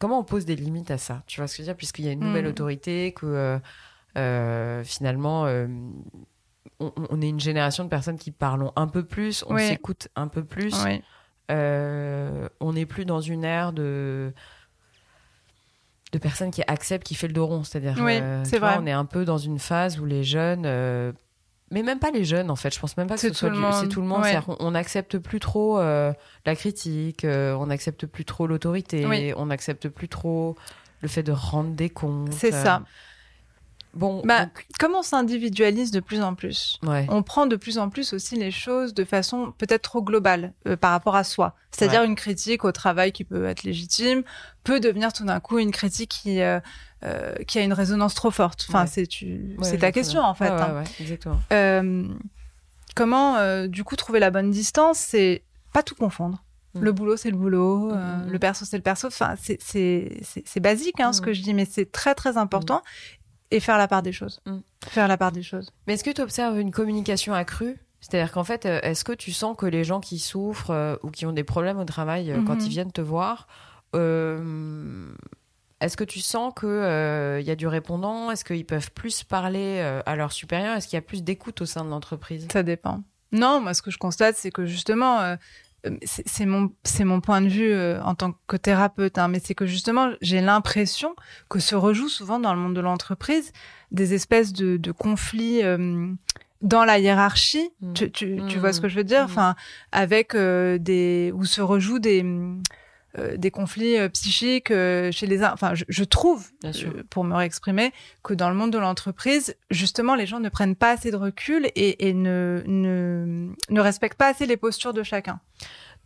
comment 0.00 0.18
on 0.18 0.24
pose 0.24 0.44
des 0.46 0.56
limites 0.56 0.90
à 0.90 0.98
ça? 0.98 1.22
Tu 1.26 1.40
vois 1.40 1.46
ce 1.46 1.52
que 1.52 1.56
je 1.58 1.62
veux 1.62 1.72
dire? 1.72 1.76
Puisqu'il 1.76 2.04
y 2.06 2.08
a 2.08 2.12
une 2.12 2.20
nouvelle 2.20 2.46
Mm. 2.46 2.48
autorité, 2.50 3.12
que 3.12 3.58
euh, 4.16 4.82
finalement, 4.84 5.44
on, 6.80 6.92
on 7.10 7.20
est 7.22 7.28
une 7.28 7.40
génération 7.40 7.84
de 7.84 7.88
personnes 7.88 8.18
qui 8.18 8.30
parlons 8.30 8.72
un 8.76 8.86
peu 8.88 9.04
plus, 9.04 9.44
on 9.48 9.54
Oui. 9.54 9.68
s'écoute 9.68 10.08
un 10.16 10.26
peu 10.28 10.42
plus. 10.44 10.74
Oui. 10.84 11.02
On 11.50 12.72
n'est 12.72 12.86
plus 12.86 13.04
dans 13.04 13.20
une 13.20 13.44
ère 13.44 13.72
de 13.72 14.32
de 16.12 16.18
personnes 16.18 16.50
qui 16.50 16.62
acceptent 16.66 17.06
qui 17.06 17.14
fait 17.14 17.26
le 17.28 17.32
dos 17.34 17.46
rond. 17.46 17.64
C'est-à-dire, 17.64 17.94
Oui, 18.02 18.18
euh, 18.20 18.42
c'est 18.44 18.62
on 18.62 18.86
est 18.86 18.92
un 18.92 19.04
peu 19.04 19.24
dans 19.24 19.38
une 19.38 19.58
phase 19.58 19.98
où 20.00 20.04
les 20.04 20.24
jeunes... 20.24 20.64
euh, 20.66 21.12
mais 21.70 21.82
même 21.82 21.98
pas 21.98 22.10
les 22.10 22.24
jeunes 22.24 22.50
en 22.50 22.56
fait, 22.56 22.74
je 22.74 22.80
pense 22.80 22.96
même 22.96 23.08
pas 23.08 23.16
que 23.16 23.20
C'est 23.20 23.28
ce 23.28 23.34
soit 23.34 23.50
du- 23.50 23.60
c'est 23.78 23.88
tout 23.88 24.00
le 24.00 24.06
monde. 24.06 24.22
Ouais. 24.22 24.38
On 24.60 24.70
n'accepte 24.70 25.18
plus 25.18 25.38
trop 25.38 25.78
euh, 25.78 26.12
la 26.46 26.56
critique, 26.56 27.24
euh, 27.26 27.52
on 27.54 27.66
n'accepte 27.66 28.06
plus 28.06 28.24
trop 28.24 28.46
l'autorité, 28.46 29.04
Oui. 29.04 29.34
on 29.36 29.46
n'accepte 29.46 29.88
plus 29.90 30.08
trop 30.08 30.56
le 31.02 31.08
fait 31.08 31.22
de 31.22 31.32
rendre 31.32 31.74
des 31.74 31.90
comptes. 31.90 32.32
C'est 32.32 32.52
ça. 32.52 32.82
Bon, 33.94 34.22
Bah, 34.24 34.44
donc, 34.46 34.66
comme 34.78 34.94
on 34.94 35.02
s'individualise 35.02 35.90
de 35.90 36.00
plus 36.00 36.20
en 36.22 36.34
plus, 36.34 36.78
ouais. 36.86 37.06
on 37.10 37.22
prend 37.22 37.46
de 37.46 37.56
plus 37.56 37.78
en 37.78 37.88
plus 37.88 38.12
aussi 38.12 38.36
les 38.36 38.50
choses 38.50 38.94
de 38.94 39.04
façon 39.04 39.52
peut-être 39.58 39.82
trop 39.82 40.02
globale 40.02 40.52
euh, 40.66 40.76
par 40.76 40.90
rapport 40.92 41.16
à 41.16 41.24
soi. 41.24 41.54
C'est-à-dire 41.70 42.00
Ouais. 42.00 42.06
une 42.06 42.14
critique 42.14 42.64
au 42.64 42.72
travail 42.72 43.12
qui 43.12 43.24
peut 43.24 43.46
être 43.46 43.62
légitime 43.64 44.22
peut 44.64 44.78
devenir 44.80 45.12
tout 45.12 45.24
d'un 45.24 45.40
coup 45.40 45.58
une 45.58 45.70
critique 45.72 46.10
qui 46.22 46.40
euh, 46.42 46.60
euh, 47.04 47.32
qui 47.46 47.58
a 47.58 47.62
une 47.62 47.72
résonance 47.72 48.14
trop 48.14 48.30
forte. 48.30 48.66
Enfin, 48.68 48.82
Ouais. 48.82 48.86
c'est 48.90 49.06
tu, 49.06 49.56
ta 49.80 49.92
question 49.92 50.20
en 50.20 50.34
fait. 50.34 50.48
Hein. 50.48 50.82
exactement. 51.00 51.38
Comment 52.94 53.66
du 53.66 53.84
coup 53.84 53.96
trouver 53.96 54.18
la 54.20 54.30
bonne 54.30 54.50
distance 54.50 54.98
C'est 54.98 55.42
pas 55.72 55.82
tout 55.82 55.94
confondre. 55.94 56.42
Mm. 56.74 56.80
Le 56.82 56.92
boulot, 56.92 57.16
c'est 57.16 57.30
le 57.30 57.36
boulot. 57.36 57.92
euh, 57.92 57.94
Mm, 57.94 58.26
mm. 58.26 58.30
Le 58.30 58.38
perso, 58.38 58.64
c'est 58.64 58.76
le 58.76 58.82
perso. 58.82 59.06
Enfin, 59.06 59.34
c'est- 59.38 60.60
basique 60.60 61.00
hein, 61.00 61.12
ce 61.12 61.20
que 61.20 61.32
je 61.32 61.40
dis, 61.42 61.54
mais 61.54 61.64
c'est 61.64 61.90
très 61.90 62.14
très 62.14 62.36
important. 62.36 62.82
Et 63.50 63.60
faire 63.60 63.78
la 63.78 63.88
part 63.88 64.02
des 64.02 64.12
choses. 64.12 64.40
Mm. 64.46 64.58
Faire 64.86 65.08
la 65.08 65.16
part 65.16 65.32
des 65.32 65.42
choses. 65.42 65.70
Mais 65.86 65.94
est-ce 65.94 66.04
que 66.04 66.10
tu 66.10 66.20
observes 66.20 66.58
une 66.58 66.70
communication 66.70 67.32
accrue? 67.34 67.76
C'est-à-dire 68.00 68.30
qu'en 68.32 68.44
fait, 68.44 68.64
euh, 68.66 68.78
est-ce 68.82 69.04
que 69.04 69.12
tu 69.12 69.32
sens 69.32 69.56
que 69.56 69.66
les 69.66 69.82
gens 69.84 70.00
qui 70.00 70.18
souffrent 70.18 70.70
euh, 70.70 70.96
ou 71.02 71.10
qui 71.10 71.26
ont 71.26 71.32
des 71.32 71.44
problèmes 71.44 71.78
au 71.78 71.84
travail, 71.84 72.30
euh, 72.30 72.42
quand 72.46 72.54
Mhm. 72.54 72.60
ils 72.60 72.68
viennent 72.68 72.92
te 72.92 73.00
voir, 73.00 73.48
euh, 73.96 75.10
est-ce 75.80 75.96
que 75.96 76.04
tu 76.04 76.20
sens 76.20 76.52
qu'il 76.58 76.68
y 76.68 77.50
a 77.50 77.56
du 77.56 77.66
répondant? 77.66 78.30
Est-ce 78.30 78.44
qu'ils 78.44 78.66
peuvent 78.66 78.90
plus 78.92 79.24
parler 79.24 79.80
à 80.06 80.16
leurs 80.16 80.32
supérieurs? 80.32 80.76
Est-ce 80.76 80.88
qu'il 80.88 80.96
y 80.96 80.98
a 80.98 81.02
plus 81.02 81.22
d'écoute 81.22 81.60
au 81.62 81.66
sein 81.66 81.84
de 81.84 81.90
l'entreprise? 81.90 82.46
Ça 82.52 82.62
dépend. 82.62 83.02
Non, 83.32 83.60
moi, 83.60 83.74
ce 83.74 83.82
que 83.82 83.90
je 83.90 83.98
constate, 83.98 84.36
c'est 84.36 84.50
que 84.50 84.64
justement, 84.66 85.36
c'est 86.02 86.26
c'est 86.28 86.46
mon, 86.46 86.70
c'est 86.84 87.04
mon 87.04 87.20
point 87.20 87.40
de 87.40 87.48
vue 87.48 87.70
euh, 87.72 88.00
en 88.02 88.14
tant 88.14 88.34
que 88.46 88.56
thérapeute, 88.56 89.18
hein, 89.18 89.28
mais 89.28 89.40
c'est 89.42 89.54
que 89.54 89.66
justement, 89.66 90.10
j'ai 90.20 90.40
l'impression 90.40 91.14
que 91.48 91.58
se 91.58 91.74
rejoue 91.74 92.08
souvent 92.08 92.38
dans 92.40 92.54
le 92.54 92.60
monde 92.60 92.74
de 92.74 92.80
l'entreprise 92.80 93.52
des 93.90 94.14
espèces 94.14 94.52
de, 94.52 94.76
de 94.76 94.92
conflits 94.92 95.62
euh, 95.62 96.08
dans 96.62 96.84
la 96.84 96.98
hiérarchie. 96.98 97.70
Mm. 97.80 97.92
Tu, 97.94 98.10
tu, 98.10 98.40
tu 98.48 98.56
Mm. 98.56 98.60
vois 98.60 98.72
ce 98.72 98.80
que 98.80 98.88
je 98.88 98.96
veux 98.96 99.04
dire? 99.04 99.22
Mm. 99.22 99.30
Enfin, 99.30 99.54
avec 99.92 100.34
euh, 100.34 100.78
des 100.78 101.32
où 101.34 101.44
se 101.44 101.60
rejouent 101.60 101.98
des 102.00 102.22
euh, 102.24 102.54
des 103.36 103.50
conflits 103.50 103.96
euh, 103.98 104.08
psychiques 104.08 104.70
euh, 104.70 105.10
chez 105.12 105.26
les 105.26 105.42
uns. 105.42 105.50
Enfin, 105.52 105.74
je, 105.74 105.84
je 105.88 106.04
trouve, 106.04 106.48
euh, 106.64 107.02
pour 107.10 107.24
me 107.24 107.34
réexprimer, 107.34 107.92
que 108.22 108.34
dans 108.34 108.48
le 108.50 108.54
monde 108.54 108.70
de 108.72 108.78
l'entreprise, 108.78 109.56
justement, 109.70 110.14
les 110.14 110.26
gens 110.26 110.40
ne 110.40 110.48
prennent 110.48 110.76
pas 110.76 110.90
assez 110.92 111.10
de 111.10 111.16
recul 111.16 111.66
et, 111.74 112.08
et 112.08 112.12
ne, 112.12 112.62
ne, 112.66 113.48
ne 113.70 113.80
respectent 113.80 114.18
pas 114.18 114.28
assez 114.28 114.46
les 114.46 114.56
postures 114.56 114.92
de 114.92 115.02
chacun. 115.02 115.40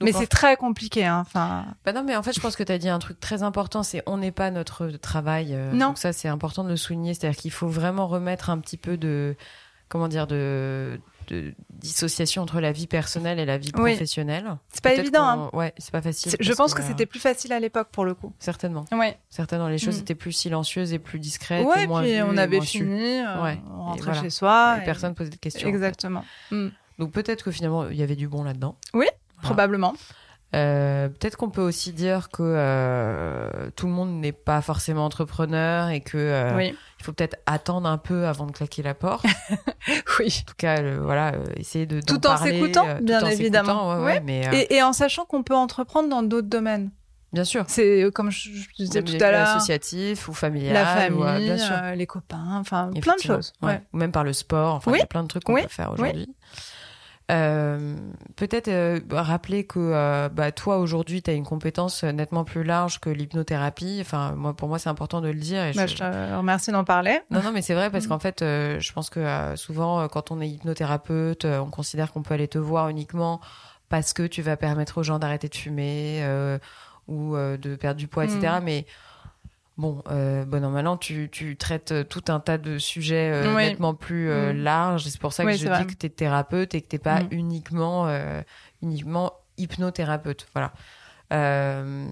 Donc, 0.00 0.06
mais 0.08 0.12
c'est 0.12 0.26
très 0.26 0.56
compliqué. 0.56 1.04
Hein. 1.04 1.18
Enfin, 1.20 1.66
Bah 1.84 1.92
non, 1.92 2.02
mais 2.02 2.16
en 2.16 2.22
fait, 2.22 2.32
je 2.32 2.40
pense 2.40 2.56
que 2.56 2.62
tu 2.62 2.72
as 2.72 2.78
dit 2.78 2.88
un 2.88 2.98
truc 2.98 3.20
très 3.20 3.42
important, 3.42 3.82
c'est 3.82 4.02
on 4.06 4.16
n'est 4.16 4.32
pas 4.32 4.50
notre 4.50 4.88
travail. 4.88 5.54
euh, 5.54 5.72
Non. 5.72 5.88
Donc 5.88 5.98
ça, 5.98 6.12
c'est 6.12 6.28
important 6.28 6.64
de 6.64 6.70
le 6.70 6.76
souligner. 6.76 7.14
C'est-à-dire 7.14 7.38
qu'il 7.38 7.50
faut 7.52 7.68
vraiment 7.68 8.06
remettre 8.08 8.48
un 8.50 8.58
petit 8.58 8.78
peu 8.78 8.96
de, 8.96 9.36
comment 9.92 10.08
dire, 10.08 10.26
de, 10.26 10.98
de 11.28 11.52
dissociation 11.70 12.40
entre 12.42 12.60
la 12.60 12.72
vie 12.72 12.86
personnelle 12.86 13.38
et 13.38 13.44
la 13.44 13.58
vie 13.58 13.70
Oui. 13.74 13.92
professionnelle. 13.92 14.56
c'est 14.72 14.82
pas 14.82 14.94
évident. 14.94 15.22
Hein. 15.22 15.50
Ouais, 15.52 15.74
c'est 15.76 15.90
pas 15.92 16.00
facile. 16.00 16.34
Je 16.40 16.52
pense 16.54 16.72
que, 16.72 16.82
c'était 16.82 17.04
plus 17.04 17.20
facile 17.20 17.52
à 17.52 17.60
l'époque 17.60 17.88
pour 17.92 18.06
le 18.06 18.14
coup. 18.14 18.32
Certainement. 18.38 18.86
Ouais. 18.90 19.18
Certainement, 19.28 19.68
les 19.68 19.76
choses 19.76 19.98
Mm. 19.98 20.00
étaient 20.00 20.14
plus 20.14 20.32
silencieuses 20.32 20.94
et 20.94 20.98
plus 20.98 21.18
discrètes. 21.18 21.66
Ouais, 21.66 21.84
et 21.84 21.86
moins 21.86 22.00
puis 22.02 22.14
vues 22.14 22.22
on 22.22 22.38
avait 22.38 22.62
fini, 22.62 23.18
euh, 23.20 23.42
Ouais. 23.42 23.60
on 23.70 23.82
rentrait 23.84 24.04
voilà. 24.12 24.22
chez 24.22 24.30
soi. 24.30 24.76
Et 24.78 24.82
et- 24.82 24.84
personne 24.86 25.14
posait 25.14 25.28
de 25.30 25.36
questions. 25.36 25.68
en 25.68 25.70
fait. 25.70 25.76
Exactement. 25.76 26.24
Mm. 26.50 26.68
Donc 26.98 27.12
peut-être 27.12 27.44
que 27.44 27.50
finalement, 27.50 27.88
il 27.90 27.96
y 27.96 28.02
avait 28.02 28.16
du 28.16 28.28
bon 28.28 28.44
là-dedans. 28.44 28.76
Oui, 28.94 29.04
Voilà. 29.04 29.42
Probablement. 29.42 29.92
Euh, 30.54 31.08
peut-être 31.08 31.36
qu'on 31.36 31.48
peut 31.48 31.62
aussi 31.62 31.92
dire 31.92 32.28
que 32.30 32.42
euh, 32.42 33.70
tout 33.74 33.86
le 33.86 33.92
monde 33.92 34.10
n'est 34.20 34.32
pas 34.32 34.60
forcément 34.60 35.04
entrepreneur 35.06 35.88
et 35.88 36.00
que 36.00 36.18
euh, 36.18 36.54
oui. 36.54 36.74
il 37.00 37.04
faut 37.04 37.12
peut-être 37.12 37.36
attendre 37.46 37.88
un 37.88 37.96
peu 37.96 38.26
avant 38.26 38.44
de 38.46 38.52
claquer 38.52 38.82
la 38.82 38.94
porte. 38.94 39.24
Oui. 40.20 40.42
En 40.42 40.46
tout 40.46 40.54
cas, 40.56 40.80
voilà, 40.98 41.32
essayer 41.56 41.86
de 41.86 42.00
Tout 42.00 42.24
en 42.26 42.36
s'écoutant, 42.36 42.86
tout 42.98 43.04
bien 43.04 43.22
en 43.22 43.26
évidemment. 43.26 43.68
s'écoutant, 43.90 43.98
ouais, 43.98 44.04
Ouais. 44.04 44.12
ouais, 44.14 44.20
mais 44.24 44.46
euh, 44.46 44.50
Et, 44.70 44.76
et 44.76 44.82
en 44.82 44.92
sachant 44.92 45.24
qu'on 45.24 45.42
peut 45.42 45.56
entreprendre 45.56 46.08
dans 46.08 46.22
d'autres 46.22 46.48
domaines. 46.48 46.90
bien 47.32 47.44
sûr, 47.44 47.64
C'est 47.66 48.04
comme 48.14 48.30
je, 48.30 48.50
disais 48.78 49.02
tout 49.02 49.14
à 49.24 49.30
l'heure. 49.32 49.48
associatif 49.48 50.28
ou 50.28 50.34
familial, 50.34 50.74
La 50.74 50.82
ou, 51.10 51.22
euh, 51.22 51.26
famille, 51.26 51.46
bien 51.46 51.58
sûr. 51.58 51.74
euh, 51.82 51.94
les 51.94 52.06
copains, 52.06 52.58
enfin 52.60 52.90
plein 53.00 53.16
de 53.16 53.22
choses. 53.22 53.52
ouais. 53.62 53.68
Ouais. 53.70 53.82
Ou 53.92 53.96
même 53.96 54.12
par 54.12 54.22
le 54.22 54.32
sport, 54.34 54.74
enfin, 54.74 54.92
Oui. 54.92 54.98
il 54.98 55.00
y 55.00 55.04
a 55.04 55.06
plein 55.06 55.22
de 55.22 55.28
trucs 55.28 55.44
qu'on 55.44 55.54
Oui. 55.54 55.62
peut 55.62 55.68
faire 55.68 55.94
Oui. 55.98 56.28
Euh, 57.30 57.96
Peut-être 58.36 58.68
euh, 58.68 59.00
rappeler 59.10 59.64
que 59.64 59.78
euh, 59.78 60.28
bah, 60.28 60.50
toi 60.52 60.78
aujourd'hui 60.78 61.22
tu 61.22 61.30
as 61.30 61.34
une 61.34 61.44
compétence 61.44 62.02
nettement 62.02 62.44
plus 62.44 62.64
large 62.64 62.98
que 63.00 63.08
l'hypnothérapie. 63.10 63.98
Enfin, 64.00 64.32
moi, 64.32 64.54
pour 64.54 64.68
moi, 64.68 64.78
c'est 64.78 64.88
important 64.88 65.20
de 65.20 65.28
le 65.28 65.38
dire. 65.38 65.62
Et 65.64 65.72
Bah, 65.72 65.86
je- 65.86 65.92
je 65.92 65.98
te 65.98 66.36
remercie 66.36 66.72
d'en 66.72 66.84
parler. 66.84 67.20
Non, 67.30 67.42
non, 67.42 67.52
mais 67.52 67.62
c'est 67.62 67.74
vrai 67.74 67.90
parce 67.90 68.06
Mm. 68.06 68.08
qu'en 68.08 68.18
fait, 68.18 68.36
je 68.40 68.92
pense 68.92 69.08
que 69.10 69.54
souvent, 69.56 70.08
quand 70.08 70.30
on 70.30 70.40
est 70.40 70.48
hypnothérapeute, 70.48 71.44
on 71.44 71.70
considère 71.70 72.12
qu'on 72.12 72.22
peut 72.22 72.34
aller 72.34 72.48
te 72.48 72.58
voir 72.58 72.88
uniquement 72.88 73.40
parce 73.88 74.12
que 74.12 74.24
tu 74.26 74.42
vas 74.42 74.56
permettre 74.56 74.98
aux 74.98 75.02
gens 75.02 75.18
d'arrêter 75.18 75.48
de 75.48 75.54
fumer 75.54 76.26
ou 77.08 77.36
de 77.36 77.76
perdre 77.76 77.98
du 77.98 78.08
poids, 78.08 78.24
etc. 78.24 78.54
Mm. 78.60 78.64
Mais 78.64 78.86
bon, 79.78 80.02
euh, 80.10 80.44
bon, 80.44 80.60
normalement, 80.60 80.96
tu, 80.96 81.28
tu 81.30 81.56
traites 81.56 82.08
tout 82.08 82.24
un 82.28 82.40
tas 82.40 82.58
de 82.58 82.78
sujets 82.78 83.30
euh, 83.32 83.54
Oui. 83.54 83.62
nettement 83.68 83.94
plus 83.94 84.30
euh, 84.30 84.52
Mm. 84.52 84.62
larges. 84.62 85.04
C'est 85.08 85.20
pour 85.20 85.32
ça 85.32 85.44
que 85.44 85.48
Oui, 85.48 85.54
je 85.56 85.62
dis 85.64 85.68
vrai. 85.68 85.86
que 85.86 85.94
tu 85.94 86.06
es 86.06 86.10
thérapeute 86.10 86.74
et 86.74 86.80
que 86.82 86.88
tu 86.88 86.98
pas 86.98 87.20
Mm. 87.20 87.28
uniquement, 87.32 88.06
euh, 88.08 88.40
uniquement 88.82 89.32
hypnothérapeute. 89.58 90.46
Voilà. 90.54 90.72
Euh, 91.32 92.06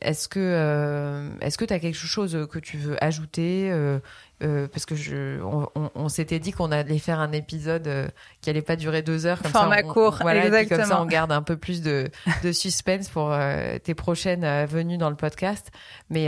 est-ce 0.00 0.28
que 0.28 0.40
euh, 0.40 1.30
est-ce 1.40 1.56
que 1.56 1.64
tu 1.64 1.72
as 1.72 1.78
quelque 1.78 1.94
chose 1.96 2.46
que 2.50 2.58
tu 2.58 2.76
veux 2.76 3.02
ajouter 3.02 3.70
euh, 4.42 4.66
parce 4.66 4.84
que 4.84 4.96
je 4.96 5.40
on, 5.42 5.68
on- 5.76 5.90
on 5.94 6.08
s'était 6.08 6.40
dit 6.40 6.50
qu'on 6.50 6.72
allait 6.72 6.98
faire 6.98 7.20
un 7.20 7.30
épisode 7.32 7.86
euh, 7.86 8.08
qui 8.40 8.50
allait 8.50 8.62
pas 8.62 8.74
durer 8.76 9.02
deux 9.02 9.26
heures 9.26 9.40
comme 9.40 9.52
Format 9.52 9.80
ça 9.82 9.86
on- 9.86 9.92
court, 9.92 10.18
voilà 10.20 10.40
et 10.46 10.50
puis 10.50 10.50
comme 10.50 10.58
ça 10.68 10.74
exactement. 10.82 11.02
on 11.02 11.06
garde 11.06 11.30
un 11.32 11.42
peu 11.42 11.56
plus 11.56 11.82
de, 11.82 12.10
de 12.42 12.50
suspense 12.52 13.08
pour 13.08 13.30
euh, 13.32 13.78
tes 13.78 13.94
prochaines 13.94 14.44
venues 14.66 14.98
dans 14.98 15.10
le 15.10 15.16
podcast 15.16 15.70
mais 16.10 16.24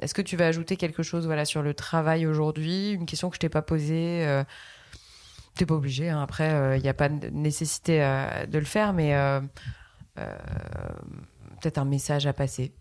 est-ce 0.00 0.14
que 0.14 0.22
tu 0.22 0.36
vas 0.36 0.46
ajouter 0.46 0.76
quelque 0.76 1.02
chose 1.02 1.26
voilà 1.26 1.44
sur 1.44 1.62
le 1.62 1.74
travail 1.74 2.26
aujourd'hui? 2.26 2.92
Une 2.92 3.04
question 3.06 3.28
que 3.28 3.36
je 3.36 3.40
t'ai 3.40 3.50
pas 3.50 3.62
posée 3.62 4.24
euh, 4.26 4.42
t'es 5.54 5.66
pas 5.66 5.74
obligé 5.74 6.08
hein. 6.08 6.22
après 6.22 6.78
il 6.78 6.82
n'y 6.82 6.88
a 6.88 6.94
pas 6.94 7.08
de 7.10 7.28
nécessité 7.28 7.98
de 8.48 8.58
le 8.58 8.64
faire 8.64 8.92
mais 8.94 9.14
peut-être 11.60 11.78
un 11.78 11.84
message 11.84 12.26
à 12.26 12.32
passer 12.32 12.72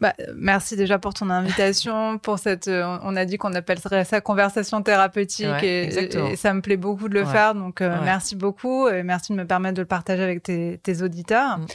Bah, 0.00 0.14
merci 0.34 0.76
déjà 0.76 0.98
pour 0.98 1.12
ton 1.12 1.28
invitation, 1.28 2.18
pour 2.18 2.38
cette. 2.38 2.68
euh, 2.68 2.98
on 3.02 3.16
a 3.16 3.24
dit 3.26 3.36
qu'on 3.36 3.52
appellerait 3.52 4.04
ça 4.04 4.20
conversation 4.22 4.80
thérapeutique 4.82 5.46
Ouais, 5.46 5.88
et, 6.32 6.36
ça 6.36 6.54
me 6.54 6.62
plaît 6.62 6.78
beaucoup 6.78 7.08
de 7.10 7.14
le 7.14 7.20
Ouais. 7.24 7.30
faire. 7.32 7.54
Donc 7.54 7.80
euh, 7.82 7.98
Ouais. 7.98 8.04
merci 8.04 8.34
beaucoup 8.34 8.88
et 8.88 9.02
merci 9.02 9.32
de 9.32 9.36
me 9.36 9.46
permettre 9.46 9.74
de 9.74 9.82
le 9.82 9.86
partager 9.86 10.22
avec 10.22 10.42
tes, 10.42 10.78
tes 10.82 11.02
auditeurs. 11.02 11.58
Mm. 11.58 11.66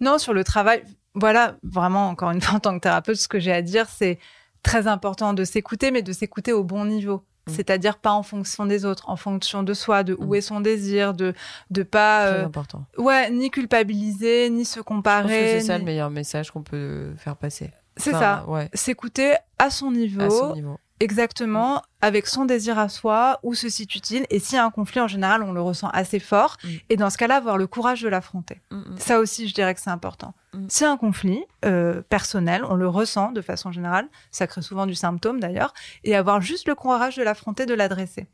Non, 0.00 0.18
sur 0.18 0.32
le 0.32 0.44
travail, 0.44 0.82
voilà, 1.14 1.56
vraiment 1.62 2.08
encore 2.08 2.30
une 2.30 2.40
fois 2.40 2.54
en 2.56 2.60
tant 2.60 2.74
que 2.74 2.80
thérapeute, 2.80 3.16
ce 3.16 3.28
que 3.28 3.38
j'ai 3.38 3.52
à 3.52 3.60
dire, 3.62 3.86
c'est 3.88 4.18
très 4.62 4.86
important 4.86 5.34
de 5.34 5.44
s'écouter, 5.44 5.90
mais 5.90 6.00
de 6.02 6.12
s'écouter 6.12 6.52
au 6.52 6.64
bon 6.64 6.86
niveau. 6.86 7.22
Mm. 7.46 7.52
C'est-à-dire 7.52 7.98
pas 7.98 8.12
en 8.12 8.22
fonction 8.22 8.64
des 8.66 8.84
autres, 8.84 9.08
en 9.10 9.16
fonction 9.16 9.62
de 9.62 9.74
soi, 9.74 10.02
de 10.02 10.14
où 10.18 10.32
Mm. 10.32 10.34
est 10.36 10.40
son 10.40 10.60
désir, 10.60 11.12
de 11.14 11.34
de 11.70 11.82
pas 11.82 12.26
très 12.30 12.40
euh, 12.40 12.46
important 12.46 12.84
ouais 12.98 13.30
ni 13.30 13.50
culpabiliser, 13.50 14.48
ni 14.50 14.64
se 14.64 14.80
comparer. 14.80 15.58
c'est 15.58 15.66
ça 15.66 15.78
le 15.78 15.84
meilleur 15.84 16.10
message 16.10 16.50
qu'on 16.50 16.62
peut 16.62 17.12
faire 17.16 17.36
passer. 17.36 17.70
C'est 17.96 18.10
Enfin, 18.14 18.42
ça. 18.44 18.44
Ouais. 18.48 18.68
S'écouter 18.74 19.34
à 19.58 19.70
son 19.70 19.92
niveau, 19.92 20.20
À 20.22 20.30
son 20.30 20.52
niveau. 20.54 20.78
Exactement 21.04 21.82
avec 22.00 22.26
son 22.26 22.44
désir 22.44 22.78
à 22.78 22.88
soi, 22.88 23.38
où 23.42 23.54
se 23.54 23.68
situe-t-il, 23.68 24.26
et 24.28 24.38
s'il 24.38 24.56
y 24.56 24.58
a 24.58 24.64
un 24.64 24.70
conflit, 24.70 25.00
en 25.00 25.08
général, 25.08 25.42
on 25.42 25.52
le 25.52 25.60
ressent 25.62 25.88
assez 25.90 26.18
fort, 26.18 26.56
Mm. 26.64 26.68
et 26.90 26.96
dans 26.96 27.08
ce 27.10 27.16
cas-là, 27.16 27.36
avoir 27.36 27.56
le 27.56 27.66
courage 27.66 28.02
de 28.02 28.08
l'affronter. 28.08 28.60
Mm, 28.70 28.76
mm. 28.76 28.96
Ça 28.98 29.18
aussi, 29.20 29.48
je 29.48 29.54
dirais 29.54 29.74
que 29.74 29.80
c'est 29.80 29.90
important. 29.90 30.34
Mm. 30.52 30.66
C'est 30.68 30.84
un 30.84 30.96
conflit 30.96 31.42
euh, 31.64 32.02
personnel, 32.02 32.64
on 32.68 32.74
le 32.74 32.88
ressent 32.88 33.32
de 33.32 33.40
façon 33.40 33.72
générale, 33.72 34.08
ça 34.30 34.46
crée 34.46 34.62
souvent 34.62 34.86
du 34.86 34.94
symptôme 34.94 35.40
d'ailleurs, 35.40 35.72
et 36.04 36.14
avoir 36.14 36.40
juste 36.40 36.68
le 36.68 36.74
courage 36.74 37.16
de 37.16 37.22
l'affronter, 37.22 37.64
de 37.64 37.74
l'adresser. 37.74 38.26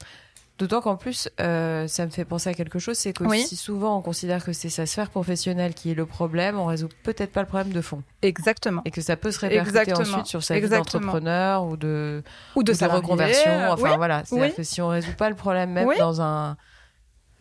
D'autant 0.61 0.83
qu'en 0.83 0.97
plus, 0.97 1.29
euh, 1.41 1.89
ça 1.89 2.05
me 2.05 2.11
fait 2.11 2.27
penser 2.27 2.51
à 2.51 2.55
quelque 2.55 2.79
chose, 2.79 2.97
c'est 2.99 3.15
que 3.15 3.25
Oui. 3.25 3.41
si 3.43 3.57
souvent 3.57 3.97
on 3.97 4.03
considère 4.03 4.45
que 4.45 4.53
c'est 4.53 4.69
sa 4.69 4.85
sphère 4.85 5.09
professionnelle 5.09 5.73
qui 5.73 5.91
est 5.91 5.95
le 5.95 6.05
problème, 6.05 6.59
on 6.59 6.67
résout 6.67 6.91
peut-être 7.03 7.33
pas 7.33 7.41
le 7.41 7.47
problème 7.47 7.73
de 7.73 7.81
fond. 7.81 8.03
Exactement. 8.21 8.83
Et 8.85 8.91
que 8.91 9.01
ça 9.01 9.17
peut 9.17 9.33
se 9.33 9.41
répercuter 9.41 9.79
Exactement. 9.79 10.01
ensuite 10.07 10.27
sur 10.27 10.43
sa 10.45 10.61
vie 10.61 10.69
d'entrepreneur 10.69 11.65
ou 11.65 11.79
de, 11.79 12.23
Ou 12.57 12.63
de 12.63 12.71
ou 12.71 12.73
de 12.75 12.79
salarié, 12.79 13.01
reconversion. 13.03 13.51
euh, 13.51 13.73
Enfin 13.73 13.91
oui, 13.93 13.97
voilà, 13.97 14.23
c'est-à-dire 14.27 14.51
oui. 14.51 14.55
que 14.55 14.63
si 14.63 14.83
on 14.83 14.89
résout 14.89 15.15
pas 15.17 15.31
le 15.31 15.37
problème 15.37 15.71
même 15.73 15.89
dans 15.99 16.21
un... 16.21 16.59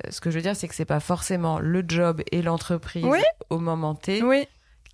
euh, 0.05 0.09
Ce 0.11 0.21
que 0.21 0.31
je 0.31 0.37
veux 0.37 0.41
dire, 0.41 0.55
c'est 0.55 0.69
que 0.69 0.75
c'est 0.75 0.85
pas 0.85 1.01
forcément 1.01 1.59
le 1.59 1.83
job 1.85 2.21
et 2.31 2.41
l'entreprise 2.41 3.05
au 3.49 3.59
moment 3.59 3.95
T 3.95 4.23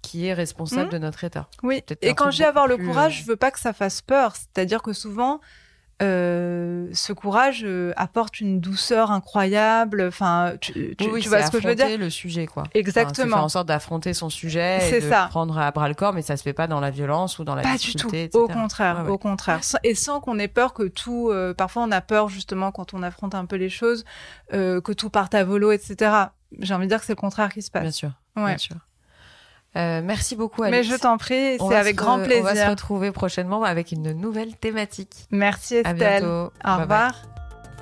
qui 0.02 0.26
est 0.26 0.34
responsable 0.34 0.86
Mhm. 0.86 0.90
de 0.94 0.98
notre 0.98 1.24
état. 1.24 1.48
oui. 1.62 1.84
Et 2.02 2.16
quand 2.16 2.32
j'ai 2.32 2.44
avoir 2.46 2.66
le 2.68 2.78
courage, 2.78 3.22
je 3.22 3.26
veux 3.28 3.36
pas 3.36 3.52
que 3.52 3.60
ça 3.60 3.72
fasse 3.74 4.02
peur. 4.02 4.36
C'est-à-dire 4.36 4.82
que 4.82 4.94
souvent, 4.94 5.42
euh, 6.01 6.88
ce 6.93 7.13
courage 7.13 7.62
euh, 7.63 7.93
apporte 7.95 8.39
une 8.41 8.60
douceur 8.60 9.12
incroyable. 9.12 10.03
Enfin, 10.08 10.53
tu, 10.60 10.95
tu- 10.97 11.10
oui, 11.10 11.21
tu 11.21 11.29
vois 11.29 11.41
ce 11.43 11.51
que 11.51 11.60
je 11.62 11.67
veux 11.67 11.75
dire 11.75 11.86
affronter 11.86 12.03
le 12.03 12.10
sujet, 12.10 12.45
quoi. 12.47 12.63
Enfin, 12.63 12.71
Exactement. 12.73 13.13
c'est 13.15 13.29
faire 13.29 13.43
en 13.43 13.49
sorte 13.49 13.67
d'affronter 13.67 14.13
son 14.13 14.29
sujet 14.29 14.77
et 14.77 14.89
C'est 14.89 15.01
de 15.01 15.10
ça. 15.10 15.27
prendre 15.29 15.58
à 15.58 15.71
bras 15.71 15.88
le 15.88 15.93
corps, 15.95 16.13
mais 16.13 16.21
ça 16.21 16.36
se 16.38 16.43
fait 16.43 16.53
pas 16.53 16.67
dans 16.67 16.79
la 16.79 16.91
violence 16.91 17.39
ou 17.39 17.43
dans 17.43 17.55
la 17.55 17.62
Pas 17.62 17.77
du 17.77 17.93
tout. 17.95 18.10
etc. 18.13 18.29
Au 18.34 18.47
contraire, 18.47 18.97
Ouais, 18.99 19.03
ouais. 19.05 19.10
au 19.12 19.17
contraire. 19.17 19.62
Et 19.84 19.95
sans 19.95 20.19
qu'on 20.19 20.38
ait 20.39 20.47
peur 20.47 20.73
que 20.73 20.84
tout. 20.84 21.29
euh, 21.31 21.53
parfois, 21.53 21.84
on 21.84 21.91
a 21.91 22.01
peur 22.01 22.27
justement 22.29 22.71
quand 22.71 22.93
on 22.93 23.01
affronte 23.03 23.36
un 23.36 23.45
peu 23.45 23.55
les 23.55 23.69
choses, 23.69 24.03
que 24.51 24.91
tout 24.93 25.10
parte 25.10 25.34
à 25.36 25.43
volo, 25.43 25.71
etc. 25.71 26.12
J'ai 26.60 26.73
envie 26.73 26.86
de 26.86 26.89
dire 26.89 26.99
que 26.99 27.05
c'est 27.05 27.13
le 27.13 27.17
contraire 27.17 27.51
qui 27.53 27.62
se 27.62 27.71
Bien 27.71 27.81
passe. 27.81 27.95
sûr. 27.95 28.12
Ouais. 28.36 28.45
Bien 28.45 28.58
sûr. 28.58 28.75
Euh, 29.78 30.02
merci 30.04 30.36
beaucoup, 30.36 30.64
Alice. 30.64 30.72
Mais 30.72 30.84
je 30.84 30.96
t'en 31.00 31.18
prie, 31.18 31.58
c'est 31.60 31.76
avec 31.76 31.96
se- 31.96 31.98
grand 31.98 32.16
On 32.16 32.18
va 32.20 32.24
se 32.26 32.30
plaisir. 32.30 32.70
retrouver 32.70 33.12
prochainement 33.12 33.64
avec 33.64 33.92
une 33.92 34.14
nouvelle 34.14 34.56
thématique. 34.56 35.28
Merci 35.32 35.78
À 35.78 35.92
Estelle. 35.92 36.22
bientôt. 36.24 36.52
Au 36.64 36.78
Bye 36.78 36.88
bye. 36.88 37.35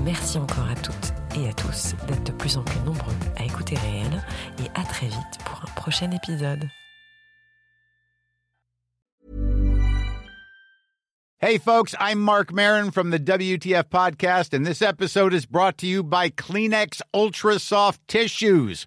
Merci 0.00 0.38
encore 0.38 0.68
à 0.68 0.74
toutes 0.74 1.12
et 1.36 1.48
à 1.48 1.52
tous 1.52 1.94
d'être 2.06 2.24
de 2.24 2.32
plus 2.32 2.56
en 2.56 2.62
plus 2.62 2.80
nombreux 2.80 3.14
à 3.36 3.44
écouter 3.44 3.76
Réel 3.76 4.22
et 4.58 4.68
à 4.74 4.84
très 4.84 5.06
vite 5.06 5.38
pour 5.44 5.62
un 5.62 5.72
prochain 5.74 6.10
épisode. 6.10 6.68
Hey, 11.44 11.58
folks, 11.58 11.92
I'm 11.98 12.20
Mark 12.20 12.52
Marin 12.52 12.92
from 12.92 13.10
the 13.10 13.18
WTF 13.18 13.88
Podcast, 13.90 14.54
and 14.54 14.64
this 14.64 14.80
episode 14.80 15.34
is 15.34 15.44
brought 15.44 15.76
to 15.78 15.88
you 15.88 16.04
by 16.04 16.30
Kleenex 16.30 17.02
Ultra 17.12 17.58
Soft 17.58 18.00
Tissues, 18.06 18.86